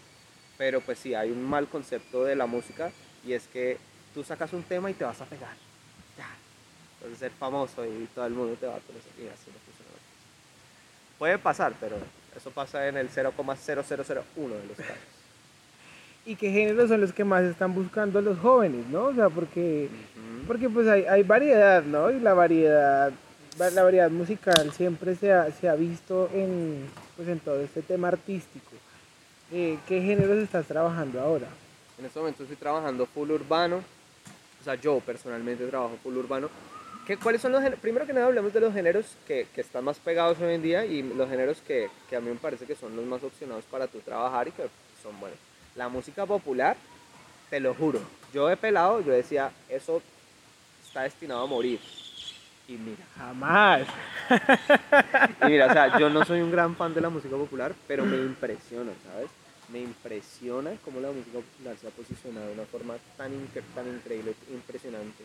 pero 0.58 0.82
pues 0.82 1.00
sí, 1.00 1.14
hay 1.14 1.32
un 1.32 1.44
mal 1.44 1.68
concepto 1.68 2.24
de 2.24 2.36
la 2.36 2.46
música 2.46 2.92
y 3.26 3.34
es 3.34 3.48
que 3.48 3.78
tú 4.14 4.24
sacas 4.24 4.54
un 4.54 4.64
tema 4.64 4.90
y 4.90 4.94
te 4.94 5.04
vas 5.04 5.20
a 5.22 5.26
pegar. 5.26 5.54
Ya. 6.18 6.26
A 6.26 7.16
ser 7.18 7.32
famoso 7.32 7.86
y 7.86 8.08
todo 8.14 8.26
el 8.26 8.34
mundo 8.34 8.56
te 8.60 8.68
va 8.68 8.76
a 8.76 8.80
conocer. 8.80 9.12
Y 9.18 9.28
así 9.28 9.48
no 9.48 9.60
funciona. 9.66 9.90
Puede 11.18 11.38
pasar, 11.38 11.74
pero 11.80 11.98
eso 12.36 12.52
pasa 12.52 12.88
en 12.88 12.98
el 12.98 13.10
0,0001 13.10 14.56
de 14.56 14.68
los 14.68 14.78
casos. 14.78 14.96
¿Y 16.26 16.36
qué 16.36 16.52
géneros 16.52 16.90
son 16.90 17.02
los 17.02 17.14
que 17.14 17.24
más 17.24 17.44
están 17.44 17.74
buscando 17.74 18.22
los 18.22 18.38
jóvenes, 18.40 18.86
no? 18.88 19.06
O 19.06 19.14
sea, 19.16 19.30
porque, 19.30 19.90
porque 20.48 20.70
pues 20.70 20.88
hay, 20.88 21.06
hay 21.06 21.24
variedad, 21.24 21.84
¿no? 21.84 22.12
Y 22.12 22.20
la 22.20 22.34
variedad, 22.34 23.10
va- 23.12 23.16
la 23.60 23.84
variedad 23.84 24.10
musical 24.10 24.72
siempre 24.72 25.16
se 25.16 25.34
ha, 25.34 25.52
se 25.52 25.68
ha 25.68 25.76
visto 25.76 26.30
en, 26.34 26.90
pues, 27.16 27.28
en 27.28 27.40
todo 27.40 27.60
este 27.62 27.82
tema 27.82 28.08
artístico. 28.08 28.72
Eh, 29.52 29.78
¿Qué 29.88 30.02
géneros 30.02 30.38
estás 30.38 30.66
trabajando 30.66 31.20
ahora? 31.20 31.48
En 31.98 32.06
este 32.06 32.20
momento 32.20 32.44
estoy 32.44 32.56
trabajando 32.56 33.06
full 33.06 33.30
urbano. 33.32 33.84
O 34.62 34.64
sea, 34.64 34.76
yo 34.76 35.00
personalmente 35.02 35.68
trabajo 35.68 35.98
full 36.02 36.16
urbano. 36.16 36.50
¿Qué, 37.06 37.18
¿Cuáles 37.18 37.42
son 37.42 37.52
los 37.52 37.62
géneros? 37.62 37.80
Primero 37.80 38.06
que 38.06 38.14
nada 38.14 38.28
hablemos 38.28 38.54
de 38.54 38.60
los 38.62 38.74
géneros 38.74 39.06
que, 39.28 39.48
que 39.54 39.62
están 39.62 39.84
más 39.84 39.98
pegados 39.98 40.40
hoy 40.40 40.54
en 40.54 40.62
día 40.62 40.86
y 40.86 41.02
los 41.02 41.30
géneros 41.30 41.58
que, 41.66 41.90
que 42.10 42.16
a 42.16 42.22
mí 42.22 42.30
me 42.30 42.36
parece 42.36 42.66
que 42.66 42.76
son 42.76 42.96
los 42.96 43.06
más 43.06 43.24
opcionados 43.24 43.66
para 43.66 43.88
tu 43.88 44.00
trabajar 44.00 44.48
y 44.48 44.52
que 44.52 44.64
son 45.02 45.20
buenos. 45.20 45.40
La 45.76 45.90
música 45.90 46.26
popular, 46.26 46.78
te 47.50 47.60
lo 47.60 47.74
juro. 47.74 48.00
Yo 48.34 48.48
de 48.48 48.56
pelado, 48.56 49.02
yo 49.02 49.12
decía, 49.12 49.52
eso 49.68 50.02
está 50.86 51.02
destinado 51.02 51.42
a 51.42 51.48
morir. 51.48 51.80
Y 52.70 52.74
mira, 52.74 53.04
Jamás. 53.18 53.88
y 55.42 55.46
mira, 55.48 55.66
o 55.66 55.74
sea, 55.74 55.98
yo 55.98 56.08
no 56.10 56.24
soy 56.24 56.40
un 56.42 56.52
gran 56.52 56.76
fan 56.76 56.94
de 56.94 57.02
la 57.02 57.10
música 57.10 57.36
popular, 57.36 57.74
pero 57.88 58.06
me 58.06 58.18
impresiona, 58.18 58.92
¿sabes? 59.04 59.32
Me 59.74 59.80
impresiona 59.82 60.72
cómo 60.86 61.00
la 61.02 61.10
música 61.12 61.40
popular 61.40 61.76
se 61.82 61.88
ha 61.88 61.90
posicionado 61.90 62.46
de 62.48 62.54
una 62.54 62.66
forma 62.66 62.94
tan, 63.18 63.32
incre- 63.32 63.64
tan 63.74 63.88
increíble, 63.88 64.34
impresionante, 64.52 65.24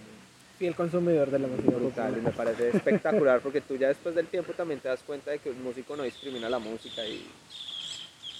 Fiel 0.58 0.74
consumidor 0.74 1.30
de 1.30 1.38
la 1.40 1.48
música 1.48 1.76
brutal, 1.76 2.12
y 2.12 2.20
popular. 2.20 2.22
me 2.22 2.30
parece 2.30 2.70
espectacular, 2.70 3.40
porque 3.40 3.60
tú 3.60 3.76
ya 3.76 3.88
después 3.88 4.14
del 4.14 4.28
tiempo 4.28 4.52
también 4.54 4.80
te 4.80 4.88
das 4.88 5.02
cuenta 5.02 5.30
de 5.32 5.38
que 5.40 5.50
un 5.50 5.62
músico 5.62 5.96
no 5.96 6.02
discrimina 6.04 6.48
la 6.48 6.58
música 6.60 7.04
y... 7.06 7.26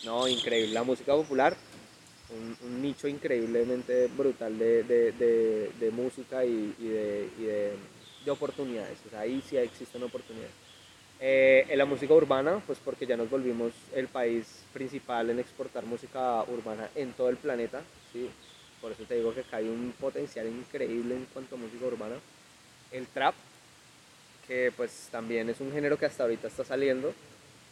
No, 0.05 0.27
increíble, 0.29 0.73
la 0.73 0.83
música 0.85 1.12
popular, 1.12 1.55
un, 2.31 2.57
un 2.69 2.81
nicho 2.83 3.07
increíblemente 3.09 4.09
brutal 4.17 4.57
de, 4.59 4.83
de- 4.85 5.12
de- 5.12 5.71
de 5.79 5.90
música 5.90 6.45
y, 6.45 6.75
y 6.79 6.88
de, 6.88 7.29
y 7.38 7.43
de- 7.45 7.73
de 8.24 8.30
oportunidades, 8.30 8.98
o 9.06 9.10
sea, 9.10 9.20
ahí 9.20 9.42
sí 9.48 9.56
existen 9.56 10.02
oportunidades. 10.02 10.52
Eh, 11.20 11.66
en 11.68 11.78
la 11.78 11.84
música 11.84 12.12
urbana, 12.12 12.60
pues 12.66 12.78
porque 12.84 13.06
ya 13.06 13.16
nos 13.16 13.30
volvimos 13.30 13.72
el 13.94 14.08
país 14.08 14.64
principal 14.72 15.30
en 15.30 15.38
exportar 15.38 15.84
música 15.87 16.42
urbana 16.44 16.88
en 16.94 17.12
todo 17.12 17.28
el 17.28 17.37
planeta, 17.37 17.82
¿sí? 18.12 18.28
Por 18.80 18.92
eso 18.92 19.04
te 19.04 19.14
digo 19.14 19.33
que 19.33 19.40
acá 19.40 19.58
hay 19.58 19.68
un 19.68 19.94
potencial 19.98 20.46
increíble 20.46 21.14
en 21.14 21.25
cuanto 21.33 21.54
a 21.54 21.58
música 21.58 21.87
urbana. 21.87 22.16
El 22.92 23.06
trap, 23.06 23.35
que 24.46 24.72
pues 24.77 25.08
también 25.10 25.48
es 25.48 25.60
un 25.60 25.72
género 25.72 25.96
que 25.98 26.04
hasta 26.04 26.25
ahorita 26.25 26.48
está 26.48 26.64
saliendo. 26.64 27.14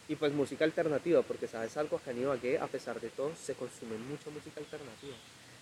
Y 0.07 0.15
pues 0.15 0.33
música 0.33 0.65
alternativa, 0.65 1.21
porque 1.21 1.47
sabes 1.47 1.77
algo, 1.77 1.97
acá 1.97 2.11
en 2.11 2.25
a 2.61 2.67
pesar 2.67 2.99
de 2.99 3.09
todo, 3.09 3.31
se 3.35 3.53
consume 3.53 3.97
mucha 3.97 4.29
música 4.31 4.59
alternativa. 4.59 5.13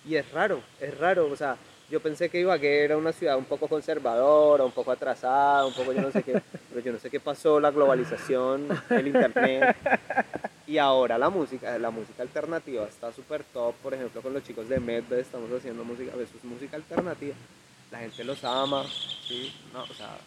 Y 0.05 0.15
es 0.15 0.31
raro, 0.31 0.61
es 0.79 0.97
raro, 0.97 1.27
o 1.27 1.35
sea, 1.35 1.57
yo 1.91 1.99
pensé 1.99 2.29
que 2.29 2.39
Ibagué 2.39 2.85
era 2.85 2.97
una 2.97 3.11
ciudad 3.11 3.37
un 3.37 3.45
poco 3.45 3.67
conservadora, 3.67 4.63
un 4.63 4.71
poco 4.71 4.91
atrasada, 4.91 5.65
un 5.65 5.73
poco 5.73 5.91
yo 5.91 6.01
no 6.01 6.11
sé 6.11 6.23
qué, 6.23 6.41
pero 6.69 6.81
yo 6.81 6.93
no 6.93 6.99
sé 6.99 7.09
qué 7.09 7.19
pasó, 7.19 7.59
la 7.59 7.69
globalización, 7.69 8.67
el 8.89 9.07
internet. 9.07 9.75
Y 10.65 10.77
ahora 10.77 11.17
la 11.17 11.29
música, 11.29 11.77
la 11.77 11.91
música 11.91 12.23
alternativa 12.23 12.87
está 12.87 13.11
súper 13.11 13.43
top, 13.43 13.75
por 13.83 13.93
ejemplo, 13.93 14.21
con 14.21 14.33
los 14.33 14.41
chicos 14.41 14.69
de 14.69 14.79
Medbed 14.79 15.19
estamos 15.19 15.51
haciendo 15.51 15.83
música, 15.83 16.13
eso 16.13 16.37
es 16.37 16.43
música 16.45 16.77
alternativa. 16.77 17.35
La 17.91 17.99
gente 17.99 18.23
los 18.23 18.41
ama, 18.45 18.85
¿sí? 19.27 19.53
No, 19.73 19.83
o 19.83 19.93
sea, 19.93 20.17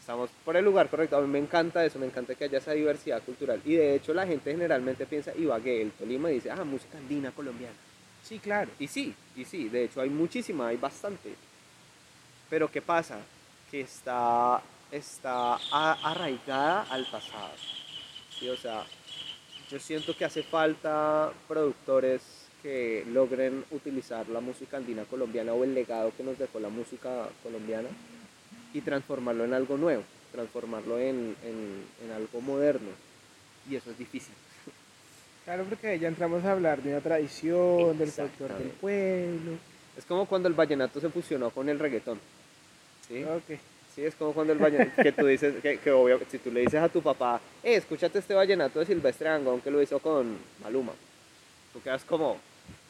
estamos 0.00 0.30
por 0.42 0.56
el 0.56 0.64
lugar 0.64 0.88
correcto. 0.88 1.18
A 1.18 1.20
mí 1.20 1.28
me 1.28 1.38
encanta 1.38 1.84
eso, 1.84 1.98
me 1.98 2.06
encanta 2.06 2.34
que 2.34 2.44
haya 2.44 2.56
esa 2.56 2.72
diversidad 2.72 3.22
cultural. 3.22 3.60
Y 3.66 3.74
de 3.74 3.96
hecho 3.96 4.14
la 4.14 4.26
gente 4.26 4.50
generalmente 4.50 5.04
piensa 5.04 5.36
Ibagué, 5.36 5.82
el 5.82 5.90
Tolima, 5.90 6.30
y 6.30 6.36
dice, 6.36 6.50
ah, 6.50 6.64
música 6.64 6.96
andina 6.96 7.30
colombiana. 7.30 7.76
Sí, 8.28 8.38
claro. 8.38 8.70
Y 8.78 8.88
sí, 8.88 9.14
y 9.36 9.44
sí, 9.44 9.68
de 9.68 9.84
hecho 9.84 10.00
hay 10.00 10.10
muchísima, 10.10 10.68
hay 10.68 10.76
bastante. 10.76 11.34
Pero 12.50 12.70
¿qué 12.70 12.82
pasa? 12.82 13.18
Que 13.70 13.80
está 13.82 14.62
está 14.90 15.56
arraigada 16.10 16.82
al 16.90 17.04
pasado. 17.10 17.52
¿sí? 18.38 18.48
O 18.48 18.56
sea, 18.56 18.84
yo 19.70 19.78
siento 19.78 20.16
que 20.16 20.24
hace 20.24 20.42
falta 20.42 21.30
productores 21.46 22.22
que 22.62 23.04
logren 23.12 23.64
utilizar 23.70 24.26
la 24.28 24.40
música 24.40 24.78
andina 24.78 25.04
colombiana 25.04 25.52
o 25.52 25.62
el 25.64 25.74
legado 25.74 26.12
que 26.16 26.24
nos 26.24 26.38
dejó 26.38 26.58
la 26.58 26.70
música 26.70 27.28
colombiana 27.42 27.88
y 28.72 28.80
transformarlo 28.80 29.44
en 29.44 29.54
algo 29.54 29.76
nuevo, 29.76 30.02
transformarlo 30.32 30.98
en, 30.98 31.36
en- 31.44 31.84
en 32.04 32.12
algo 32.12 32.40
moderno. 32.40 32.90
Y 33.70 33.76
eso 33.76 33.90
es 33.90 33.98
difícil. 33.98 34.34
Claro, 35.48 35.64
porque 35.64 35.98
ya 35.98 36.08
entramos 36.08 36.44
a 36.44 36.52
hablar 36.52 36.82
de 36.82 36.90
una 36.90 37.00
tradición, 37.00 37.96
del 37.96 38.12
folclore 38.12 38.52
del 38.52 38.68
pueblo. 38.68 39.52
Es 39.96 40.04
como 40.04 40.26
cuando 40.26 40.46
el 40.46 40.52
vallenato 40.52 41.00
se 41.00 41.08
fusionó 41.08 41.48
con 41.48 41.66
el 41.70 41.78
reggaetón. 41.78 42.20
¿sí? 43.08 43.24
Ok. 43.24 43.58
Sí, 43.94 44.04
es 44.04 44.14
como 44.14 44.34
cuando 44.34 44.52
el 44.52 44.58
vallenato, 44.58 45.02
que 45.02 45.10
tú 45.10 45.24
dices, 45.24 45.54
que, 45.62 45.78
que 45.78 45.90
obvio, 45.90 46.20
si 46.30 46.36
tú 46.36 46.52
le 46.52 46.60
dices 46.60 46.82
a 46.82 46.90
tu 46.90 47.00
papá, 47.00 47.40
eh, 47.62 47.76
escúchate 47.76 48.18
este 48.18 48.34
vallenato 48.34 48.78
de 48.78 48.84
Silvestre 48.84 49.30
Dangond 49.30 49.62
que 49.62 49.70
lo 49.70 49.80
hizo 49.80 49.98
con 50.00 50.36
Maluma. 50.62 50.92
Tú 51.72 51.80
quedas 51.80 52.04
como, 52.04 52.36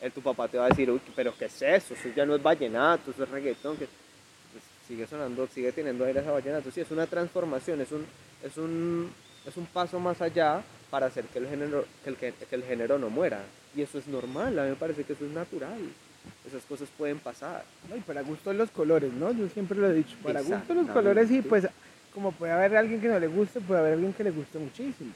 eh, 0.00 0.10
tu 0.10 0.20
papá 0.20 0.48
te 0.48 0.58
va 0.58 0.66
a 0.66 0.68
decir, 0.70 0.90
uy, 0.90 1.00
pero 1.14 1.32
¿qué 1.38 1.44
es 1.44 1.62
eso? 1.62 1.94
Eso 1.94 2.08
ya 2.08 2.26
no 2.26 2.34
es 2.34 2.42
vallenato, 2.42 3.12
eso 3.12 3.22
es 3.22 3.30
reggaetón. 3.30 3.76
Que, 3.76 3.86
pues, 3.86 4.64
sigue 4.88 5.06
sonando, 5.06 5.46
sigue 5.46 5.70
teniendo 5.70 6.04
aires 6.04 6.26
a 6.26 6.32
vallenato. 6.32 6.72
Sí, 6.72 6.80
es 6.80 6.90
una 6.90 7.06
transformación, 7.06 7.80
es 7.82 7.92
un, 7.92 8.04
es 8.42 8.56
un, 8.56 9.12
es 9.46 9.56
un 9.56 9.66
paso 9.66 10.00
más 10.00 10.20
allá 10.20 10.60
para 10.90 11.06
hacer 11.06 11.24
que 11.26 11.38
el 11.38 11.48
género, 11.48 11.84
que 12.04 12.10
el, 12.10 12.16
que 12.16 12.34
el 12.50 12.64
género 12.64 12.98
no 12.98 13.10
muera. 13.10 13.42
Y 13.76 13.82
eso 13.82 13.98
es 13.98 14.06
normal, 14.06 14.58
a 14.58 14.64
mí 14.64 14.70
me 14.70 14.76
parece 14.76 15.04
que 15.04 15.12
eso 15.12 15.24
es 15.24 15.32
natural. 15.32 15.78
Esas 16.46 16.62
cosas 16.64 16.88
pueden 16.96 17.18
pasar. 17.18 17.64
No, 17.88 17.96
y 17.96 18.00
para 18.00 18.22
gusto 18.22 18.52
los 18.52 18.70
colores, 18.70 19.12
¿no? 19.12 19.32
Yo 19.32 19.48
siempre 19.48 19.78
lo 19.78 19.88
he 19.88 19.94
dicho, 19.94 20.16
para 20.22 20.40
gusto 20.40 20.74
los 20.74 20.88
colores 20.90 21.30
y 21.30 21.42
pues 21.42 21.66
como 22.12 22.32
puede 22.32 22.52
haber 22.52 22.76
alguien 22.76 23.00
que 23.00 23.08
no 23.08 23.18
le 23.20 23.28
guste, 23.28 23.60
puede 23.60 23.80
haber 23.80 23.92
alguien 23.94 24.12
que 24.12 24.24
le 24.24 24.30
guste 24.30 24.58
muchísimo. 24.58 25.12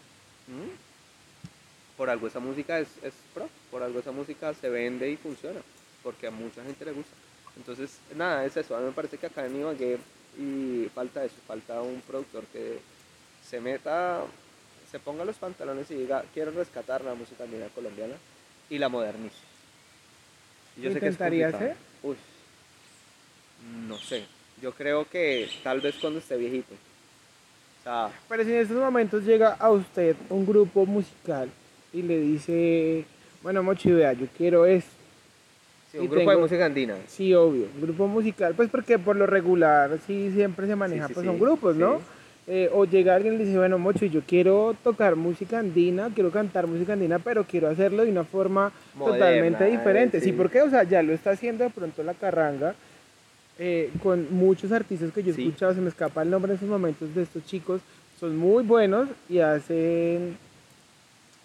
¿Mm? 0.47 1.97
Por 1.97 2.11
algo 2.11 2.27
esa 2.27 2.41
música 2.41 2.79
es, 2.79 2.89
es 3.03 3.13
pro, 3.35 3.49
por 3.71 3.83
algo 3.83 3.99
esa 3.99 4.13
música 4.13 4.55
se 4.55 4.69
vende 4.69 5.11
y 5.11 5.17
funciona, 5.17 5.61
porque 6.03 6.27
a 6.27 6.31
mucha 6.31 6.63
gente 6.63 6.85
le 6.85 6.93
gusta. 6.93 7.13
Entonces, 7.57 7.99
nada, 8.17 8.45
es 8.45 8.57
eso. 8.57 8.77
A 8.77 8.81
mí 8.81 8.87
me 8.87 8.93
parece 8.93 9.19
que 9.19 9.27
acá 9.27 9.45
en 9.47 9.57
Ibagué 9.57 9.99
y 10.39 10.89
falta 10.95 11.25
eso, 11.25 11.37
falta 11.47 11.83
un 11.83 12.01
productor 12.03 12.45
que 12.53 12.79
se 13.47 13.61
meta, 13.61 14.23
se 14.93 14.99
ponga 15.01 15.25
los 15.25 15.37
pantalones 15.37 15.91
y 15.91 15.95
diga, 15.95 16.23
quiero 16.35 16.51
rescatar 16.51 17.03
la 17.03 17.15
música 17.15 17.45
andina 17.45 17.67
colombiana 17.75 18.15
y 18.69 18.79
la 18.79 18.91
modernice. 18.91 19.37
Y 20.77 20.83
¿Lo 20.83 20.91
intentaría 20.91 21.51
complicado. 21.51 21.81
Uy, 22.03 22.17
no 23.89 23.97
sé. 23.97 24.25
Yo 24.61 24.73
creo 24.73 25.09
que 25.09 25.49
tal 25.63 25.81
vez 25.81 25.97
cuando 26.01 26.19
esté 26.19 26.37
viejito. 26.37 26.75
O 27.81 27.83
sea, 27.83 28.11
Pero 28.29 28.45
si 28.45 28.51
en 28.51 28.59
estos 28.59 28.77
momentos 28.77 29.25
llega 29.25 29.55
a 29.55 29.71
usted 29.71 30.15
un 30.29 30.47
grupo 30.47 30.85
musical 30.85 31.49
y 31.93 32.03
le 32.03 32.21
dice, 32.21 33.05
bueno, 33.43 33.63
Mochi, 33.63 33.91
vea, 33.91 34.13
yo 34.13 34.27
quiero 34.37 34.67
esto. 34.67 34.91
sí, 35.91 35.97
Y 35.97 36.01
un 36.01 36.09
grupo 36.09 36.31
de 36.31 36.37
música 36.37 36.67
andina. 36.67 36.97
Sí, 37.09 37.35
obvio, 37.35 37.67
un 37.75 37.81
grupo 37.81 38.07
musical, 38.07 38.55
pues 38.55 38.69
porque 38.69 38.99
por 38.99 39.17
lo 39.17 39.27
regular 39.27 39.99
sí 40.07 40.31
siempre 40.33 40.67
se 40.67 40.77
maneja, 40.77 41.09
sí, 41.09 41.15
pues 41.15 41.27
son 41.27 41.41
grupos, 41.41 41.77
¿no? 41.77 42.01
Eh, 42.49 42.69
o 42.75 42.85
llega 42.85 43.15
alguien 43.15 43.35
y 43.35 43.39
le 43.39 43.45
dice, 43.45 43.57
bueno, 43.59 43.79
Mocho, 43.79 44.05
yo 44.07 44.21
quiero 44.27 44.75
tocar 44.83 45.15
música 45.15 45.61
andina, 45.61 46.11
quiero 46.13 46.31
cantar 46.33 46.67
música 46.67 46.95
andina, 46.95 47.21
pero 47.21 47.45
quiero 47.45 47.69
hacerlo 47.69 48.05
de 48.05 48.11
una 48.11 48.25
forma 48.25 48.73
Moderna, 48.97 49.19
totalmente 49.27 49.65
diferente. 49.67 50.19
sí. 50.21 50.27
Sí, 50.27 50.33
porque, 50.33 50.61
o 50.61 50.69
sea, 50.69 50.83
ya 50.83 51.03
lo 51.05 51.13
está 51.13 51.31
haciendo 51.31 51.63
de 51.63 51.71
pronto 51.71 52.03
la 52.03 52.15
carranga, 52.15 52.75
eh, 53.61 53.91
con 54.03 54.27
muchos 54.35 54.73
artistas 54.73 55.13
que 55.13 55.23
yo 55.23 55.31
he 55.31 55.35
Sí. 55.35 55.47
escuchado, 55.47 55.75
se 55.75 55.81
me 55.81 55.89
escapa 55.89 56.23
el 56.23 56.31
nombre 56.31 56.51
en 56.51 56.55
estos 56.55 56.69
momentos 56.69 57.15
de 57.15 57.23
estos 57.23 57.45
chicos, 57.47 57.81
son 58.19 58.37
muy 58.37 58.65
buenos 58.65 59.09
y 59.29 59.39
hacen 59.39 60.37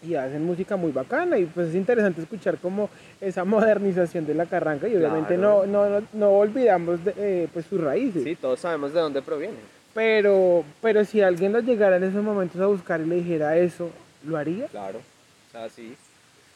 y 0.03 0.13
hacen 0.13 0.45
música 0.45 0.77
muy 0.77 0.91
bacana 0.91 1.39
y 1.39 1.45
pues 1.45 1.69
es 1.69 1.75
interesante 1.75 2.21
escuchar 2.21 2.57
como 2.57 2.87
esa 3.19 3.43
modernización 3.45 4.25
de 4.27 4.33
la 4.35 4.45
carranga 4.45 4.87
y 4.87 4.95
obviamente 4.95 5.35
Claro. 5.35 5.65
no, 5.67 5.89
no, 5.89 5.99
no, 5.99 6.07
no 6.13 6.29
olvidamos 6.31 7.03
de, 7.03 7.13
eh, 7.17 7.47
pues 7.53 7.65
sus 7.67 7.79
raíces. 7.81 8.23
Sí, 8.23 8.35
todos 8.35 8.59
sabemos 8.59 8.93
de 8.93 8.99
dónde 8.99 9.21
proviene. 9.21 9.57
Pero, 9.97 10.63
pero 10.79 11.03
si 11.05 11.21
alguien 11.23 11.53
lo 11.53 11.59
llegara 11.59 11.97
en 11.97 12.03
esos 12.03 12.23
momentos 12.23 12.61
a 12.61 12.67
buscar 12.67 13.01
y 13.01 13.05
le 13.07 13.15
dijera 13.15 13.57
eso, 13.57 13.89
¿lo 14.23 14.37
haría? 14.37 14.67
Claro. 14.67 14.99
O 14.99 15.51
sea, 15.51 15.67
sí. 15.69 15.95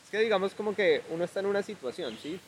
Es 0.03 0.11
que 0.11 0.19
digamos 0.19 0.53
como 0.53 0.75
que 0.75 1.01
uno 1.09 1.23
está 1.23 1.39
en 1.39 1.47
una 1.47 1.63
situación, 1.63 2.15
¿sí? 2.21 2.39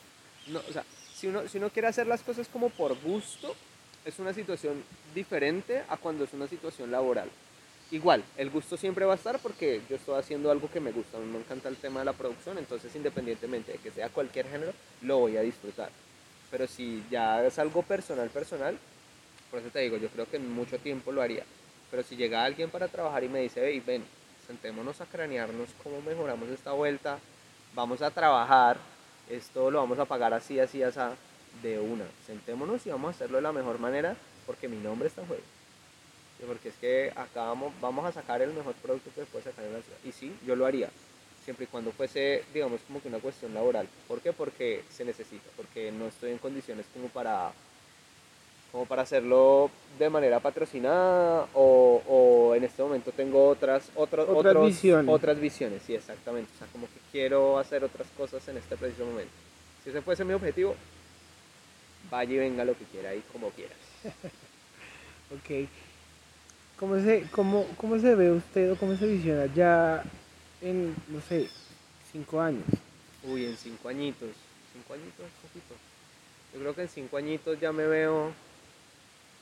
No, 0.46 0.60
o 0.60 0.72
sea, 0.72 0.84
si 1.12 1.26
uno, 1.26 1.48
si 1.48 1.58
uno 1.58 1.70
quiere 1.70 1.88
hacer 1.88 2.06
las 2.06 2.22
cosas 2.22 2.46
como 2.46 2.70
por 2.70 2.96
gusto, 3.00 3.56
es 4.04 4.20
una 4.20 4.32
situación 4.32 4.84
diferente 5.12 5.82
a 5.88 5.96
cuando 5.96 6.22
es 6.22 6.32
una 6.32 6.46
situación 6.46 6.92
laboral. 6.92 7.28
Igual, 7.90 8.22
el 8.36 8.50
gusto 8.50 8.76
siempre 8.76 9.04
va 9.04 9.14
a 9.14 9.16
estar 9.16 9.40
porque 9.40 9.80
yo 9.90 9.96
estoy 9.96 10.16
haciendo 10.16 10.48
algo 10.52 10.70
que 10.70 10.78
me 10.78 10.92
gusta. 10.92 11.18
A 11.18 11.20
mí 11.20 11.26
me 11.26 11.40
encanta 11.40 11.68
el 11.68 11.76
tema 11.76 11.98
de 11.98 12.06
la 12.06 12.12
producción, 12.12 12.56
entonces 12.56 12.94
independientemente 12.94 13.72
de 13.72 13.78
que 13.78 13.90
sea 13.90 14.10
cualquier 14.10 14.46
género, 14.46 14.72
lo 15.02 15.18
voy 15.18 15.38
a 15.38 15.40
disfrutar. 15.40 15.90
Pero 16.52 16.68
si 16.68 17.02
ya 17.10 17.44
es 17.44 17.58
algo 17.58 17.82
personal, 17.82 18.28
personal, 18.30 18.78
por 19.54 19.62
eso 19.62 19.70
te 19.70 19.78
digo, 19.78 19.96
yo 19.98 20.08
creo 20.08 20.28
que 20.28 20.36
en 20.36 20.52
mucho 20.52 20.80
tiempo 20.80 21.12
lo 21.12 21.22
haría. 21.22 21.44
Pero 21.88 22.02
si 22.02 22.16
llega 22.16 22.42
alguien 22.42 22.70
para 22.70 22.88
trabajar 22.88 23.22
y 23.22 23.28
me 23.28 23.38
dice, 23.38 23.60
hey, 23.64 23.80
ven, 23.86 24.02
sentémonos 24.48 25.00
a 25.00 25.06
cranearnos 25.06 25.68
cómo 25.80 26.02
mejoramos 26.02 26.48
esta 26.48 26.72
vuelta, 26.72 27.20
vamos 27.72 28.02
a 28.02 28.10
trabajar, 28.10 28.78
esto 29.30 29.70
lo 29.70 29.78
vamos 29.78 30.00
a 30.00 30.06
pagar 30.06 30.34
así, 30.34 30.58
así, 30.58 30.82
así, 30.82 30.98
de 31.62 31.78
una. 31.78 32.04
Sentémonos 32.26 32.84
y 32.84 32.90
vamos 32.90 33.06
a 33.06 33.10
hacerlo 33.14 33.36
de 33.36 33.42
la 33.42 33.52
mejor 33.52 33.78
manera 33.78 34.16
porque 34.44 34.66
mi 34.66 34.76
nombre 34.76 35.06
está 35.06 35.20
en 35.20 35.28
juego. 35.28 35.44
Porque 36.48 36.70
es 36.70 36.74
que 36.74 37.12
acá 37.14 37.44
vamos, 37.44 37.72
vamos 37.80 38.04
a 38.06 38.10
sacar 38.10 38.42
el 38.42 38.52
mejor 38.52 38.74
producto 38.74 39.12
que 39.14 39.22
puede 39.22 39.44
sacar 39.44 39.64
en 39.66 39.74
la 39.74 39.82
ciudad. 39.82 39.98
Y 40.04 40.10
sí, 40.10 40.34
yo 40.44 40.56
lo 40.56 40.66
haría, 40.66 40.90
siempre 41.44 41.66
y 41.66 41.68
cuando 41.68 41.92
fuese, 41.92 42.42
digamos, 42.52 42.80
como 42.88 43.00
que 43.00 43.06
una 43.06 43.20
cuestión 43.20 43.54
laboral. 43.54 43.86
¿Por 44.08 44.20
qué? 44.20 44.32
Porque 44.32 44.82
se 44.90 45.04
necesita, 45.04 45.48
porque 45.56 45.92
no 45.92 46.08
estoy 46.08 46.32
en 46.32 46.38
condiciones 46.38 46.86
como 46.92 47.08
para 47.08 47.52
como 48.74 48.86
para 48.86 49.02
hacerlo 49.02 49.70
de 50.00 50.10
manera 50.10 50.40
patrocinada 50.40 51.46
o, 51.54 52.02
o 52.08 52.54
en 52.56 52.64
este 52.64 52.82
momento 52.82 53.12
tengo 53.12 53.46
otras 53.48 53.88
Otras 53.94 54.26
otros- 54.28 54.66
visiones. 54.66 55.14
otras 55.14 55.38
visiones 55.38 55.80
sí 55.86 55.94
exactamente 55.94 56.50
o 56.56 56.58
sea 56.58 56.66
como 56.72 56.86
que 56.88 56.98
quiero 57.12 57.56
hacer 57.60 57.84
otras 57.84 58.08
cosas 58.18 58.46
en 58.48 58.56
este 58.56 58.76
preciso 58.76 59.06
momento 59.06 59.30
si 59.84 59.90
ese 59.90 60.02
fuese 60.02 60.24
mi 60.24 60.32
objetivo 60.32 60.74
vaya 62.10 62.32
y 62.34 62.38
venga 62.38 62.64
lo 62.64 62.76
que 62.76 62.82
quiera 62.86 63.14
y 63.14 63.20
como 63.32 63.50
quieras 63.50 63.78
Ok. 65.30 65.68
¿Cómo 66.78 66.98
se, 66.98 67.22
cómo, 67.30 67.64
¿Cómo 67.76 67.98
se 68.00 68.14
ve 68.16 68.32
usted 68.32 68.72
o 68.72 68.76
cómo 68.76 68.96
se 68.96 69.06
visiona 69.06 69.46
ya 69.54 70.02
en, 70.60 70.94
no 71.08 71.20
sé, 71.28 71.48
cinco 72.10 72.40
años? 72.40 72.64
uy 73.22 73.46
en 73.46 73.56
cinco 73.56 73.88
añitos 73.88 74.30
cinco 74.72 74.94
añitos 74.94 75.26
poquito 75.42 75.74
yo 76.52 76.58
creo 76.60 76.74
que 76.74 76.82
en 76.82 76.88
cinco 76.88 77.16
añitos 77.16 77.58
ya 77.60 77.70
me 77.72 77.86
veo 77.86 78.32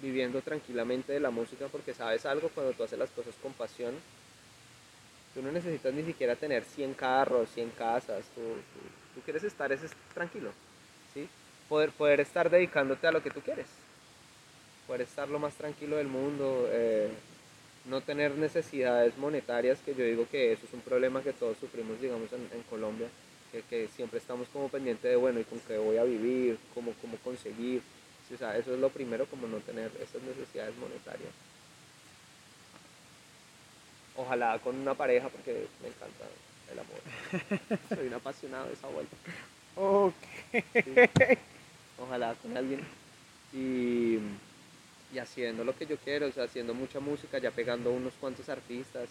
viviendo 0.03 0.43
tranquilamente 0.43 1.13
de 1.13 1.21
la 1.21 1.31
música 1.31 1.69
porque 1.71 1.95
sabes 1.95 2.27
algo 2.27 2.51
cuando 2.51 2.73
tú 2.73 2.83
haces 2.83 2.99
las 2.99 3.11
cosas 3.11 3.35
con 3.41 3.53
pasión 3.53 3.95
tú 5.35 5.43
no 5.43 5.51
necesitas 5.51 5.93
ni 5.95 6.03
siquiera 6.03 6.37
tener 6.37 6.65
100 6.65 6.95
carros, 6.95 7.49
100 7.55 7.71
casas, 7.71 8.25
tú, 8.35 9.23
quieres 9.25 9.45
estar 9.45 9.73
es, 9.73 9.81
tranquilo, 10.15 10.51
¿sí? 11.15 11.29
Poder, 11.69 11.91
poder 11.91 12.21
estar 12.21 12.51
dedicándote 12.51 13.07
a 13.07 13.13
lo 13.13 13.23
que 13.23 13.31
tú 13.31 13.41
quieres, 13.41 13.67
poder 14.87 15.03
estar 15.03 15.29
lo 15.29 15.39
más 15.39 15.55
tranquilo 15.55 15.97
del 15.97 16.09
mundo, 16.09 16.69
eh, 16.71 17.09
no 17.87 18.01
tener 18.01 18.33
necesidades 18.37 19.17
monetarias, 19.17 19.79
que 19.85 19.95
yo 19.95 20.05
digo 20.05 20.27
que 20.31 20.53
eso 20.53 20.67
es 20.67 20.73
un 20.73 20.81
problema 20.81 21.23
que 21.23 21.33
todos 21.33 21.57
sufrimos, 21.59 22.01
digamos, 22.01 22.29
en, 22.33 22.63
Colombia, 22.69 23.09
que, 23.51 23.63
que 23.63 23.89
siempre 23.89 24.19
estamos 24.19 24.49
como 24.49 24.69
pendientes 24.69 25.11
de, 25.11 25.17
bueno, 25.17 25.41
¿y 25.41 25.45
con 25.45 25.61
qué 25.61 25.79
voy 25.79 25.97
a 25.97 26.05
vivir? 26.05 26.59
¿Cómo, 26.75 26.93
cómo 27.01 27.17
conseguir? 27.19 27.83
Sí, 28.33 28.37
o 28.37 28.39
sea, 28.39 28.57
eso 28.57 28.73
es 28.73 28.81
lo 28.81 28.89
primero, 28.89 29.27
como 29.27 29.47
no 29.47 29.59
tener 29.59 29.91
esas 30.01 30.23
necesidades 30.23 30.75
monetarias. 30.79 31.29
Ojalá 34.17 34.59
con 34.59 34.75
una 34.77 34.95
pareja 34.95 35.29
porque 35.29 35.67
me 35.83 35.89
encanta 35.89 36.25
el 36.73 36.79
amor. 36.79 37.79
Soy 37.89 38.07
un 38.07 38.15
apasionado 38.15 38.69
de 38.69 38.73
esa 38.73 38.89
vuelta. 38.89 39.17
Ok. 39.77 40.15
Sí. 40.53 41.39
Ojalá 41.99 42.35
con 42.37 42.57
alguien. 42.57 42.81
Y, 43.53 44.19
y 45.15 45.19
haciendo 45.19 45.63
lo 45.63 45.77
que 45.77 45.87
yo 45.87 45.99
quiero, 45.99 46.27
o 46.29 46.33
sea, 46.33 46.45
haciendo 46.45 46.73
mucha 46.73 47.01
música, 47.01 47.39
ya 47.39 47.51
pegando 47.51 47.91
unos 47.91 48.15
cuantos 48.15 48.49
artistas. 48.49 49.09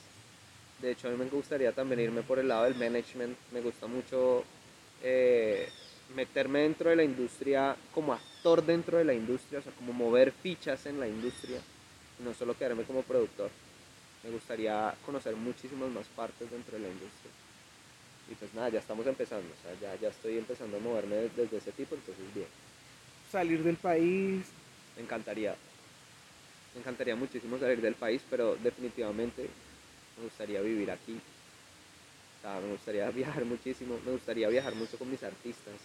De 0.82 0.92
hecho, 0.92 1.08
a 1.08 1.12
mí 1.12 1.18
me 1.18 1.26
gustaría 1.30 1.72
también 1.74 2.00
irme 2.00 2.24
por 2.24 2.40
el 2.40 2.48
lado 2.48 2.64
del 2.64 2.76
management. 2.76 3.38
Me 3.52 3.62
gusta 3.62 3.86
mucho 3.86 4.44
eh, 5.04 5.70
meterme 6.16 6.62
dentro 6.62 6.90
de 6.90 6.96
la 6.96 7.04
industria 7.04 7.76
como 7.94 8.14
actor 8.42 8.66
dentro 8.66 8.98
de 8.98 9.06
la 9.06 9.14
industria, 9.14 9.60
o 9.60 9.62
sea, 9.62 9.72
como 9.74 9.94
mover 9.94 10.32
fichas 10.32 10.88
en 10.88 11.00
la 11.00 11.08
industria, 11.08 11.60
no 12.26 12.34
solo 12.34 12.58
quedarme 12.58 12.84
como 12.84 13.04
productor. 13.04 13.52
Me 14.24 14.32
gustaría 14.32 14.96
conocer 15.06 15.36
muchísimas 15.36 15.92
más 15.92 16.08
partes 16.08 16.50
dentro 16.50 16.74
de 16.76 16.80
la 16.80 16.88
industria. 16.90 17.32
Y 18.32 18.34
pues 18.34 18.52
nada, 18.56 18.70
ya 18.70 18.80
estamos 18.80 19.06
empezando, 19.06 19.46
o 19.48 19.62
sea, 19.62 19.80
ya, 19.80 20.00
ya 20.02 20.10
estoy 20.10 20.40
empezando 20.40 20.78
a 20.78 20.80
moverme 20.80 21.18
des- 21.18 21.36
desde 21.36 21.58
ese 21.58 21.72
tipo, 21.72 21.94
entonces 21.94 22.34
bien, 22.34 22.48
Salir 23.32 23.64
del 23.64 23.76
país. 23.78 24.48
me 24.98 25.04
encantaría. 25.04 25.56
Me 26.74 26.82
encantaría 26.82 27.16
muchísimo 27.16 27.60
salir 27.60 27.80
del 27.80 27.94
país, 27.96 28.24
pero 28.28 28.56
definitivamente 28.56 29.48
me 30.18 30.24
gustaría 30.24 30.62
vivir 30.62 30.90
aquí. 30.90 31.14
O 32.40 32.42
sea, 32.42 32.60
me 32.60 32.72
gustaría 32.72 33.08
viajar 33.12 33.46
muchísimo, 33.46 34.00
me 34.04 34.14
gustaría 34.14 34.48
viajar 34.50 34.74
mucho 34.74 34.98
con 34.98 35.12
mis 35.12 35.22
artistas. 35.22 35.76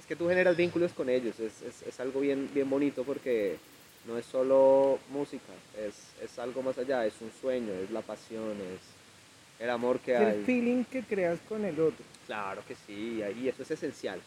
Es 0.00 0.06
que 0.06 0.16
tú 0.16 0.28
generas 0.30 0.56
vínculos 0.56 0.92
con 0.92 1.10
ellos, 1.10 1.38
es, 1.38 1.60
es, 1.60 1.82
es 1.86 2.00
algo 2.00 2.20
bien, 2.20 2.48
bien 2.54 2.70
bonito 2.70 3.04
porque 3.04 3.58
no 4.06 4.16
es 4.16 4.24
solo 4.24 4.98
música, 5.10 5.52
es, 5.78 5.94
es 6.24 6.38
algo 6.38 6.62
más 6.62 6.78
allá, 6.78 7.04
es 7.04 7.12
un 7.20 7.30
sueño, 7.38 7.70
es 7.84 7.90
la 7.90 8.00
pasión, 8.00 8.52
es 8.52 9.62
el 9.62 9.68
amor 9.68 10.00
que 10.00 10.16
hay. 10.16 10.38
el 10.38 10.44
feeling 10.46 10.84
que 10.84 11.02
creas 11.02 11.38
con 11.46 11.66
el 11.66 11.78
otro. 11.78 12.02
Claro 12.26 12.62
que 12.66 12.74
sí, 12.74 13.22
y 13.42 13.46
eso 13.48 13.62
es 13.62 13.72
esencial. 13.72 14.18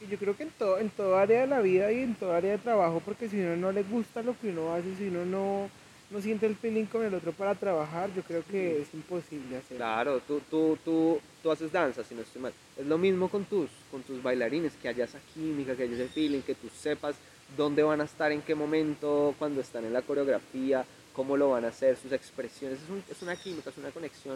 Y 0.00 0.06
yo 0.06 0.16
creo 0.16 0.36
que 0.36 0.44
en 0.44 0.50
todo, 0.50 0.78
en 0.78 0.90
todo 0.90 1.16
área 1.16 1.40
de 1.40 1.46
la 1.48 1.60
vida 1.60 1.90
y 1.90 2.02
en 2.02 2.14
toda 2.14 2.36
área 2.36 2.52
de 2.52 2.58
trabajo, 2.58 3.02
porque 3.04 3.28
si 3.28 3.40
uno 3.40 3.56
no 3.56 3.72
le 3.72 3.82
gusta 3.82 4.22
lo 4.22 4.38
que 4.38 4.50
uno 4.50 4.74
hace, 4.74 4.94
si 4.94 5.08
uno 5.08 5.24
no, 5.24 5.68
no 6.10 6.20
siente 6.20 6.46
el 6.46 6.54
feeling 6.56 6.84
con 6.84 7.04
el 7.04 7.12
otro 7.14 7.32
para 7.32 7.54
trabajar, 7.54 8.10
yo 8.14 8.22
creo 8.22 8.44
que 8.44 8.82
es 8.82 8.94
imposible 8.94 9.56
hacerlo. 9.56 9.76
Claro, 9.78 10.20
tú, 10.20 10.40
tú, 10.50 10.78
tú, 10.84 11.20
tú 11.42 11.50
haces 11.50 11.72
danza, 11.72 12.04
si 12.04 12.14
no 12.14 12.22
estoy 12.22 12.42
mal. 12.42 12.52
Es 12.76 12.86
lo 12.86 12.96
mismo 12.98 13.28
con 13.28 13.44
tus, 13.44 13.68
con 13.90 14.02
tus 14.02 14.22
bailarines, 14.22 14.72
que 14.80 14.88
haya 14.88 15.04
esa 15.04 15.18
química, 15.34 15.74
que 15.74 15.82
haya 15.84 15.94
ese 15.94 16.08
feeling, 16.08 16.42
que 16.42 16.54
tú 16.54 16.68
sepas 16.68 17.16
dónde 17.56 17.82
van 17.82 18.00
a 18.00 18.04
estar, 18.04 18.30
en 18.32 18.42
qué 18.42 18.54
momento, 18.54 19.34
cuando 19.38 19.60
están 19.60 19.84
en 19.84 19.92
la 19.92 20.02
coreografía, 20.02 20.84
cómo 21.12 21.36
lo 21.36 21.50
van 21.50 21.64
a 21.64 21.68
hacer, 21.68 21.96
sus 21.96 22.12
expresiones. 22.12 22.78
Es, 22.82 22.88
un- 22.90 23.02
es 23.10 23.22
una 23.22 23.34
química, 23.36 23.70
es 23.70 23.78
una 23.78 23.90
conexión 23.90 24.34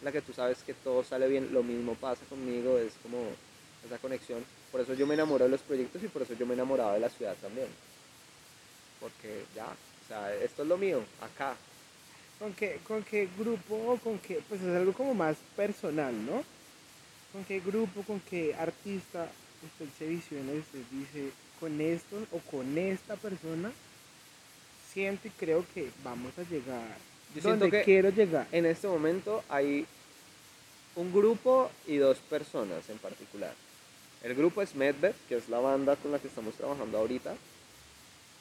en 0.00 0.04
la 0.04 0.10
que 0.10 0.22
tú 0.22 0.32
sabes 0.32 0.58
que 0.66 0.74
todo 0.74 1.04
sale 1.04 1.28
bien. 1.28 1.50
Lo 1.52 1.62
mismo 1.62 1.94
pasa 1.94 2.22
conmigo, 2.28 2.78
es 2.78 2.92
como 3.02 3.18
esa 3.86 3.98
conexión. 3.98 4.44
Por 4.72 4.80
eso 4.80 4.94
yo 4.94 5.06
me 5.06 5.14
enamoro 5.14 5.44
de 5.44 5.50
los 5.50 5.60
proyectos 5.60 6.02
y 6.02 6.08
por 6.08 6.22
eso 6.22 6.34
yo 6.34 6.46
me 6.46 6.54
enamoraba 6.54 6.94
de 6.94 7.00
la 7.00 7.10
ciudad 7.10 7.36
también. 7.40 7.68
Porque 9.00 9.44
ya, 9.54 9.66
sea, 10.12 10.34
esto 10.34 10.62
es 10.62 10.68
lo 10.68 10.76
mío, 10.76 11.02
acá. 11.20 11.54
¿Con 12.38 12.52
qué, 12.54 12.78
¿Con 12.86 13.02
qué 13.04 13.28
grupo 13.38 13.74
o 13.92 13.96
con 13.98 14.18
qué? 14.18 14.40
Pues 14.48 14.60
es 14.62 14.74
algo 14.76 14.92
como 14.92 15.14
más 15.14 15.36
personal, 15.56 16.14
¿no? 16.26 16.42
¿Con 17.32 17.44
qué 17.44 17.60
grupo, 17.60 18.02
con 18.02 18.20
qué 18.20 18.54
artista 18.54 19.28
usted 19.64 19.86
se 19.98 20.06
visiona 20.06 20.52
y 20.52 20.58
usted 20.58 20.80
dice, 20.90 21.30
con 21.60 21.80
esto 21.80 22.16
o 22.32 22.38
con 22.50 22.76
esta 22.76 23.16
persona, 23.16 23.70
siento 24.92 25.28
y 25.28 25.30
creo 25.30 25.64
que 25.72 25.88
vamos 26.04 26.32
a 26.38 26.42
llegar 26.42 26.96
Yo 27.34 27.42
donde 27.42 27.70
que- 27.70 27.82
quiero 27.84 28.10
llegar? 28.10 28.46
En 28.52 28.66
este 28.66 28.88
momento 28.88 29.42
hay 29.48 29.86
un 30.96 31.12
grupo 31.12 31.70
y 31.86 31.96
dos 31.96 32.18
personas 32.18 32.88
en 32.90 32.98
particular. 32.98 33.54
El 34.22 34.34
grupo 34.34 34.60
es 34.62 34.74
Medved, 34.74 35.14
que 35.28 35.36
es 35.36 35.48
la 35.48 35.58
banda 35.60 35.96
con 35.96 36.12
la 36.12 36.18
que 36.18 36.28
estamos 36.28 36.54
trabajando 36.54 36.98
ahorita. 36.98 37.34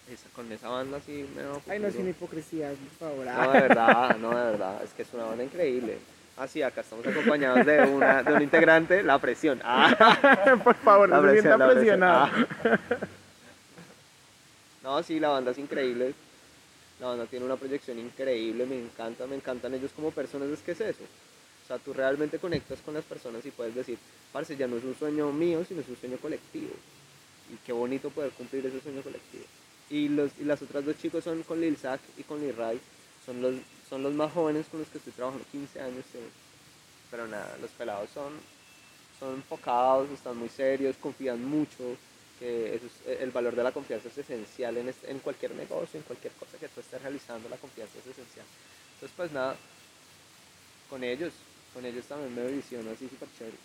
Esa- 0.10 0.30
con 0.36 0.52
esa 0.52 0.68
banda 0.70 1.00
sí 1.06 1.26
me 1.36 1.42
da 1.44 1.54
Ay, 1.70 1.80
no, 1.80 1.90
sin 1.92 2.08
hipocresía, 2.10 2.70
por 2.70 3.10
favor. 3.10 3.26
No, 3.26 3.52
de 3.52 3.62
verdad, 3.62 4.18
no, 4.18 4.30
de 4.30 4.52
verdad. 4.52 4.84
Es 4.84 4.92
que 4.94 5.04
es 5.04 5.14
una 5.14 5.26
banda 5.26 5.44
increíble. 5.44 6.00
Ah, 6.38 6.48
sí, 6.48 6.62
acá 6.62 6.82
estamos 6.82 7.06
acompañados 7.06 7.66
de, 7.66 7.82
una, 7.82 8.24
de 8.24 8.34
un 8.34 8.42
integrante, 8.42 9.04
La 9.04 9.20
Presión. 9.20 9.62
Ah, 9.64 10.58
por 10.64 10.76
favor, 10.76 11.10
La 11.10 11.22
no 11.22 11.30
se 11.32 11.42
sienta 11.42 11.58
presión, 11.70 12.00
la 12.00 12.30
presión. 12.32 12.50
presionado. 12.62 12.88
Ah. 13.00 13.08
No, 14.84 15.04
sí, 15.04 15.20
la 15.20 15.30
banda 15.30 15.52
es 15.52 15.58
increíble. 15.60 16.14
La 17.00 17.08
banda 17.08 17.26
tiene 17.26 17.46
una 17.46 17.56
proyección 17.56 18.00
increíble, 18.00 18.66
me 18.66 18.80
encanta, 18.80 19.28
me 19.28 19.36
encantan 19.36 19.74
ellos 19.74 19.92
como 19.96 20.12
personas, 20.12 20.50
es 20.50 20.60
que 20.62 20.72
es 20.72 20.82
eso. 20.82 21.04
O 21.64 21.68
sea, 21.68 21.78
tú 21.78 21.94
realmente 21.94 22.38
conectas 22.40 22.80
con 22.84 22.94
las 22.96 23.04
personas 23.04 23.46
y 23.46 23.52
puedes 23.52 23.74
decir, 23.76 23.98
parce, 24.32 24.56
ya 24.58 24.68
no 24.68 24.78
es 24.78 24.84
un 24.84 24.96
sueño 24.96 25.32
mío, 25.32 25.64
sino 25.68 25.82
es 25.82 25.88
un 25.90 25.98
sueño 25.98 26.18
colectivo. 26.18 26.72
Y 27.52 27.56
qué 27.66 27.72
bonito 27.74 28.10
poder 28.10 28.32
cumplir 28.32 28.66
ese 28.66 28.82
sueño 28.82 29.02
colectivo. 29.02 29.46
Y, 29.92 30.10
los, 30.10 30.32
y 30.40 30.46
las 30.46 30.62
otras 30.64 30.86
dos 30.86 30.98
chicos 30.98 31.24
son 31.24 31.44
con 31.44 31.62
Lil 31.62 31.78
Zach 31.78 32.02
y 32.18 32.24
con 32.24 32.42
Lil 32.42 32.56
Ray. 32.56 32.80
Son 33.26 33.42
los, 33.42 33.56
son 33.90 34.02
los 34.04 34.14
más 34.14 34.32
jóvenes 34.34 34.66
con 34.72 34.80
los 34.80 34.90
que 34.90 34.98
estoy 34.98 35.14
trabajando, 35.14 35.46
15 35.52 35.80
años. 35.82 36.06
Pero 37.10 37.28
nada, 37.28 37.58
los 37.62 37.72
pelados 37.72 38.10
son, 38.14 38.34
son 39.20 39.36
enfocados, 39.36 40.10
están 40.12 40.38
muy 40.38 40.50
serios, 40.50 40.98
confían 40.98 41.44
mucho, 41.46 41.98
que 42.40 42.76
eso 42.76 42.88
es- 42.88 43.22
el 43.22 43.32
valor 43.32 43.56
de 43.56 43.64
la 43.64 43.72
confianza 43.74 44.10
es 44.10 44.18
esencial 44.18 44.78
en, 44.78 44.90
este- 44.90 45.12
en 45.12 45.20
cualquier 45.20 45.54
negocio, 45.56 46.00
en 46.00 46.06
cualquier 46.06 46.34
cosa 46.34 46.58
que 46.60 46.70
tú 46.70 46.82
estés 46.82 47.02
realizando, 47.02 47.50
la 47.50 47.58
confianza 47.58 48.00
es 48.00 48.08
esencial. 48.08 48.46
Entonces, 48.96 49.16
pues 49.18 49.32
nada, 49.32 49.58
con 50.90 51.04
ellos, 51.04 51.34
con 51.74 51.86
ellos 51.86 52.06
también 52.06 52.36
me 52.36 52.52
visiono 52.52 52.92
así 52.92 53.08
súper 53.10 53.30
chévere. 53.38 53.58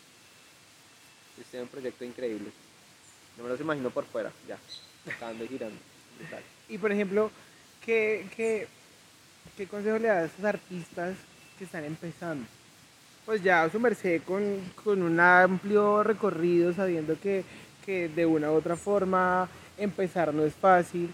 Ellos 1.36 1.48
tienen 1.50 1.64
un 1.66 1.70
proyecto 1.70 2.04
increíble. 2.04 2.50
No 3.36 3.44
me 3.44 3.50
los 3.50 3.60
imagino 3.60 3.90
por 3.90 4.06
fuera, 4.06 4.32
ya, 4.48 4.58
tocando 5.04 5.44
y 5.44 5.48
girando. 5.48 5.80
Y 6.68 6.78
por 6.78 6.90
ejemplo, 6.92 7.30
¿qué, 7.84 8.26
qué, 8.36 8.66
qué 9.56 9.66
consejo 9.66 9.98
le 9.98 10.08
da 10.08 10.18
a 10.18 10.24
esos 10.24 10.44
artistas 10.44 11.14
que 11.58 11.64
están 11.64 11.84
empezando? 11.84 12.46
Pues 13.24 13.42
ya 13.42 13.68
su 13.70 13.80
merced 13.80 14.22
con, 14.22 14.60
con 14.84 15.02
un 15.02 15.18
amplio 15.18 16.02
recorrido, 16.02 16.72
sabiendo 16.72 17.18
que, 17.20 17.44
que 17.84 18.08
de 18.08 18.24
una 18.26 18.50
u 18.50 18.54
otra 18.54 18.76
forma 18.76 19.48
empezar 19.78 20.32
no 20.32 20.44
es 20.44 20.54
fácil. 20.54 21.10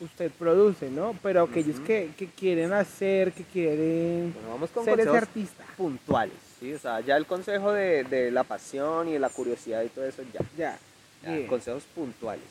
Usted 0.00 0.30
produce, 0.30 0.88
¿no? 0.90 1.16
Pero 1.24 1.42
aquellos 1.42 1.80
que, 1.80 2.10
que 2.16 2.28
quieren 2.28 2.72
hacer, 2.72 3.32
que 3.32 3.42
quieren 3.42 4.32
Bueno, 4.32 4.50
vamos 4.50 4.70
con 4.70 4.84
ser 4.84 5.00
ese 5.00 5.16
artista. 5.16 5.64
puntuales, 5.76 6.36
¿sí? 6.60 6.72
O 6.72 6.78
sea, 6.78 7.00
ya 7.00 7.16
el 7.16 7.26
consejo 7.26 7.72
de, 7.72 8.04
de 8.04 8.30
la 8.30 8.44
pasión 8.44 9.08
y 9.08 9.14
de 9.14 9.18
la 9.18 9.28
curiosidad 9.28 9.82
y 9.82 9.88
todo 9.88 10.04
eso, 10.04 10.22
ya. 10.56 10.78
Ya. 11.24 11.46
Consejos 11.48 11.82
puntuales. 11.96 12.44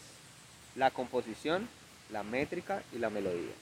La 0.78 0.92
composición, 0.92 1.68
la 2.12 2.24
métrica 2.24 2.84
y 2.94 3.00
la 3.00 3.10
melodía. 3.10 3.54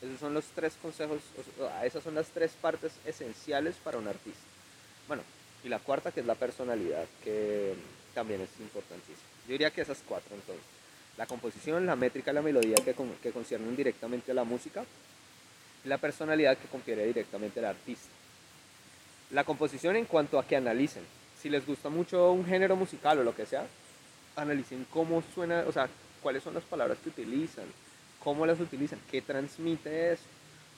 Esos 0.00 0.18
son 0.18 0.34
los 0.34 0.46
tres 0.46 0.72
consejos, 0.82 1.20
sea, 1.56 1.86
esas 1.86 2.02
son 2.02 2.14
las 2.14 2.26
tres 2.28 2.52
partes 2.60 2.92
esenciales 3.06 3.76
para 3.76 3.98
un 3.98 4.08
artista. 4.08 4.40
Bueno, 5.06 5.22
y 5.62 5.68
la 5.68 5.78
cuarta 5.78 6.10
que 6.10 6.20
es 6.20 6.26
la 6.26 6.34
personalidad, 6.34 7.04
que 7.22 7.74
también 8.14 8.40
es 8.40 8.50
importantísima. 8.58 9.18
Yo 9.46 9.52
diría 9.52 9.70
que 9.70 9.82
esas 9.82 10.02
cuatro 10.06 10.34
entonces. 10.34 10.64
La 11.16 11.26
composición, 11.26 11.86
la 11.86 11.94
métrica 11.94 12.32
la 12.32 12.42
melodía 12.42 12.76
que, 12.76 12.94
que 13.22 13.32
conciernen 13.32 13.76
directamente 13.76 14.32
a 14.32 14.34
la 14.34 14.44
música. 14.44 14.84
Y 15.84 15.88
la 15.88 15.98
personalidad 15.98 16.56
que 16.56 16.68
confiere 16.68 17.04
directamente 17.06 17.60
al 17.60 17.66
artista. 17.66 18.08
La 19.30 19.44
composición 19.44 19.96
en 19.96 20.06
cuanto 20.06 20.38
a 20.38 20.46
que 20.46 20.56
analicen. 20.56 21.04
Si 21.40 21.48
les 21.48 21.66
gusta 21.66 21.90
mucho 21.90 22.32
un 22.32 22.46
género 22.46 22.76
musical 22.76 23.18
o 23.18 23.24
lo 23.24 23.34
que 23.34 23.46
sea, 23.46 23.66
analicen 24.36 24.86
cómo 24.90 25.22
suena, 25.34 25.64
o 25.66 25.72
sea, 25.72 25.88
cuáles 26.22 26.42
son 26.42 26.54
las 26.54 26.64
palabras 26.64 26.98
que 27.02 27.10
utilizan, 27.10 27.64
cómo 28.22 28.46
las 28.46 28.60
utilizan, 28.60 29.00
qué 29.10 29.20
transmite 29.20 30.12
eso, 30.12 30.24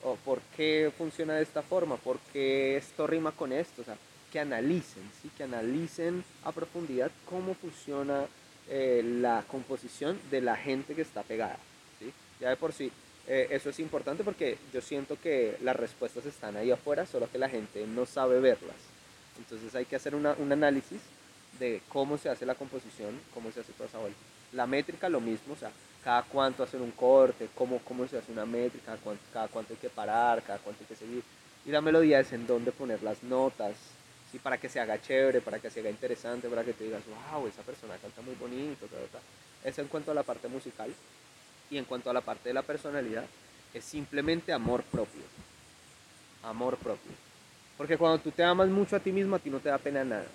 o 0.03 0.15
por 0.15 0.39
qué 0.55 0.91
funciona 0.97 1.35
de 1.35 1.43
esta 1.43 1.61
forma, 1.61 1.97
por 1.97 2.19
qué 2.31 2.77
esto 2.77 3.07
rima 3.07 3.31
con 3.31 3.51
esto, 3.51 3.81
o 3.81 3.85
sea, 3.85 3.97
que 4.31 4.39
analicen, 4.39 5.03
¿sí? 5.21 5.31
que 5.37 5.43
analicen 5.43 6.23
a 6.43 6.51
profundidad 6.51 7.11
cómo 7.29 7.53
funciona 7.55 8.25
eh, 8.69 9.01
la 9.03 9.43
composición 9.47 10.19
de 10.29 10.41
la 10.41 10.55
gente 10.55 10.93
que 10.93 11.01
está 11.01 11.23
pegada. 11.23 11.57
¿sí? 11.99 12.11
Ya 12.39 12.49
de 12.49 12.57
por 12.57 12.73
sí, 12.73 12.91
eh, 13.27 13.47
eso 13.51 13.69
es 13.69 13.79
importante 13.79 14.23
porque 14.23 14.57
yo 14.73 14.81
siento 14.81 15.17
que 15.21 15.57
las 15.61 15.75
respuestas 15.75 16.25
están 16.25 16.57
ahí 16.57 16.69
afuera, 16.71 17.05
solo 17.05 17.29
que 17.31 17.37
la 17.37 17.49
gente 17.49 17.85
no 17.87 18.05
sabe 18.05 18.39
verlas. 18.39 18.75
Entonces 19.37 19.73
hay 19.75 19.85
que 19.85 19.95
hacer 19.95 20.15
un 20.15 20.25
análisis 20.25 21.01
de 21.59 21.81
cómo 21.89 22.17
se 22.17 22.29
hace 22.29 22.45
la 22.45 22.55
composición, 22.55 23.19
cómo 23.33 23.51
se 23.51 23.61
hace 23.61 23.73
toda 23.73 23.89
esa 23.89 23.97
vuelta. 23.97 24.19
La 24.55 24.65
métrica 24.65 25.09
lo 25.09 25.19
mismo, 25.19 25.53
o 25.53 25.57
sea, 25.57 25.71
cada 26.03 26.23
cuánto 26.23 26.63
hacer 26.63 26.81
un 26.81 26.91
corte, 26.91 27.49
cómo, 27.55 27.79
cómo 27.79 28.07
se 28.07 28.17
hace 28.17 28.31
una 28.31 28.45
métrica, 28.45 28.85
cada 28.85 28.97
cuánto, 28.97 29.23
cada 29.33 29.47
cuánto 29.47 29.73
hay 29.73 29.79
que 29.79 29.89
parar, 29.89 30.41
cada 30.43 30.59
cuánto 30.59 30.83
hay 30.83 30.87
que 30.87 30.95
seguir. 30.95 31.23
Y 31.65 31.71
la 31.71 31.81
melodía 31.81 32.19
es 32.19 32.31
en 32.31 32.45
dónde 32.45 32.71
poner 32.71 33.01
las 33.03 33.21
notas, 33.23 33.75
¿sí? 34.31 34.39
para 34.39 34.57
que 34.57 34.69
se 34.69 34.79
haga 34.79 35.01
chévere, 35.01 35.41
para 35.41 35.59
que 35.59 35.69
se 35.69 35.79
haga 35.79 35.89
interesante, 35.89 36.47
para 36.47 36.63
que 36.63 36.73
te 36.73 36.83
digas, 36.83 37.01
wow, 37.31 37.47
esa 37.47 37.63
persona 37.63 37.95
canta 37.97 38.21
muy 38.21 38.35
bonito, 38.35 38.85
ta, 38.85 38.97
ta, 38.97 39.19
ta". 39.19 39.69
Eso 39.69 39.81
en 39.81 39.87
cuanto 39.87 40.11
a 40.11 40.13
la 40.13 40.23
parte 40.23 40.47
musical. 40.47 40.93
Y 41.69 41.77
en 41.77 41.85
cuanto 41.85 42.09
a 42.11 42.13
la 42.13 42.21
parte 42.21 42.49
de 42.49 42.53
la 42.53 42.61
personalidad, 42.61 43.25
es 43.73 43.83
simplemente 43.83 44.53
amor 44.53 44.83
propio. 44.83 45.23
Amor 46.43 46.77
propio. 46.77 47.11
Porque 47.77 47.97
cuando 47.97 48.19
tú 48.19 48.31
te 48.31 48.43
amas 48.43 48.69
mucho 48.69 48.95
a 48.95 48.99
ti 48.99 49.11
mismo, 49.11 49.35
a 49.35 49.39
ti 49.39 49.49
no 49.49 49.59
te 49.59 49.69
da 49.69 49.79
pena 49.79 50.03
nada. 50.03 50.27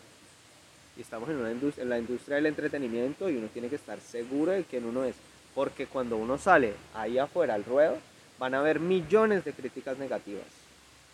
Y 0.97 1.03
estamos 1.03 1.29
en, 1.29 1.37
una 1.37 1.53
indus- 1.53 1.79
en 1.79 1.89
la 1.89 1.99
industria 1.99 2.37
del 2.37 2.47
entretenimiento 2.47 3.29
y 3.31 3.37
uno 3.37 3.49
tiene 3.49 3.69
que 3.69 3.77
estar 3.77 4.01
seguro 4.01 4.53
de 4.53 4.65
quién 4.65 4.85
uno 4.85 5.05
es. 5.05 5.15
Porque 5.55 5.87
cuando 5.87 6.17
uno 6.17 6.39
sale 6.39 6.75
ahí 6.95 7.19
afuera 7.19 7.55
al 7.55 7.65
ruedo, 7.65 7.99
van 8.39 8.55
a 8.55 8.61
haber 8.61 8.81
millones 8.81 9.45
de 9.45 9.53
críticas 9.53 9.99
negativas. 9.99 10.45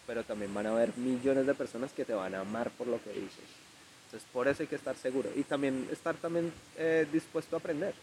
Pero 0.06 0.22
también 0.24 0.52
van 0.54 0.66
a 0.66 0.72
haber 0.72 0.96
millones 0.96 1.46
de 1.46 1.54
personas 1.54 1.92
que 1.92 2.04
te 2.04 2.14
van 2.14 2.34
a 2.34 2.40
amar 2.40 2.70
por 2.70 2.86
lo 2.86 3.02
que 3.02 3.10
dices. 3.10 3.44
Entonces 4.06 4.28
por 4.32 4.46
eso 4.48 4.62
hay 4.62 4.68
que 4.68 4.76
estar 4.76 4.96
seguro. 4.96 5.30
Y 5.34 5.42
también 5.42 5.88
estar 5.90 6.14
también 6.16 6.52
eh, 6.76 7.06
dispuesto 7.12 7.56
a 7.56 7.58
aprender. 7.58 7.94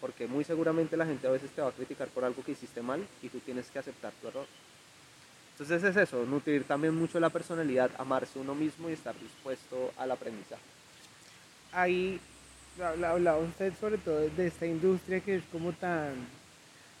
Porque 0.00 0.26
muy 0.26 0.44
seguramente 0.44 0.96
la 0.96 1.06
gente 1.06 1.26
a 1.26 1.30
veces 1.30 1.50
te 1.50 1.62
va 1.62 1.68
a 1.68 1.72
criticar 1.72 2.08
por 2.08 2.24
algo 2.24 2.42
que 2.44 2.52
hiciste 2.52 2.82
mal 2.82 3.04
y 3.22 3.28
tú 3.28 3.38
tienes 3.40 3.70
que 3.70 3.78
aceptar 3.78 4.12
tu 4.20 4.28
error. 4.28 4.46
Entonces 5.52 5.82
es 5.84 5.96
eso, 5.96 6.22
nutrir 6.26 6.64
también 6.64 6.94
mucho 6.94 7.18
la 7.18 7.30
personalidad, 7.30 7.90
amarse 7.96 8.38
uno 8.38 8.54
mismo 8.54 8.90
y 8.90 8.92
estar 8.92 9.18
dispuesto 9.18 9.92
al 9.96 10.10
aprendizaje. 10.10 10.60
Ahí 11.76 12.18
habla- 12.82 13.10
hablaba 13.10 13.38
usted 13.38 13.72
sobre 13.78 13.98
todo 13.98 14.18
de 14.28 14.46
esta 14.46 14.66
industria 14.66 15.20
que 15.20 15.36
es 15.36 15.44
como 15.52 15.72
tan 15.72 16.14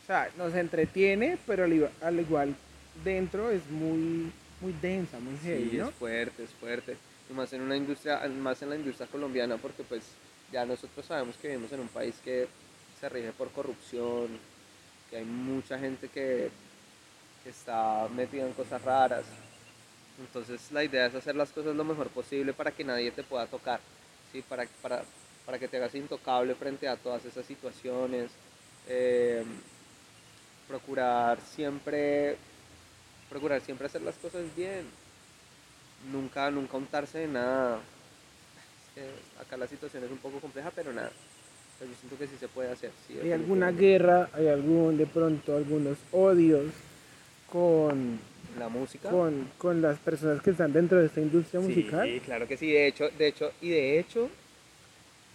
O 0.02 0.06
sea, 0.06 0.30
nos 0.38 0.54
entretiene, 0.54 1.36
pero 1.46 1.64
al 1.64 1.72
igu- 1.72 1.90
al 2.00 2.20
igual 2.20 2.54
dentro 3.02 3.50
es 3.50 3.66
muy, 3.70 4.30
muy 4.60 4.72
densa, 4.80 5.18
muy 5.18 5.36
heavy, 5.38 5.70
Sí, 5.70 5.76
¿no? 5.78 5.88
es 5.88 5.94
fuerte, 5.96 6.44
es 6.44 6.50
fuerte. 6.50 6.96
Y 7.28 7.32
más 7.32 7.52
en 7.52 7.62
una 7.62 7.76
industria, 7.76 8.20
más 8.40 8.62
en 8.62 8.70
la 8.70 8.76
industria 8.76 9.08
colombiana, 9.08 9.56
porque 9.56 9.82
pues 9.82 10.02
ya 10.52 10.64
nosotros 10.64 11.04
sabemos 11.04 11.34
que 11.36 11.48
vivimos 11.48 11.72
en 11.72 11.80
un 11.80 11.88
país 11.88 12.14
que 12.24 12.46
se 13.00 13.08
rige 13.08 13.32
por 13.32 13.50
corrupción, 13.50 14.28
que 15.10 15.16
hay 15.16 15.24
mucha 15.24 15.76
gente 15.76 16.08
que, 16.08 16.50
que 17.42 17.50
está 17.50 18.06
metida 18.14 18.46
en 18.46 18.52
cosas 18.52 18.80
raras. 18.82 19.24
Entonces 20.20 20.70
la 20.70 20.84
idea 20.84 21.06
es 21.06 21.14
hacer 21.16 21.34
las 21.34 21.50
cosas 21.50 21.74
lo 21.74 21.82
mejor 21.84 22.08
posible 22.10 22.52
para 22.52 22.70
que 22.70 22.84
nadie 22.84 23.10
te 23.10 23.24
pueda 23.24 23.46
tocar, 23.48 23.80
¿sí? 24.32 24.42
para, 24.42 24.66
para, 24.82 25.04
para 25.44 25.58
que 25.58 25.68
te 25.68 25.76
hagas 25.76 25.94
intocable 25.94 26.54
frente 26.54 26.88
a 26.88 26.96
todas 26.96 27.24
esas 27.24 27.46
situaciones. 27.46 28.30
Eh, 28.88 29.44
procurar 30.68 31.38
siempre 31.40 32.36
procurar 33.28 33.60
siempre 33.60 33.86
hacer 33.86 34.02
las 34.02 34.16
cosas 34.16 34.44
bien 34.56 34.84
nunca 36.12 36.50
nunca 36.50 36.76
untarse 36.76 37.18
de 37.18 37.28
nada 37.28 37.78
Es 37.78 38.94
que 38.94 39.40
acá 39.40 39.56
la 39.56 39.66
situación 39.66 40.04
es 40.04 40.10
un 40.10 40.18
poco 40.18 40.40
compleja 40.40 40.70
pero 40.74 40.92
nada 40.92 41.10
pero 41.78 41.90
yo 41.90 41.96
siento 41.98 42.18
que 42.18 42.26
sí 42.26 42.34
se 42.38 42.48
puede 42.48 42.70
hacer 42.70 42.90
sí, 43.06 43.18
¿Hay 43.22 43.32
alguna 43.32 43.70
guerra, 43.70 44.30
hay 44.32 44.48
algún, 44.48 44.96
de 44.96 45.06
pronto, 45.06 45.56
algunos 45.56 45.98
odios 46.10 46.72
con, 47.50 48.18
la 48.58 48.68
música 48.68 49.10
con, 49.10 49.50
con 49.58 49.82
las 49.82 49.98
personas 49.98 50.42
que 50.42 50.50
están 50.50 50.72
dentro 50.72 50.98
de 50.98 51.06
esta 51.06 51.20
industria 51.20 51.60
musical? 51.60 52.06
Sí, 52.06 52.20
claro 52.20 52.46
que 52.46 52.56
sí. 52.56 52.70
De 52.70 52.86
hecho, 52.86 53.08
de 53.10 53.26
hecho, 53.28 53.52
y 53.60 53.70
de 53.70 53.98
hecho, 53.98 54.28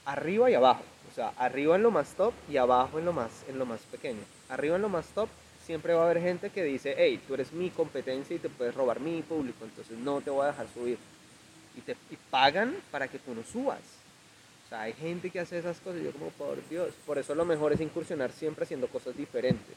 arriba 0.05 0.49
y 0.49 0.53
abajo. 0.53 0.83
O 1.11 1.13
sea, 1.13 1.33
arriba 1.37 1.75
en 1.75 1.83
lo 1.83 1.91
más 1.91 2.13
top 2.15 2.33
y 2.49 2.57
abajo 2.57 2.97
en 2.97 3.05
lo 3.05 3.13
más, 3.13 3.43
en 3.49 3.59
lo 3.59 3.65
más 3.65 3.81
pequeño. 3.81 4.21
Arriba 4.49 4.77
en 4.77 4.81
lo 4.81 4.89
más 4.89 5.07
top 5.07 5.29
siempre 5.65 5.93
va 5.93 6.01
a 6.01 6.05
haber 6.05 6.21
gente 6.21 6.49
que 6.49 6.63
dice, 6.63 6.95
hey, 6.97 7.19
tú 7.27 7.33
eres 7.33 7.51
mi 7.51 7.69
competencia 7.69 8.35
y 8.35 8.39
te 8.39 8.49
puedes 8.49 8.73
robar 8.73 8.99
mi 8.99 9.21
público, 9.21 9.63
entonces 9.63 9.97
no 9.97 10.21
te 10.21 10.29
voy 10.29 10.43
a 10.43 10.47
dejar 10.47 10.67
subir. 10.73 10.97
Y 11.77 11.81
te 11.81 11.95
y 12.09 12.17
pagan 12.29 12.75
para 12.91 13.07
que 13.07 13.19
tú 13.19 13.33
no 13.33 13.43
subas. 13.43 13.79
O 14.65 14.69
sea, 14.69 14.81
hay 14.81 14.93
gente 14.93 15.29
que 15.29 15.39
hace 15.39 15.59
esas 15.59 15.79
cosas 15.79 16.01
y 16.01 16.05
yo 16.05 16.11
como, 16.11 16.29
por 16.29 16.57
Dios. 16.69 16.93
Por 17.05 17.17
eso 17.17 17.35
lo 17.35 17.45
mejor 17.45 17.73
es 17.73 17.81
incursionar 17.81 18.31
siempre 18.31 18.63
haciendo 18.63 18.87
cosas 18.87 19.15
diferentes. 19.15 19.75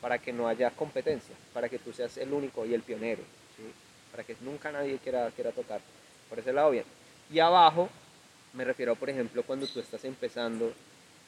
Para 0.00 0.18
que 0.18 0.32
no 0.32 0.48
haya 0.48 0.70
competencia. 0.70 1.34
Para 1.52 1.68
que 1.68 1.78
tú 1.78 1.92
seas 1.92 2.16
el 2.18 2.32
único 2.32 2.64
y 2.66 2.74
el 2.74 2.82
pionero. 2.82 3.22
¿sí? 3.56 3.62
Para 4.10 4.24
que 4.24 4.36
nunca 4.40 4.72
nadie 4.72 4.98
quiera, 4.98 5.30
quiera 5.30 5.52
tocar. 5.52 5.80
Por 6.28 6.38
ese 6.38 6.52
lado, 6.52 6.70
bien. 6.70 6.84
Y 7.32 7.38
abajo, 7.38 7.88
me 8.54 8.64
refiero, 8.64 8.94
por 8.96 9.10
ejemplo, 9.10 9.42
cuando 9.42 9.66
tú 9.66 9.80
estás 9.80 10.04
empezando 10.04 10.72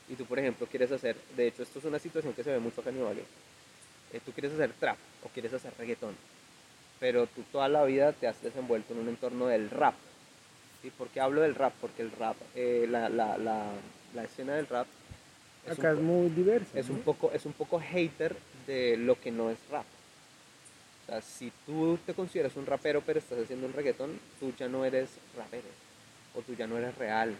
y 0.08 0.14
tú, 0.14 0.24
por 0.24 0.38
ejemplo, 0.38 0.66
quieres 0.66 0.90
hacer, 0.90 1.16
de 1.36 1.46
hecho, 1.48 1.62
esto 1.62 1.78
es 1.78 1.84
una 1.84 1.98
situación 1.98 2.32
que 2.32 2.42
se 2.42 2.50
ve 2.50 2.58
mucho 2.58 2.80
acá 2.80 2.90
en 2.90 2.98
Ibagué. 2.98 3.24
Eh, 4.12 4.20
tú 4.24 4.32
quieres 4.32 4.52
hacer 4.52 4.72
trap 4.78 4.96
o 5.24 5.28
quieres 5.28 5.52
hacer 5.54 5.72
reggaetón, 5.78 6.14
pero 7.00 7.26
tú 7.26 7.42
toda 7.52 7.68
la 7.68 7.84
vida 7.84 8.12
te 8.12 8.26
has 8.26 8.40
desenvuelto 8.42 8.92
en 8.94 9.00
un 9.00 9.08
entorno 9.08 9.46
del 9.46 9.70
rap. 9.70 9.94
¿sí? 10.82 10.90
¿Por 10.90 11.08
qué 11.08 11.20
hablo 11.20 11.40
del 11.40 11.54
rap? 11.54 11.72
Porque 11.80 12.02
el 12.02 12.10
rap, 12.12 12.36
eh, 12.54 12.86
la, 12.90 13.08
la, 13.08 13.38
la, 13.38 13.70
la 14.14 14.24
escena 14.24 14.54
del 14.54 14.66
rap 14.66 14.86
es 15.66 15.78
Acá 15.78 15.92
un 15.92 15.96
es 15.98 16.02
muy 16.02 16.28
diversa. 16.30 16.78
es 16.78 16.88
¿no? 16.88 16.96
un 16.96 17.00
poco 17.02 17.30
es 17.32 17.46
un 17.46 17.52
poco 17.52 17.78
hater 17.78 18.36
de 18.66 18.96
lo 18.96 19.18
que 19.20 19.30
no 19.30 19.50
es 19.50 19.58
rap. 19.70 19.84
O 21.02 21.06
sea, 21.06 21.20
si 21.20 21.52
tú 21.66 21.98
te 22.06 22.14
consideras 22.14 22.56
un 22.56 22.66
rapero 22.66 23.02
pero 23.04 23.18
estás 23.18 23.38
haciendo 23.40 23.66
un 23.66 23.72
reggaetón, 23.72 24.18
tú 24.40 24.52
ya 24.58 24.68
no 24.68 24.84
eres 24.84 25.08
rapero 25.36 25.68
o 26.34 26.40
tú 26.42 26.54
ya 26.54 26.66
no 26.66 26.78
eres 26.78 26.96
real 26.96 27.34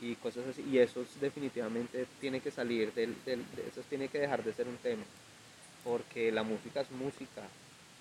y 0.00 0.14
cosas 0.16 0.44
así. 0.48 0.62
Y 0.70 0.78
eso 0.78 1.02
es- 1.02 1.20
definitivamente 1.20 2.06
tiene 2.20 2.40
que 2.40 2.50
salir 2.50 2.92
del, 2.94 3.14
del- 3.24 3.44
de 3.56 3.62
eso 3.68 3.82
tiene 3.88 4.08
que 4.08 4.18
dejar 4.18 4.44
de 4.44 4.52
ser 4.52 4.68
un 4.68 4.76
tema 4.76 5.02
porque 5.84 6.30
la 6.30 6.42
música 6.42 6.82
es 6.82 6.90
música 6.90 7.42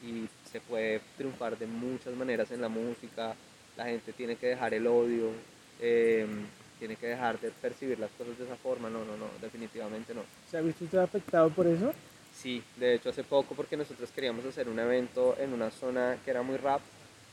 y 0.04 0.28
se 0.52 0.60
puede 0.62 1.02
triunfar 1.18 1.58
de 1.58 1.66
muchas 1.68 2.14
maneras 2.16 2.52
en 2.52 2.62
la 2.62 2.70
música. 2.70 3.36
La 3.78 3.86
gente 3.86 4.12
tiene 4.14 4.36
que 4.36 4.48
dejar 4.48 4.74
el 4.74 4.86
odio, 4.88 5.32
eh, 5.80 6.26
tiene 6.78 6.96
que 6.98 7.08
dejar 7.08 7.40
de 7.40 7.52
percibir 7.52 8.00
las 8.00 8.12
cosas 8.12 8.38
de 8.38 8.46
esa 8.46 8.56
forma. 8.58 8.90
No, 8.90 9.00
no, 9.06 9.16
no, 9.18 9.28
definitivamente 9.42 10.14
no. 10.14 10.22
¿Se 10.50 10.58
ha 10.58 10.62
visto 10.62 10.84
usted 10.86 10.98
afectado 11.00 11.50
por 11.50 11.68
eso? 11.68 11.94
Sí, 12.42 12.64
de 12.78 12.96
hecho 12.96 13.10
hace 13.10 13.26
poco 13.26 13.54
porque 13.54 13.76
nosotros 13.76 14.10
queríamos 14.16 14.46
hacer 14.46 14.70
un 14.70 14.80
evento 14.80 15.36
en 15.38 15.52
una 15.52 15.70
zona 15.72 16.18
que 16.24 16.32
era 16.32 16.42
muy 16.42 16.56
rap 16.56 16.80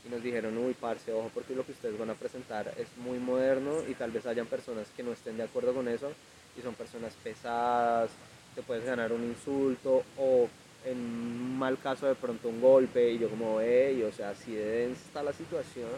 y 0.04 0.08
nos 0.08 0.20
dijeron, 0.20 0.58
uy, 0.58 0.74
parce, 0.74 1.12
ojo 1.12 1.30
porque 1.32 1.54
lo 1.54 1.64
que 1.64 1.70
ustedes 1.70 1.96
van 1.96 2.10
a 2.10 2.14
presentar 2.14 2.74
es 2.76 2.88
muy 2.96 3.20
moderno 3.20 3.84
y 3.88 3.94
tal 3.94 4.10
vez 4.10 4.26
hayan 4.26 4.46
personas 4.46 4.88
que 4.96 5.04
no 5.04 5.12
estén 5.12 5.36
de 5.36 5.44
acuerdo 5.44 5.72
con 5.72 5.86
eso 5.86 6.10
y 6.58 6.62
son 6.62 6.74
personas 6.74 7.12
pesadas, 7.22 8.10
te 8.56 8.62
puedes 8.62 8.84
ganar 8.84 9.12
un 9.12 9.22
insulto 9.22 10.02
o 10.18 10.48
en 10.84 11.56
mal 11.56 11.78
caso 11.78 12.06
de 12.06 12.16
pronto 12.16 12.48
un 12.48 12.60
golpe 12.60 13.12
y 13.12 13.18
yo 13.20 13.28
como, 13.28 13.60
hey, 13.60 14.02
o 14.02 14.12
sea, 14.12 14.34
si 14.34 14.54
de 14.56 14.64
densa 14.64 15.02
está 15.06 15.22
la 15.22 15.32
situación, 15.32 15.88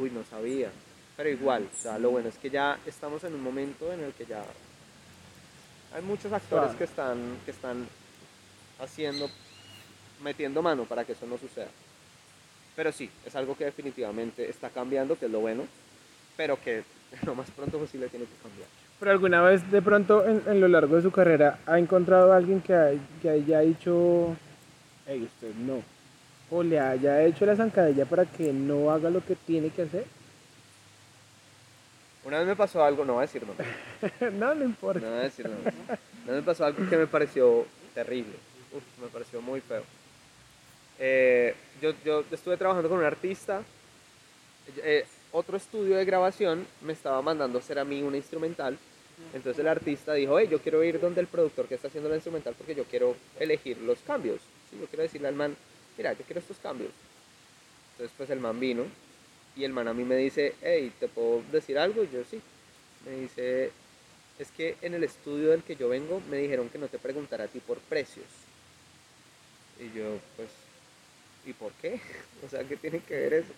uy, 0.00 0.10
no 0.10 0.22
sabía. 0.22 0.70
Pero 1.16 1.30
igual, 1.30 1.68
o 1.76 1.82
sea, 1.82 1.98
lo 1.98 2.10
bueno 2.10 2.28
es 2.28 2.38
que 2.38 2.48
ya 2.48 2.78
estamos 2.86 3.24
en 3.24 3.34
un 3.34 3.42
momento 3.42 3.92
en 3.92 4.04
el 4.04 4.12
que 4.12 4.24
ya 4.24 4.44
hay 5.94 6.02
muchos 6.02 6.32
actores 6.32 6.70
Suave. 6.70 6.78
que 6.78 6.84
están, 6.84 7.18
que 7.44 7.50
están 7.50 7.86
haciendo, 8.80 9.28
metiendo 10.22 10.62
mano 10.62 10.84
para 10.84 11.04
que 11.04 11.12
eso 11.12 11.26
no 11.26 11.38
suceda. 11.38 11.68
Pero 12.76 12.92
sí, 12.92 13.10
es 13.26 13.34
algo 13.34 13.56
que 13.56 13.64
definitivamente 13.64 14.48
está 14.48 14.70
cambiando, 14.70 15.18
que 15.18 15.26
es 15.26 15.32
lo 15.32 15.40
bueno, 15.40 15.64
pero 16.36 16.60
que 16.60 16.84
lo 17.26 17.34
más 17.34 17.50
pronto 17.50 17.78
posible 17.78 18.08
tiene 18.08 18.26
que 18.26 18.42
cambiar. 18.42 18.68
¿Pero 19.00 19.10
alguna 19.12 19.42
vez 19.42 19.70
de 19.70 19.80
pronto 19.80 20.24
en, 20.26 20.42
en 20.46 20.60
lo 20.60 20.68
largo 20.68 20.96
de 20.96 21.02
su 21.02 21.10
carrera 21.10 21.60
ha 21.66 21.78
encontrado 21.78 22.32
a 22.32 22.36
alguien 22.36 22.60
que, 22.60 22.98
que 23.22 23.30
haya 23.30 23.60
dicho, 23.60 24.36
hey, 25.06 25.22
usted 25.24 25.54
no? 25.54 25.82
O 26.50 26.62
le 26.62 26.80
haya 26.80 27.22
hecho 27.22 27.46
la 27.46 27.54
zancadilla 27.54 28.06
para 28.06 28.24
que 28.24 28.52
no 28.52 28.90
haga 28.90 29.10
lo 29.10 29.24
que 29.24 29.36
tiene 29.36 29.70
que 29.70 29.82
hacer? 29.82 30.04
Una 32.28 32.40
vez 32.40 32.46
me 32.46 32.56
pasó 32.56 32.84
algo, 32.84 33.06
no 33.06 33.14
voy 33.14 33.22
a 33.22 33.26
decir 33.26 33.42
nombre, 33.46 33.66
no, 34.32 34.54
no 34.54 34.62
importa. 34.62 35.00
no 35.00 35.12
voy 35.12 35.20
a 35.20 35.22
decir 35.22 35.48
nombre. 35.48 35.72
Una 36.24 36.32
vez 36.34 36.36
me 36.36 36.42
pasó 36.42 36.66
algo 36.66 36.86
que 36.86 36.96
me 36.98 37.06
pareció 37.06 37.64
terrible, 37.94 38.34
Uf, 38.70 38.82
me 39.02 39.08
pareció 39.08 39.40
muy 39.40 39.62
feo. 39.62 39.82
Eh, 40.98 41.54
yo, 41.80 41.94
yo 42.04 42.22
estuve 42.30 42.58
trabajando 42.58 42.90
con 42.90 42.98
un 42.98 43.04
artista, 43.06 43.62
eh, 44.82 45.06
otro 45.32 45.56
estudio 45.56 45.96
de 45.96 46.04
grabación 46.04 46.66
me 46.82 46.92
estaba 46.92 47.22
mandando 47.22 47.60
hacer 47.60 47.78
a 47.78 47.84
mí 47.86 48.02
una 48.02 48.18
instrumental. 48.18 48.76
Entonces 49.32 49.60
el 49.60 49.68
artista 49.68 50.12
dijo, 50.12 50.38
hey, 50.38 50.48
yo 50.50 50.58
quiero 50.60 50.84
ir 50.84 51.00
donde 51.00 51.22
el 51.22 51.28
productor 51.28 51.66
que 51.66 51.76
está 51.76 51.88
haciendo 51.88 52.10
la 52.10 52.16
instrumental 52.16 52.54
porque 52.58 52.74
yo 52.74 52.84
quiero 52.84 53.16
elegir 53.40 53.78
los 53.78 54.00
cambios. 54.00 54.42
¿sí? 54.70 54.76
Yo 54.78 54.86
quiero 54.86 55.02
decirle 55.02 55.28
al 55.28 55.34
man, 55.34 55.56
mira, 55.96 56.12
yo 56.12 56.24
quiero 56.26 56.40
estos 56.40 56.58
cambios. 56.58 56.90
Entonces 57.92 58.14
pues 58.18 58.28
el 58.28 58.38
man 58.38 58.60
vino 58.60 58.84
y 59.58 59.64
el 59.64 59.72
man 59.72 59.88
a 59.88 59.92
mí 59.92 60.04
me 60.04 60.14
dice, 60.16 60.54
hey, 60.62 60.92
¿te 61.00 61.08
puedo 61.08 61.42
decir 61.50 61.78
algo? 61.78 62.04
Y 62.04 62.10
yo 62.10 62.22
sí. 62.30 62.40
Me 63.04 63.16
dice, 63.22 63.72
es 64.38 64.50
que 64.52 64.76
en 64.82 64.94
el 64.94 65.02
estudio 65.02 65.50
del 65.50 65.64
que 65.64 65.74
yo 65.74 65.88
vengo 65.88 66.22
me 66.30 66.36
dijeron 66.36 66.68
que 66.68 66.78
no 66.78 66.86
te 66.86 66.98
preguntara 66.98 67.44
a 67.44 67.48
ti 67.48 67.58
por 67.58 67.78
precios. 67.78 68.26
Y 69.80 69.96
yo, 69.98 70.20
pues, 70.36 70.48
¿y 71.44 71.52
por 71.52 71.72
qué? 71.72 72.00
O 72.46 72.48
sea, 72.48 72.62
¿qué 72.62 72.76
tiene 72.76 73.00
que 73.00 73.14
ver 73.14 73.34
eso? 73.34 73.52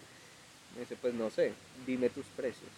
Me 0.75 0.81
dice, 0.81 0.97
pues 0.99 1.13
no 1.13 1.29
sé, 1.29 1.53
dime 1.87 2.09
tus 2.09 2.25
precios. 2.35 2.71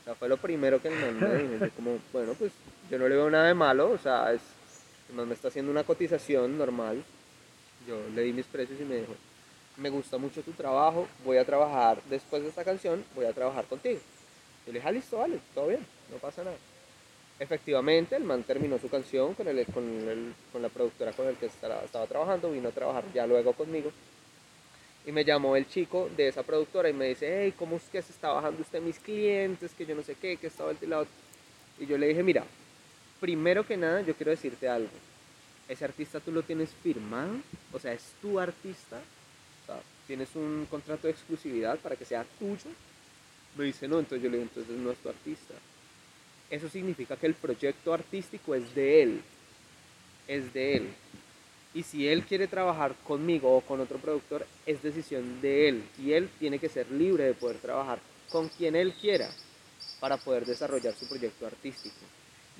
O 0.00 0.04
sea, 0.04 0.14
fue 0.14 0.28
lo 0.28 0.38
primero 0.38 0.80
que 0.80 0.88
el 0.88 0.94
man 0.94 1.20
me 1.20 1.42
dijo. 1.42 1.66
Yo 1.66 1.70
como, 1.72 1.98
bueno, 2.14 2.32
pues 2.32 2.52
yo 2.90 2.98
no 2.98 3.06
le 3.06 3.14
veo 3.14 3.30
nada 3.30 3.48
de 3.48 3.54
malo, 3.54 3.90
o 3.90 3.98
sea, 3.98 4.32
es, 4.32 4.40
el 5.10 5.16
man 5.16 5.28
me 5.28 5.34
está 5.34 5.48
haciendo 5.48 5.70
una 5.70 5.84
cotización 5.84 6.56
normal. 6.56 7.04
Yo 7.86 8.00
le 8.14 8.22
di 8.22 8.32
mis 8.32 8.46
precios 8.46 8.80
y 8.80 8.84
me 8.84 8.96
dijo, 8.96 9.14
me 9.76 9.90
gusta 9.90 10.18
mucho 10.18 10.42
tu 10.42 10.52
trabajo, 10.52 11.08
voy 11.24 11.36
a 11.36 11.44
trabajar 11.44 12.00
después 12.08 12.42
de 12.42 12.48
esta 12.48 12.64
canción, 12.64 13.04
voy 13.14 13.24
a 13.26 13.32
trabajar 13.32 13.64
contigo. 13.66 14.00
Yo 14.66 14.72
le 14.72 14.78
dije, 14.78 14.88
ah, 14.88 14.92
listo, 14.92 15.18
vale, 15.18 15.38
todo 15.54 15.68
bien, 15.68 15.84
no 16.10 16.16
pasa 16.18 16.44
nada. 16.44 16.56
Efectivamente, 17.38 18.14
el 18.14 18.22
man 18.24 18.44
terminó 18.44 18.78
su 18.78 18.88
canción 18.88 19.34
con, 19.34 19.48
el, 19.48 19.66
con, 19.66 19.84
el- 19.84 20.34
con 20.52 20.62
la 20.62 20.68
productora 20.68 21.12
con 21.12 21.26
el 21.26 21.36
que 21.36 21.46
estaba, 21.46 21.82
trabajando, 22.06 22.52
vino 22.52 22.68
a 22.68 22.72
trabajar 22.72 23.04
ya 23.12 23.26
luego 23.26 23.52
conmigo. 23.52 23.90
Y 25.06 25.12
me 25.12 25.24
llamó 25.24 25.56
el 25.56 25.68
chico 25.68 26.08
de 26.16 26.28
esa 26.28 26.42
productora 26.42 26.88
y 26.88 26.92
me 26.94 27.06
dice, 27.08 27.42
hey, 27.42 27.52
¿cómo 27.58 27.76
es 27.76 27.82
que 27.90 28.00
se 28.00 28.12
está 28.12 28.28
bajando 28.30 28.62
usted 28.62 28.80
mis 28.80 28.98
clientes? 28.98 29.72
Que 29.76 29.84
yo 29.84 29.94
no 29.94 30.02
sé 30.02 30.14
qué, 30.14 30.36
que 30.36 30.46
estaba 30.46 30.70
el 30.70 30.88
lado. 30.88 31.06
Y 31.78 31.86
yo 31.86 31.98
le 31.98 32.06
dije, 32.08 32.22
mira, 32.22 32.44
primero 33.20 33.66
que 33.66 33.76
nada, 33.76 34.00
yo 34.00 34.14
quiero 34.14 34.30
decirte 34.30 34.68
algo. 34.68 34.88
Ese 35.68 35.84
artista 35.84 36.20
tú 36.20 36.30
lo 36.32 36.42
tienes 36.42 36.70
firmado, 36.82 37.34
o 37.72 37.78
sea, 37.78 37.92
es 37.92 38.12
tu 38.22 38.38
artista, 38.38 39.00
tienes 40.06 40.34
un 40.34 40.66
contrato 40.70 41.06
de 41.06 41.12
exclusividad 41.12 41.78
para 41.78 41.96
que 41.96 42.04
sea 42.04 42.24
tuyo. 42.38 42.70
Me 43.56 43.64
dice, 43.64 43.88
no, 43.88 43.98
entonces 43.98 44.22
yo 44.22 44.30
le 44.30 44.38
digo, 44.38 44.48
entonces 44.48 44.76
no 44.76 44.90
es 44.90 44.98
tu 44.98 45.08
artista. 45.08 45.54
Eso 46.50 46.68
significa 46.68 47.16
que 47.16 47.26
el 47.26 47.34
proyecto 47.34 47.92
artístico 47.92 48.54
es 48.54 48.74
de 48.74 49.02
él, 49.02 49.20
es 50.28 50.52
de 50.52 50.76
él. 50.76 50.88
Y 51.72 51.82
si 51.82 52.06
él 52.06 52.22
quiere 52.24 52.46
trabajar 52.46 52.94
conmigo 53.04 53.56
o 53.56 53.60
con 53.60 53.80
otro 53.80 53.98
productor, 53.98 54.46
es 54.64 54.82
decisión 54.82 55.40
de 55.40 55.68
él. 55.68 55.84
Y 55.98 56.12
él 56.12 56.28
tiene 56.38 56.58
que 56.58 56.68
ser 56.68 56.90
libre 56.90 57.24
de 57.24 57.34
poder 57.34 57.58
trabajar 57.58 57.98
con 58.30 58.48
quien 58.48 58.76
él 58.76 58.92
quiera 58.94 59.28
para 60.00 60.16
poder 60.16 60.44
desarrollar 60.44 60.94
su 60.94 61.08
proyecto 61.08 61.46
artístico. 61.46 61.96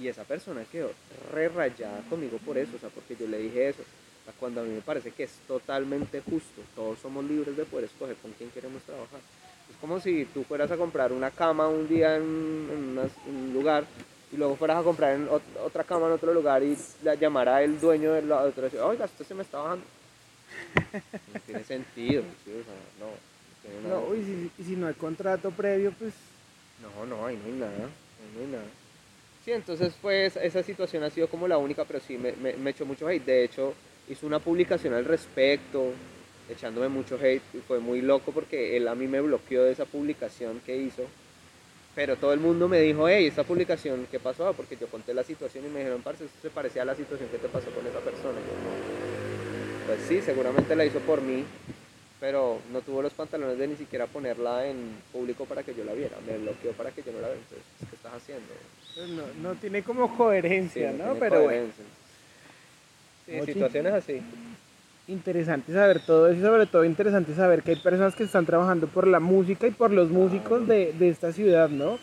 Y 0.00 0.08
esa 0.08 0.24
persona 0.24 0.64
quedó 0.64 0.90
re 1.32 1.48
rayada 1.48 2.02
conmigo 2.08 2.38
por 2.38 2.58
eso, 2.58 2.72
o 2.76 2.78
sea, 2.80 2.88
porque 2.88 3.14
yo 3.14 3.28
le 3.28 3.38
dije 3.38 3.68
eso. 3.68 3.84
Cuando 4.32 4.60
a 4.62 4.64
mí 4.64 4.74
me 4.74 4.80
parece 4.80 5.10
que 5.12 5.24
es 5.24 5.32
totalmente 5.46 6.20
justo, 6.22 6.62
todos 6.74 6.98
somos 6.98 7.24
libres 7.24 7.56
de 7.56 7.64
poder 7.64 7.84
escoger 7.86 8.16
con 8.16 8.32
quién 8.32 8.50
queremos 8.50 8.82
trabajar. 8.82 9.20
Es 9.70 9.76
como 9.80 10.00
si 10.00 10.24
tú 10.26 10.44
fueras 10.44 10.70
a 10.70 10.76
comprar 10.76 11.12
una 11.12 11.30
cama 11.30 11.68
un 11.68 11.86
día 11.88 12.16
en, 12.16 12.22
en 12.22 12.88
una- 12.92 13.08
en 13.26 13.34
un 13.36 13.52
lugar 13.54 13.84
y 14.32 14.36
luego 14.36 14.56
fueras 14.56 14.78
a 14.78 14.82
comprar 14.82 15.14
en 15.14 15.28
ot- 15.28 15.40
otra 15.62 15.84
cama 15.84 16.06
en 16.06 16.12
otro 16.12 16.32
lugar 16.34 16.62
y 16.62 16.76
la 17.02 17.14
llamara 17.14 17.62
el 17.62 17.78
dueño 17.80 18.12
del 18.12 18.28
la 18.28 18.42
otro 18.42 18.62
y 18.62 18.64
decir, 18.64 18.80
oiga, 18.80 19.04
esto 19.04 19.24
se 19.24 19.34
me 19.34 19.42
está 19.42 19.58
bajando. 19.58 19.84
No 21.34 21.40
tiene 21.46 21.64
sentido, 21.64 22.22
¿sí? 22.44 22.50
o 22.50 22.64
sea, 22.64 22.74
no. 23.00 23.06
no 23.06 23.62
tiene 23.62 23.88
nada. 23.88 24.00
No, 24.00 24.14
y 24.14 24.24
si, 24.24 24.50
y 24.58 24.64
si 24.64 24.76
no 24.76 24.86
hay 24.86 24.94
contrato 24.94 25.50
previo, 25.50 25.92
pues 25.98 26.12
No, 26.80 27.06
no, 27.06 27.26
ahí 27.26 27.36
no 27.36 27.44
hay 27.46 27.52
nada, 27.52 27.72
ahí 27.84 28.30
no 28.34 28.40
hay 28.40 28.46
nada. 28.52 28.64
Sí, 29.44 29.52
entonces 29.52 29.94
pues 30.00 30.36
esa 30.36 30.62
situación 30.62 31.02
ha 31.04 31.10
sido 31.10 31.28
como 31.28 31.46
la 31.46 31.58
única, 31.58 31.84
pero 31.84 32.00
sí 32.00 32.16
me, 32.16 32.32
me, 32.32 32.54
me 32.54 32.70
echó 32.70 32.86
mucho 32.86 33.06
hate. 33.08 33.24
De 33.24 33.44
hecho, 33.44 33.74
hizo 34.08 34.26
una 34.26 34.38
publicación 34.38 34.94
al 34.94 35.04
respecto, 35.04 35.92
echándome 36.48 36.88
mucho 36.88 37.18
hate, 37.20 37.42
y 37.54 37.58
fue 37.58 37.78
muy 37.78 38.00
loco 38.02 38.32
porque 38.32 38.76
él 38.76 38.88
a 38.88 38.94
mí 38.94 39.06
me 39.06 39.20
bloqueó 39.20 39.64
de 39.64 39.72
esa 39.72 39.84
publicación 39.84 40.60
que 40.64 40.76
hizo. 40.76 41.04
Pero 41.94 42.16
todo 42.16 42.32
el 42.32 42.40
mundo 42.40 42.66
me 42.66 42.80
dijo, 42.80 43.08
hey, 43.08 43.26
esta 43.26 43.44
publicación, 43.44 44.08
¿qué 44.10 44.18
pasó? 44.18 44.52
Porque 44.52 44.76
yo 44.76 44.88
conté 44.88 45.14
la 45.14 45.22
situación 45.22 45.64
y 45.64 45.68
me 45.68 45.78
dijeron, 45.78 46.02
parce, 46.02 46.24
esto 46.24 46.36
se 46.42 46.50
parecía 46.50 46.82
a 46.82 46.86
la 46.86 46.96
situación 46.96 47.28
que 47.28 47.38
te 47.38 47.48
pasó 47.48 47.70
con 47.70 47.86
esa 47.86 48.00
persona. 48.00 48.38
Pues 49.86 50.00
sí, 50.08 50.20
seguramente 50.20 50.74
la 50.74 50.84
hizo 50.84 50.98
por 51.00 51.20
mí, 51.22 51.44
pero 52.18 52.58
no 52.72 52.80
tuvo 52.80 53.00
los 53.00 53.12
pantalones 53.12 53.58
de 53.58 53.68
ni 53.68 53.76
siquiera 53.76 54.06
ponerla 54.06 54.66
en 54.66 54.76
público 55.12 55.44
para 55.44 55.62
que 55.62 55.72
yo 55.72 55.84
la 55.84 55.92
viera. 55.92 56.16
Me 56.26 56.36
bloqueó 56.38 56.72
para 56.72 56.90
que 56.90 57.02
yo 57.02 57.12
no 57.12 57.20
la 57.20 57.28
viera. 57.28 57.42
Entonces, 57.42 57.66
¿qué 57.88 57.96
estás 57.96 58.14
haciendo? 58.14 58.52
pues, 58.96 59.08
no, 59.10 59.22
no 59.40 59.54
tiene 59.54 59.82
como 59.82 60.16
coherencia, 60.16 60.90
Sí, 60.90 60.98
¿no? 60.98 61.04
tiene 61.04 61.20
Pero 61.20 61.42
bueno. 61.44 61.66
Sí, 63.26 63.32
Mochi. 63.32 63.52
situaciones 63.54 63.92
así. 63.94 64.20
interesante 65.06 65.72
saber 65.72 66.00
todo 66.00 66.28
eso 66.28 66.38
y 66.38 66.42
sobre 66.42 66.66
todo 66.66 66.84
interesante 66.84 67.34
saber 67.34 67.62
que 67.62 67.72
hay 67.72 67.76
personas 67.76 68.14
que 68.14 68.24
están 68.24 68.46
trabajando 68.46 68.86
por 68.86 69.06
la 69.06 69.20
música 69.20 69.66
y 69.66 69.70
por 69.70 69.90
los 69.90 70.10
músicos 70.10 70.66
de, 70.66 70.92
de 70.98 71.08
esta 71.10 71.32
ciudad, 71.32 71.68
¿no? 71.68 71.98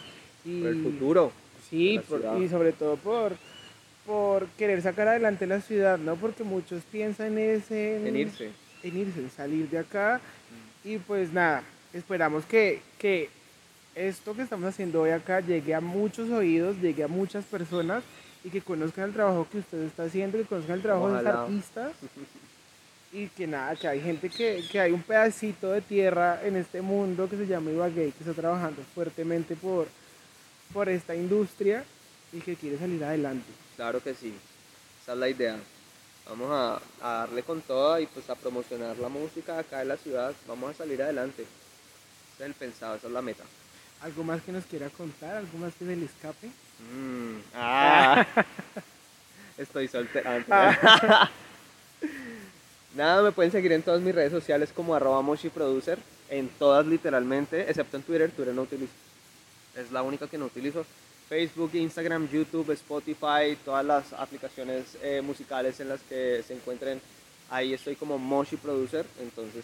Y, 0.45 0.61
Por 0.61 0.69
el 0.69 0.83
futuro. 0.83 1.31
Sí, 1.69 1.99
por- 2.07 2.23
y 2.41 2.47
sobre 2.49 2.73
todo 2.73 2.97
por, 2.97 3.33
por 4.05 4.45
querer 4.57 4.81
sacar 4.81 5.07
adelante 5.07 5.47
la 5.47 5.61
ciudad, 5.61 5.97
¿no? 5.97 6.15
Porque 6.15 6.43
muchos 6.43 6.83
piensan 6.91 7.37
es 7.37 7.71
en, 7.71 8.07
En 8.07 8.15
irse. 8.17 8.49
en 8.83 8.97
irse, 8.97 9.19
en 9.19 9.29
salir 9.31 9.69
de 9.69 9.79
acá. 9.79 10.19
Y 10.83 10.97
pues 10.97 11.31
nada, 11.33 11.63
esperamos 11.93 12.45
que, 12.45 12.81
que 12.99 13.29
esto 13.95 14.35
que 14.35 14.41
estamos 14.43 14.67
haciendo 14.67 15.01
hoy 15.01 15.11
acá 15.11 15.39
llegue 15.41 15.73
a 15.73 15.81
muchos 15.81 16.29
oídos, 16.29 16.75
llegue 16.81 17.03
a 17.03 17.07
muchas 17.07 17.45
personas 17.45 18.03
y 18.43 18.49
que 18.49 18.61
conozcan 18.61 19.05
el 19.05 19.13
trabajo 19.13 19.47
que 19.51 19.59
usted 19.59 19.83
está 19.83 20.03
haciendo, 20.03 20.37
que 20.37 20.45
conozcan 20.45 20.75
el 20.75 20.81
trabajo 20.81 21.11
de 21.11 21.23
los 21.23 21.25
artistas. 21.33 21.93
Y 23.13 23.27
que 23.27 23.45
nada, 23.45 23.75
que 23.75 23.89
hay 23.89 23.99
gente 23.99 24.29
que, 24.29 24.63
que 24.71 24.79
hay 24.79 24.93
un 24.93 25.03
pedacito 25.03 25.69
de 25.71 25.81
tierra 25.81 26.39
en 26.45 26.55
este 26.55 26.81
mundo 26.81 27.27
que 27.27 27.35
se 27.35 27.45
llama 27.45 27.69
Ibagué, 27.69 28.13
que 28.13 28.23
está 28.23 28.31
trabajando 28.31 28.81
fuertemente 28.95 29.57
por, 29.57 29.89
por 30.73 30.87
esta 30.87 31.13
industria 31.13 31.83
y 32.31 32.39
que 32.39 32.55
quiere 32.55 32.77
salir 32.77 33.03
adelante. 33.03 33.51
Claro 33.75 34.01
que 34.01 34.13
sí. 34.13 34.33
Esa 35.03 35.11
es 35.11 35.17
la 35.17 35.27
idea. 35.27 35.57
Vamos 36.29 36.51
a, 36.51 36.81
a 37.01 37.17
darle 37.19 37.43
con 37.43 37.59
toda 37.59 37.99
y 37.99 38.05
pues 38.05 38.29
a 38.29 38.35
promocionar 38.35 38.97
la 38.97 39.09
música 39.09 39.59
acá 39.59 39.81
en 39.81 39.89
la 39.89 39.97
ciudad. 39.97 40.33
Vamos 40.47 40.71
a 40.71 40.73
salir 40.75 41.01
adelante. 41.01 41.41
Ese 41.41 42.43
es 42.43 42.47
el 42.47 42.53
pensado, 42.53 42.95
esa 42.95 43.07
es 43.07 43.13
la 43.13 43.21
meta. 43.21 43.43
¿Algo 44.03 44.23
más 44.23 44.41
que 44.41 44.53
nos 44.53 44.65
quiera 44.65 44.89
contar? 44.89 45.35
¿Algo 45.35 45.57
más 45.57 45.73
que 45.73 45.85
se 45.85 45.95
le 45.97 46.05
escape? 46.05 46.49
Mm, 46.93 47.37
ah. 47.55 48.25
Estoy 49.57 49.87
soltero. 49.87 50.29
Nada, 52.95 53.21
me 53.21 53.31
pueden 53.31 53.51
seguir 53.51 53.71
en 53.71 53.83
todas 53.83 54.01
mis 54.01 54.13
redes 54.13 54.31
sociales 54.31 54.71
como 54.75 54.95
arroba 54.95 55.21
moshiproducer. 55.21 55.99
En 56.29 56.49
todas 56.49 56.85
literalmente, 56.85 57.69
excepto 57.69 57.97
en 57.97 58.03
Twitter. 58.03 58.31
Twitter 58.31 58.53
no 58.53 58.63
utilizo. 58.63 58.93
Es 59.75 59.91
la 59.91 60.01
única 60.01 60.27
que 60.27 60.37
no 60.37 60.45
utilizo. 60.45 60.85
Facebook, 61.29 61.71
Instagram, 61.73 62.27
YouTube, 62.29 62.71
Spotify, 62.71 63.57
todas 63.63 63.85
las 63.85 64.11
aplicaciones 64.13 64.97
eh, 65.01 65.21
musicales 65.21 65.79
en 65.79 65.89
las 65.89 66.01
que 66.01 66.43
se 66.45 66.53
encuentren. 66.53 66.99
Ahí 67.49 67.73
estoy 67.73 67.95
como 67.95 68.17
Moshi 68.17 68.57
Producer. 68.57 69.05
Entonces, 69.21 69.63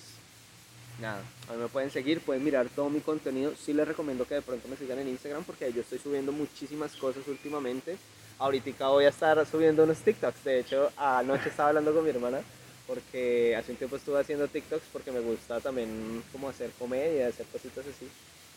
nada, 0.99 1.21
a 1.49 1.53
mí 1.53 1.61
me 1.61 1.67
pueden 1.67 1.89
seguir, 1.91 2.21
pueden 2.21 2.43
mirar 2.43 2.67
todo 2.69 2.89
mi 2.89 2.99
contenido. 2.99 3.53
Sí 3.55 3.73
les 3.73 3.87
recomiendo 3.87 4.25
que 4.25 4.35
de 4.35 4.41
pronto 4.41 4.67
me 4.67 4.77
sigan 4.77 4.99
en 4.99 5.09
Instagram 5.09 5.43
porque 5.43 5.71
yo 5.71 5.81
estoy 5.81 5.99
subiendo 5.99 6.31
muchísimas 6.31 6.95
cosas 6.95 7.27
últimamente. 7.27 7.97
Ahorita 8.39 8.87
voy 8.89 9.05
a 9.05 9.09
estar 9.09 9.43
subiendo 9.45 9.83
unos 9.83 9.97
TikToks. 9.99 10.43
De 10.43 10.59
hecho, 10.59 10.91
anoche 10.97 11.49
estaba 11.49 11.69
hablando 11.69 11.93
con 11.93 12.03
mi 12.03 12.09
hermana 12.09 12.41
porque 12.85 13.55
hace 13.55 13.71
un 13.71 13.77
tiempo 13.77 13.97
estuve 13.97 14.19
haciendo 14.19 14.47
TikToks 14.47 14.85
porque 14.93 15.11
me 15.11 15.19
gusta 15.19 15.59
también 15.59 16.23
como 16.31 16.49
hacer 16.49 16.71
comedia, 16.79 17.27
hacer 17.27 17.45
cositas 17.47 17.85
así. 17.85 18.07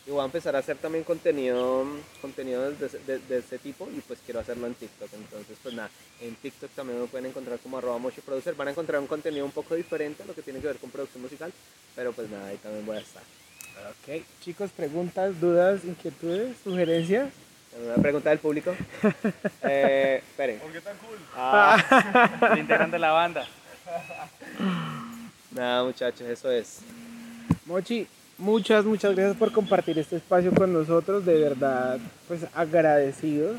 Y 0.07 0.11
voy 0.11 0.23
a 0.23 0.25
empezar 0.25 0.57
a 0.57 0.61
hacer 0.61 0.79
también 0.79 1.05
contenido, 1.05 1.85
contenido 2.23 2.71
de, 2.71 2.89
de, 3.07 3.19
de 3.19 3.39
este 3.39 3.59
tipo 3.59 3.89
y 3.95 4.01
pues 4.01 4.19
quiero 4.25 4.41
hacerlo 4.41 4.67
en 4.67 4.75
TikTok. 4.75 5.11
Entonces, 5.13 5.59
pues 5.63 5.75
nada, 5.75 5.91
en 6.21 6.35
TikTok 6.37 6.71
también 6.71 7.01
me 7.01 7.07
pueden 7.07 7.27
encontrar 7.27 7.59
como 7.59 7.77
arroba. 7.77 8.01
Van 8.57 8.69
a 8.69 8.71
encontrar 8.71 9.01
un 9.01 9.07
contenido 9.07 9.45
un 9.45 9.53
poco 9.53 9.75
diferente 9.75 10.23
a 10.23 10.27
lo 10.27 10.35
que 10.35 10.43
tiene 10.43 10.61
que 10.61 10.69
ver 10.69 10.79
con 10.79 10.91
producción 10.91 11.23
musical, 11.23 11.53
pero 12.01 12.13
pues 12.15 12.31
nada, 12.31 12.47
ahí 12.47 12.57
también 12.57 12.87
voy 12.87 12.97
a 12.97 13.01
estar. 13.01 13.23
Ok, 13.91 14.25
chicos, 14.43 14.71
preguntas, 14.75 15.39
dudas, 15.39 15.85
inquietudes, 15.85 16.57
sugerencias. 16.65 17.29
¿Una 17.85 17.97
pregunta 17.97 18.31
del 18.31 18.39
público? 18.39 18.75
eh, 19.63 20.23
esperen. 20.27 20.61
¿Por 20.61 20.73
qué 20.73 20.81
tan 20.81 20.97
cool? 20.97 21.19
Ah, 21.37 22.49
El 22.53 22.61
integrante 22.61 22.97
de 22.97 23.01
la 23.01 23.11
banda. 23.11 23.47
nada, 25.51 25.85
muchachos, 25.85 26.27
eso 26.27 26.51
es. 26.51 26.79
Mochi, 27.67 28.07
muchas, 28.39 28.83
muchas 28.87 29.15
gracias 29.15 29.37
por 29.37 29.53
compartir 29.53 29.99
este 29.99 30.17
espacio 30.17 30.55
con 30.55 30.73
nosotros. 30.73 31.27
De 31.27 31.35
verdad, 31.35 31.99
pues 32.29 32.47
agradecidos 32.55 33.59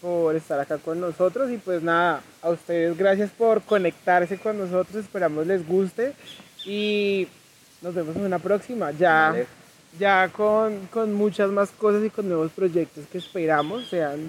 por 0.00 0.34
estar 0.34 0.58
acá 0.60 0.78
con 0.78 0.98
nosotros. 0.98 1.50
Y 1.50 1.58
pues 1.58 1.82
nada, 1.82 2.22
a 2.40 2.48
ustedes 2.48 2.96
gracias 2.96 3.30
por 3.32 3.60
conectarse 3.60 4.38
con 4.38 4.56
nosotros. 4.56 5.04
Esperamos 5.04 5.46
les 5.46 5.68
guste. 5.68 6.14
Y 6.64 7.28
nos 7.82 7.94
vemos 7.94 8.16
en 8.16 8.22
una 8.22 8.38
próxima. 8.38 8.90
Ya, 8.92 9.30
Vale. 9.30 9.46
ya 9.98 10.28
con, 10.28 10.86
con 10.86 11.14
muchas 11.14 11.50
más 11.50 11.70
cosas 11.70 12.04
y 12.04 12.10
con 12.10 12.28
nuevos 12.28 12.52
proyectos 12.52 13.04
que 13.10 13.18
esperamos 13.18 13.88
sean 13.88 14.28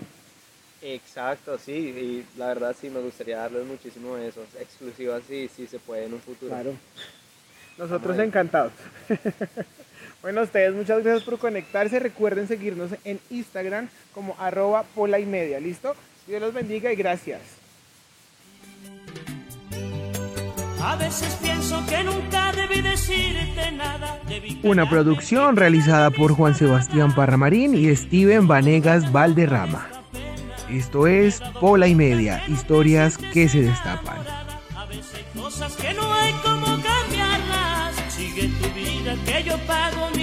Exacto, 0.81 1.57
sí, 1.57 1.71
y 1.71 2.25
la 2.37 2.47
verdad 2.49 2.75
sí 2.79 2.89
me 2.89 2.99
gustaría 2.99 3.37
darles 3.37 3.65
muchísimo 3.65 4.15
de 4.15 4.27
esos 4.27 4.45
exclusivas, 4.59 5.23
sí, 5.27 5.49
sí 5.53 5.65
se 5.65 5.79
puede 5.79 6.05
en 6.05 6.13
un 6.13 6.21
futuro. 6.21 6.51
Claro. 6.53 6.73
Nosotros 7.77 8.13
Amén. 8.15 8.27
encantados. 8.27 8.73
bueno, 10.21 10.43
ustedes 10.43 10.73
muchas 10.73 11.03
gracias 11.03 11.23
por 11.23 11.39
conectarse. 11.39 11.99
Recuerden 11.99 12.47
seguirnos 12.47 12.91
en 13.03 13.19
Instagram 13.29 13.89
como 14.13 14.35
arroba 14.39 14.83
pola 14.83 15.19
y 15.19 15.25
media. 15.25 15.59
¿Listo? 15.59 15.95
Dios 16.27 16.41
los 16.41 16.53
bendiga 16.53 16.91
y 16.91 16.95
gracias. 16.95 17.41
A 20.82 20.95
veces 20.95 21.38
pienso 21.41 21.84
que 21.88 22.03
nunca 22.03 22.51
debí 22.51 22.82
decirte 22.82 23.71
nada. 23.71 24.19
Debí 24.28 24.59
Una 24.63 24.88
producción 24.89 25.55
realizada 25.55 26.11
por 26.11 26.34
Juan 26.34 26.55
Sebastián 26.55 27.13
Parramarín 27.15 27.73
y 27.75 27.95
Steven 27.95 28.47
Vanegas 28.47 29.11
Valderrama. 29.11 29.88
Esto 30.69 31.07
es 31.07 31.41
Pola 31.59 31.88
y 31.88 31.95
Media, 31.95 32.43
historias 32.47 33.17
que 33.17 33.49
se 33.49 33.61
destapan. 33.61 34.17
A 34.75 34.86
veces 34.86 35.15
hay 35.15 35.41
cosas 35.41 35.75
que 35.75 35.93
no 35.93 36.13
hay 36.13 36.34
como 36.43 36.65
cambiarlas. 36.65 37.95
Sigue 38.09 38.49
tu 38.49 38.69
vida 38.73 39.15
que 39.25 39.43
yo 39.43 39.57
pago. 39.59 40.16